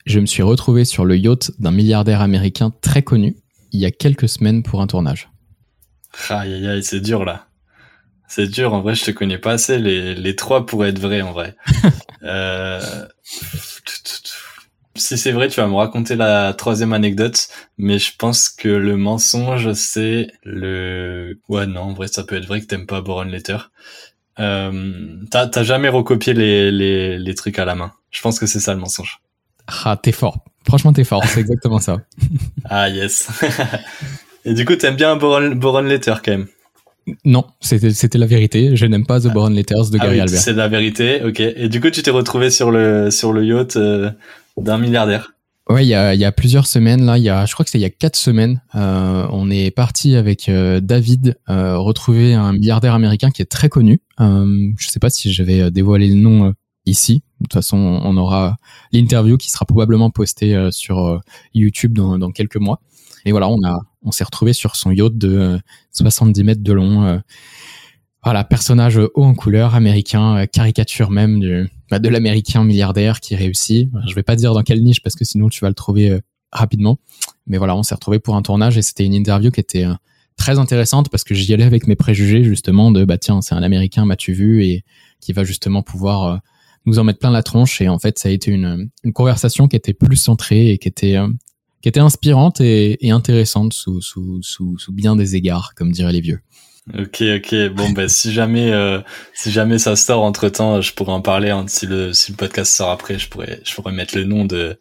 je 0.07 0.19
me 0.21 0.27
suis 0.27 0.43
retrouvé 0.43 0.85
sur 0.85 1.05
le 1.05 1.17
yacht 1.17 1.53
d'un 1.61 1.71
milliardaire 1.71 2.21
américain 2.21 2.73
très 2.81 3.03
connu 3.03 3.37
il 3.73 3.81
y 3.81 3.87
a 3.87 3.91
quelques 3.91 4.29
semaines 4.29 4.63
pour 4.63 4.81
un 4.81 4.87
tournage. 4.87 5.31
Aïe 6.29 6.53
aïe 6.55 6.67
aïe, 6.67 6.83
c'est 6.83 7.01
dur 7.01 7.25
là. 7.25 7.47
C'est 8.29 8.47
dur, 8.47 8.73
en 8.73 8.81
vrai, 8.81 8.95
je 8.95 9.05
te 9.05 9.11
connais 9.11 9.37
pas 9.37 9.53
assez. 9.53 9.79
Les, 9.79 10.15
les 10.15 10.37
trois 10.37 10.65
pourraient 10.65 10.89
être 10.89 10.99
vrais, 10.99 11.21
en 11.21 11.33
vrai. 11.33 11.55
euh... 12.23 12.81
Si 14.95 15.17
c'est 15.17 15.33
vrai, 15.33 15.49
tu 15.49 15.61
vas 15.61 15.67
me 15.67 15.75
raconter 15.75 16.17
la 16.17 16.53
troisième 16.53 16.93
anecdote, 16.93 17.49
mais 17.79 17.99
je 17.99 18.13
pense 18.17 18.51
que 18.51 18.69
le 18.69 18.97
mensonge, 18.97 19.73
c'est 19.73 20.29
le... 20.43 21.39
Ouais, 21.49 21.67
non, 21.67 21.81
en 21.83 21.93
vrai, 21.95 22.09
ça 22.09 22.25
peut 22.25 22.37
être 22.37 22.47
vrai 22.47 22.61
que 22.61 22.67
t'aimes 22.67 22.87
pas 22.87 23.01
Boron 23.01 23.25
Letter. 23.25 23.57
Euh, 24.39 25.17
T'as 25.31 25.63
jamais 25.63 25.89
recopié 25.89 26.35
les, 26.35 26.71
les, 26.71 27.19
les 27.19 27.35
trucs 27.35 27.59
à 27.59 27.65
la 27.65 27.75
main. 27.75 27.93
Je 28.11 28.21
pense 28.21 28.39
que 28.39 28.47
c'est 28.47 28.61
ça 28.61 28.75
le 28.75 28.81
mensonge. 28.81 29.21
Ah, 29.67 29.99
t'es 30.01 30.13
fort. 30.13 30.45
Franchement, 30.67 30.93
t'es 30.93 31.05
fort. 31.05 31.25
C'est 31.25 31.41
exactement 31.41 31.79
ça. 31.79 31.99
ah, 32.69 32.89
yes. 32.89 33.29
Et 34.45 34.55
du 34.55 34.65
coup, 34.65 34.77
t'aimes 34.77 34.97
bien 34.97 35.17
Boron, 35.17 35.55
Boron 35.55 35.83
Letter 35.83 36.15
quand 36.25 36.33
même 36.33 36.49
Non, 37.25 37.45
c'était 37.61 38.19
la 38.19 38.27
vérité. 38.27 38.77
Je 38.77 38.87
n'aime 38.87 39.07
pas 39.07 39.21
The 39.21 39.33
Born 39.33 39.55
Letters 39.55 39.91
de 39.91 39.99
ah 40.01 40.05
Gary 40.05 40.21
Albert. 40.21 40.41
C'est 40.41 40.53
la 40.53 40.69
vérité, 40.69 41.23
ok. 41.25 41.41
Et 41.41 41.69
du 41.69 41.81
coup, 41.81 41.91
tu 41.91 42.03
t'es 42.03 42.11
retrouvé 42.11 42.51
sur 42.51 42.71
le 42.71 43.11
sur 43.11 43.33
le 43.33 43.45
yacht 43.45 43.77
euh, 43.77 44.11
d'un 44.57 44.79
milliardaire. 44.79 45.33
Ouais, 45.69 45.85
il 45.87 45.89
y 45.89 45.95
a, 45.95 46.15
y 46.15 46.25
a 46.25 46.33
plusieurs 46.33 46.67
semaines 46.67 47.05
là, 47.05 47.19
il 47.19 47.25
y 47.25 47.29
a, 47.29 47.47
je 47.47 47.53
crois 47.55 47.65
que 47.65 47.71
c'était 47.71 47.79
il 47.79 47.83
y 47.83 47.87
a 47.87 47.91
quatre 47.91 48.17
semaines, 48.17 48.61
euh, 48.75 49.27
on 49.31 49.49
est 49.49 49.71
parti 49.71 50.17
avec 50.17 50.49
euh, 50.49 50.81
David 50.81 51.39
euh, 51.49 51.79
retrouver 51.79 52.35
un 52.35 52.53
milliardaire 52.53 52.95
américain 52.95 53.31
qui 53.31 53.43
est 53.43 53.47
très 53.47 53.69
connu. 53.69 54.01
Euh, 54.21 54.73
je 54.77 54.89
sais 54.89 54.99
pas 54.99 55.09
si 55.09 55.33
je 55.33 55.43
vais 55.45 55.71
dévoiler 55.71 56.09
le 56.09 56.17
nom 56.17 56.53
ici. 56.85 57.23
De 57.41 57.45
toute 57.45 57.55
façon, 57.55 57.77
on 57.77 58.17
aura 58.17 58.57
l'interview 58.93 59.37
qui 59.37 59.51
sera 59.51 59.65
probablement 59.65 60.11
postée 60.11 60.69
sur 60.73 61.21
YouTube 61.55 61.97
dans, 61.97 62.19
dans 62.19 62.33
quelques 62.33 62.57
mois. 62.57 62.81
Et 63.25 63.33
voilà, 63.33 63.49
on 63.49 63.63
a, 63.65 63.79
on 64.03 64.11
s'est 64.11 64.25
retrouvé 64.25 64.53
sur 64.53 64.77
son 64.77 64.91
yacht 64.91 65.17
de 65.17 65.61
70 65.93 66.45
mètres 66.45 66.63
de 66.63 66.73
long. 66.73 67.21
voilà, 68.25 68.45
personnage 68.45 68.99
haut 68.99 69.25
en 69.25 69.35
couleur, 69.35 69.75
américain, 69.75 70.47
caricature 70.47 71.11
même 71.11 71.41
du, 71.41 71.69
bah, 71.93 71.99
de 71.99 72.09
l'américain 72.09 72.65
milliardaire 72.65 73.21
qui 73.21 73.37
réussit. 73.37 73.87
Je 74.09 74.15
vais 74.15 74.23
pas 74.23 74.35
dire 74.35 74.55
dans 74.55 74.63
quelle 74.63 74.83
niche 74.83 75.03
parce 75.03 75.15
que 75.15 75.27
sinon 75.27 75.51
tu 75.51 75.61
vas 75.61 75.69
le 75.69 75.75
trouver 75.75 76.09
euh, 76.09 76.21
rapidement. 76.51 76.99
Mais 77.47 77.59
voilà, 77.59 77.77
on 77.77 77.83
s'est 77.83 77.95
retrouvé 77.95 78.19
pour 78.19 78.35
un 78.35 78.41
tournage 78.41 78.79
et 78.79 78.83
c'était 78.83 79.05
une 79.05 79.13
interview 79.13 79.51
qui 79.51 79.61
était 79.61 79.85
euh, 79.85 79.93
très 80.39 80.59
intéressante 80.59 81.11
parce 81.11 81.23
que 81.23 81.35
j'y 81.35 81.53
allais 81.53 81.65
avec 81.65 81.87
mes 81.87 81.95
préjugés 81.95 82.45
justement 82.45 82.93
de 82.93 83.05
bah 83.05 83.19
tiens 83.19 83.43
c'est 83.43 83.55
un 83.55 83.63
américain 83.63 84.07
m'as-tu 84.07 84.33
vu? 84.33 84.65
Et 84.65 84.85
qui 85.21 85.35
va 85.35 85.45
justement 85.45 85.83
pouvoir 85.83 86.25
euh, 86.25 86.37
nous 86.87 86.99
en 86.99 87.05
mettre 87.05 87.19
plein 87.19 87.31
la 87.31 87.43
tronche 87.43 87.83
et 87.83 87.91
en 87.91 87.99
fait 87.99 88.19
ça 88.19 88.31
a 88.31 88.33
été 88.33 88.51
une, 88.51 88.89
une 89.05 89.13
conversation 89.13 89.69
qui 89.69 89.77
était 89.77 89.93
plus 89.93 90.17
centrée 90.17 90.71
et 90.71 90.79
qui 90.79 90.89
était 90.89 91.19
qui 91.83 91.89
était 91.89 92.01
inspirante 92.01 92.61
et, 92.61 93.05
et 93.05 93.11
intéressante 93.11 93.73
sous, 93.73 94.01
sous, 94.01 94.41
sous, 94.43 94.79
sous 94.79 94.93
bien 94.93 95.17
des 95.17 95.37
égards 95.37 95.75
comme 95.75 95.93
diraient 95.93 96.13
les 96.13 96.21
vieux. 96.21 96.41
Ok, 96.99 97.23
ok. 97.23 97.69
Bon, 97.75 97.91
ben 97.91 98.09
si 98.09 98.33
jamais, 98.33 98.73
euh, 98.73 99.01
si 99.35 99.53
jamais 99.53 99.79
ça 99.79 99.95
sort 99.95 100.23
entre 100.23 100.49
temps, 100.49 100.81
je 100.81 100.93
pourrais 100.95 101.13
en 101.13 101.21
parler. 101.21 101.51
Hein. 101.51 101.67
Si 101.69 101.87
le 101.87 102.13
si 102.13 102.33
le 102.33 102.37
podcast 102.37 102.73
sort 102.73 102.91
après, 102.91 103.19
je 103.19 103.29
pourrais, 103.29 103.61
je 103.65 103.75
pourrais 103.75 103.93
mettre 103.93 104.17
le 104.17 104.25
nom 104.25 104.45
de 104.45 104.81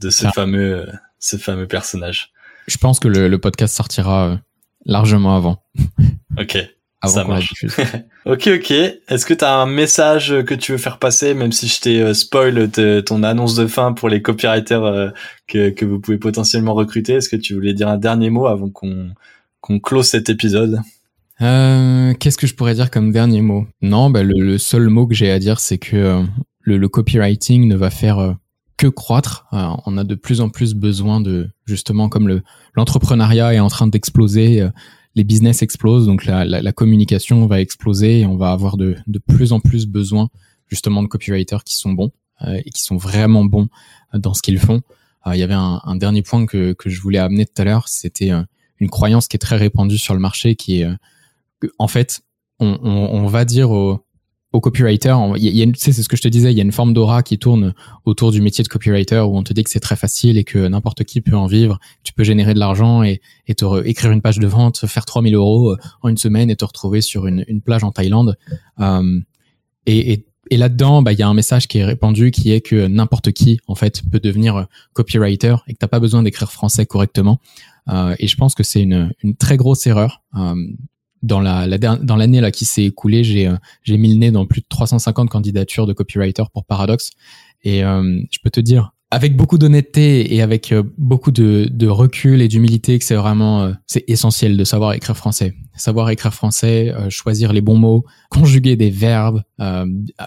de 0.00 0.10
ce 0.10 0.26
ah. 0.26 0.32
fameux, 0.32 0.86
ce 1.18 1.36
fameux 1.36 1.66
personnage. 1.66 2.32
Je 2.68 2.76
pense 2.76 3.00
que 3.00 3.08
le, 3.08 3.28
le 3.28 3.38
podcast 3.38 3.74
sortira 3.74 4.28
euh, 4.28 4.36
largement 4.86 5.36
avant. 5.36 5.62
Ok. 6.38 6.58
Ça 7.06 7.24
marche. 7.24 7.52
ok, 8.26 8.50
ok. 8.56 8.70
Est-ce 8.70 9.26
que 9.26 9.34
tu 9.34 9.44
as 9.44 9.56
un 9.56 9.66
message 9.66 10.34
que 10.46 10.54
tu 10.54 10.72
veux 10.72 10.78
faire 10.78 10.98
passer, 10.98 11.34
même 11.34 11.52
si 11.52 11.68
je 11.68 11.80
t'ai 11.80 12.00
euh, 12.00 12.14
spoil 12.14 12.70
ton 13.04 13.22
annonce 13.22 13.54
de 13.54 13.66
fin 13.66 13.92
pour 13.92 14.08
les 14.08 14.22
copywriters 14.22 15.12
que, 15.46 15.70
que 15.70 15.84
vous 15.84 16.00
pouvez 16.00 16.18
potentiellement 16.18 16.74
recruter? 16.74 17.14
Est-ce 17.14 17.28
que 17.28 17.36
tu 17.36 17.54
voulais 17.54 17.74
dire 17.74 17.88
un 17.88 17.98
dernier 17.98 18.30
mot 18.30 18.46
avant 18.46 18.70
qu'on 18.70 19.10
qu'on 19.64 19.80
close 19.80 20.08
cet 20.08 20.28
épisode? 20.28 20.82
Euh, 21.40 22.12
Qu'est-ce 22.20 22.36
que 22.36 22.46
je 22.46 22.54
pourrais 22.54 22.74
dire 22.74 22.90
comme 22.90 23.12
dernier 23.12 23.40
mot? 23.40 23.66
Non, 23.80 24.10
bah, 24.10 24.22
le, 24.22 24.58
seul 24.58 24.90
mot 24.90 25.06
que 25.06 25.14
j'ai 25.14 25.30
à 25.30 25.38
dire, 25.38 25.58
c'est 25.58 25.78
que 25.78 25.96
euh, 25.96 26.22
le, 26.60 26.88
copywriting 26.88 27.66
ne 27.66 27.74
va 27.74 27.88
faire 27.88 28.18
euh, 28.18 28.32
que 28.76 28.86
croître. 28.88 29.46
on 29.52 29.96
a 29.96 30.04
de 30.04 30.14
plus 30.14 30.42
en 30.42 30.50
plus 30.50 30.74
besoin 30.74 31.22
de, 31.22 31.48
justement, 31.64 32.10
comme 32.10 32.28
le 32.28 32.42
l'entrepreneuriat 32.74 33.54
est 33.54 33.60
en 33.60 33.68
train 33.68 33.86
d'exploser, 33.86 34.68
les 35.14 35.24
business 35.24 35.62
explosent, 35.62 36.06
donc 36.06 36.24
la, 36.24 36.44
la, 36.44 36.72
communication 36.72 37.46
va 37.46 37.60
exploser 37.60 38.20
et 38.20 38.26
on 38.26 38.36
va 38.36 38.50
avoir 38.50 38.76
de, 38.76 38.96
de 39.06 39.18
plus 39.18 39.52
en 39.52 39.60
plus 39.60 39.86
besoin, 39.86 40.28
justement, 40.66 41.02
de 41.02 41.08
copywriters 41.08 41.62
qui 41.62 41.76
sont 41.76 41.92
bons 41.92 42.10
et 42.46 42.70
qui 42.70 42.82
sont 42.82 42.96
vraiment 42.96 43.44
bons 43.44 43.68
dans 44.12 44.34
ce 44.34 44.42
qu'ils 44.42 44.58
font. 44.58 44.82
Il 45.26 45.36
y 45.36 45.42
avait 45.44 45.54
un, 45.54 45.80
un, 45.84 45.96
dernier 45.96 46.22
point 46.22 46.46
que, 46.46 46.72
que 46.72 46.90
je 46.90 47.00
voulais 47.00 47.18
amener 47.18 47.46
tout 47.46 47.62
à 47.62 47.64
l'heure, 47.64 47.88
c'était 47.88 48.32
une 48.80 48.90
croyance 48.90 49.28
qui 49.28 49.36
est 49.36 49.38
très 49.38 49.56
répandue 49.56 49.98
sur 49.98 50.14
le 50.14 50.20
marché, 50.20 50.56
qui 50.56 50.80
est 50.80 50.88
en 51.78 51.88
fait, 51.88 52.22
on, 52.58 52.78
on, 52.82 53.22
on 53.22 53.26
va 53.26 53.44
dire 53.44 53.70
aux, 53.70 54.03
aux 54.54 54.60
copywriters, 54.60 55.36
il 55.36 55.56
y 55.56 55.62
a, 55.64 55.66
c'est 55.76 55.92
ce 55.92 56.08
que 56.08 56.16
je 56.16 56.22
te 56.22 56.28
disais, 56.28 56.52
il 56.52 56.56
y 56.56 56.60
a 56.60 56.62
une 56.62 56.70
forme 56.70 56.94
d'aura 56.94 57.24
qui 57.24 57.38
tourne 57.38 57.74
autour 58.04 58.30
du 58.30 58.40
métier 58.40 58.62
de 58.62 58.68
copywriter 58.68 59.18
où 59.18 59.36
on 59.36 59.42
te 59.42 59.52
dit 59.52 59.64
que 59.64 59.70
c'est 59.70 59.80
très 59.80 59.96
facile 59.96 60.38
et 60.38 60.44
que 60.44 60.68
n'importe 60.68 61.02
qui 61.02 61.20
peut 61.20 61.36
en 61.36 61.46
vivre, 61.46 61.80
tu 62.04 62.12
peux 62.12 62.22
générer 62.22 62.54
de 62.54 62.60
l'argent 62.60 63.02
et, 63.02 63.20
te 63.56 63.84
écrire 63.84 64.12
une 64.12 64.22
page 64.22 64.38
de 64.38 64.46
vente, 64.46 64.86
faire 64.86 65.04
3000 65.04 65.34
euros 65.34 65.72
euh, 65.72 65.76
en 66.02 66.08
une 66.08 66.16
semaine 66.16 66.50
et 66.50 66.56
te 66.56 66.64
retrouver 66.64 67.00
sur 67.00 67.26
une, 67.26 67.44
plage 67.64 67.82
en 67.82 67.90
Thaïlande. 67.90 68.36
Euh, 68.78 69.20
et, 69.86 70.24
là-dedans, 70.52 71.02
bah, 71.02 71.12
il 71.12 71.18
y 71.18 71.22
a 71.22 71.28
un 71.28 71.34
message 71.34 71.66
qui 71.66 71.78
est 71.78 71.84
répandu 71.84 72.30
qui 72.30 72.52
est 72.52 72.60
que 72.60 72.86
n'importe 72.86 73.32
qui, 73.32 73.58
en 73.66 73.74
fait, 73.74 74.02
peut 74.08 74.20
devenir 74.20 74.68
copywriter 74.92 75.56
et 75.66 75.72
que 75.72 75.78
t'as 75.78 75.88
pas 75.88 75.98
besoin 75.98 76.22
d'écrire 76.22 76.52
français 76.52 76.86
correctement. 76.86 77.40
Euh, 77.88 78.14
et 78.18 78.28
je 78.28 78.36
pense 78.36 78.54
que 78.54 78.62
c'est 78.62 78.82
une, 78.82 79.12
très 79.38 79.56
grosse 79.56 79.86
erreur. 79.86 80.22
Euh, 80.36 80.54
dans 81.24 81.40
la, 81.40 81.66
la 81.66 81.78
dans 81.78 82.16
l'année 82.16 82.40
là 82.40 82.50
qui 82.50 82.64
s'est 82.64 82.84
écoulée, 82.84 83.24
j'ai 83.24 83.48
euh, 83.48 83.56
j'ai 83.82 83.96
mis 83.96 84.12
le 84.12 84.18
nez 84.18 84.30
dans 84.30 84.46
plus 84.46 84.60
de 84.60 84.66
350 84.68 85.30
candidatures 85.30 85.86
de 85.86 85.92
copywriter 85.92 86.44
pour 86.52 86.64
Paradox. 86.64 87.10
Et 87.62 87.82
euh, 87.82 88.20
je 88.30 88.38
peux 88.42 88.50
te 88.50 88.60
dire 88.60 88.92
avec 89.14 89.36
beaucoup 89.36 89.58
d'honnêteté 89.58 90.34
et 90.34 90.42
avec 90.42 90.72
euh, 90.72 90.82
beaucoup 90.98 91.30
de, 91.30 91.68
de 91.70 91.86
recul 91.86 92.42
et 92.42 92.48
d'humilité 92.48 92.98
que 92.98 93.04
c'est 93.04 93.14
vraiment 93.14 93.72
c'est 93.86 94.04
essentiel 94.08 94.56
de 94.56 94.64
savoir 94.64 94.92
écrire 94.92 95.16
français. 95.16 95.54
Savoir 95.76 96.10
écrire 96.10 96.32
français, 96.32 96.94
choisir 97.08 97.52
les 97.52 97.60
bons 97.60 97.76
mots, 97.76 98.04
conjuguer 98.30 98.76
des 98.76 98.90
verbes, 98.90 99.42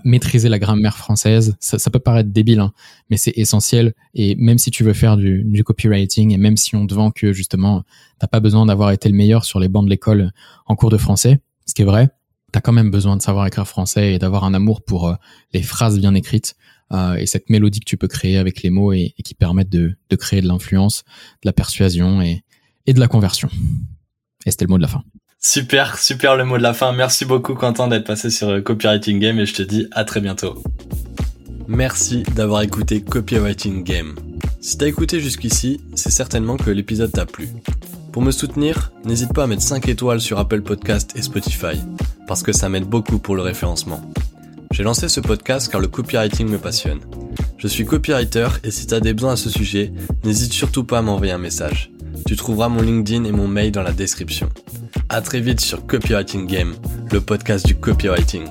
maîtriser 0.04 0.50
la 0.50 0.60
grammaire 0.60 0.98
française. 0.98 1.56
Ça, 1.62 1.80
ça 1.80 1.90
peut 1.90 2.00
paraître 2.00 2.32
débile, 2.32 2.60
hein, 2.60 2.74
mais 3.10 3.16
c'est 3.16 3.32
essentiel. 3.38 3.94
Et 4.14 4.36
même 4.36 4.58
si 4.58 4.72
tu 4.72 4.84
veux 4.84 4.92
faire 4.92 5.16
du, 5.16 5.44
du 5.46 5.64
copywriting 5.64 6.34
et 6.34 6.38
même 6.38 6.58
si 6.58 6.76
on 6.76 6.86
te 6.86 6.94
vend 6.94 7.12
que 7.12 7.32
justement 7.32 7.86
T'as 8.20 8.28
pas 8.28 8.40
besoin 8.40 8.66
d'avoir 8.66 8.92
été 8.92 9.10
le 9.10 9.16
meilleur 9.16 9.46
sur 9.46 9.60
les 9.60 9.68
bancs 9.68 9.86
de 9.86 9.90
l'école 9.90 10.32
en 10.66 10.76
cours 10.76 10.90
de 10.90 10.98
français, 10.98 11.40
ce 11.66 11.74
qui 11.74 11.84
est 11.84 11.86
vrai. 11.86 12.10
T'as 12.52 12.62
quand 12.62 12.72
même 12.72 12.90
besoin 12.90 13.18
de 13.18 13.22
savoir 13.22 13.46
écrire 13.46 13.68
français 13.68 14.14
et 14.14 14.20
d'avoir 14.20 14.44
un 14.44 14.54
amour 14.54 14.82
pour 14.82 15.10
euh, 15.10 15.16
les 15.54 15.62
phrases 15.62 16.00
bien 16.00 16.16
écrites 16.16 16.56
euh, 16.56 16.77
et 16.92 17.26
cette 17.26 17.50
mélodie 17.50 17.80
que 17.80 17.86
tu 17.86 17.98
peux 17.98 18.08
créer 18.08 18.38
avec 18.38 18.64
les 18.64 18.70
mots 18.70 18.94
et, 18.94 19.14
qui 19.24 19.34
permettent 19.34 19.70
de, 19.70 19.98
créer 20.16 20.42
de 20.42 20.48
l'influence, 20.48 21.04
de 21.44 21.48
la 21.48 21.54
persuasion 21.54 22.22
et, 22.22 22.44
et 22.86 22.94
de 22.94 23.00
la 23.00 23.08
conversion. 23.08 23.50
Et 24.46 24.52
c'était 24.52 24.66
le 24.66 24.70
mot 24.70 24.78
de 24.78 24.84
la 24.84 24.88
fin. 24.88 25.04
Super, 25.40 26.00
super 26.00 26.36
le 26.36 26.46
mot 26.46 26.58
de 26.58 26.64
la 26.64 26.74
fin. 26.74 26.92
Merci 26.94 27.26
beaucoup 27.26 27.54
Quentin 27.54 27.88
d'être 27.88 28.08
passé 28.08 28.30
sur 28.30 28.50
euh, 28.50 28.62
Copywriting 28.62 29.20
Game 29.20 29.40
et 29.40 29.46
je 29.46 29.54
te 29.54 29.62
dis 29.62 29.88
à 29.92 30.04
très 30.04 30.20
bientôt. 30.20 30.64
Merci 31.68 32.24
d'avoir 32.36 32.64
écouté 32.64 33.02
Copywriting 33.02 33.84
Game. 33.84 34.16
Si 34.62 34.78
t'as 34.78 34.88
écouté 34.88 35.20
jusqu'ici, 35.20 35.80
c'est 35.96 36.10
certainement 36.10 36.58
que 36.58 36.72
l'épisode 36.72 37.12
t'a 37.12 37.26
plu. 37.26 37.50
Pour 38.12 38.24
me 38.24 38.32
soutenir, 38.32 38.92
n'hésite 39.06 39.34
pas 39.34 39.44
à 39.44 39.48
mettre 39.48 39.62
5 39.62 39.88
étoiles 39.88 40.22
sur 40.22 40.40
Apple 40.40 40.62
Podcast 40.62 41.14
et 41.16 41.22
Spotify, 41.22 41.80
parce 42.28 42.42
que 42.42 42.52
ça 42.52 42.68
m'aide 42.68 42.86
beaucoup 42.86 43.20
pour 43.20 43.36
le 43.36 43.44
référencement. 43.44 44.02
J'ai 44.72 44.84
lancé 44.84 45.10
ce 45.10 45.20
podcast 45.20 45.72
car 45.72 45.82
le 45.82 45.88
copywriting 45.88 46.48
me 46.48 46.58
passionne. 46.58 47.00
Je 47.58 47.68
suis 47.68 47.86
copywriter 47.86 48.48
et 48.64 48.72
si 48.72 48.86
t'as 48.88 49.00
des 49.00 49.14
besoins 49.14 49.34
à 49.34 49.38
ce 49.38 49.50
sujet, 49.50 49.92
n'hésite 50.24 50.54
surtout 50.54 50.84
pas 50.84 51.00
à 51.00 51.02
m'envoyer 51.02 51.34
un 51.34 51.38
message. 51.38 51.92
Tu 52.26 52.36
trouveras 52.36 52.70
mon 52.70 52.82
LinkedIn 52.82 53.24
et 53.24 53.32
mon 53.32 53.48
mail 53.48 53.72
dans 53.72 53.84
la 53.84 53.94
description. 53.94 54.50
À 55.10 55.22
très 55.22 55.40
vite 55.40 55.62
sur 55.62 55.86
Copywriting 55.86 56.46
Game, 56.48 56.76
le 57.12 57.22
podcast 57.22 57.66
du 57.66 57.76
copywriting. 57.76 58.44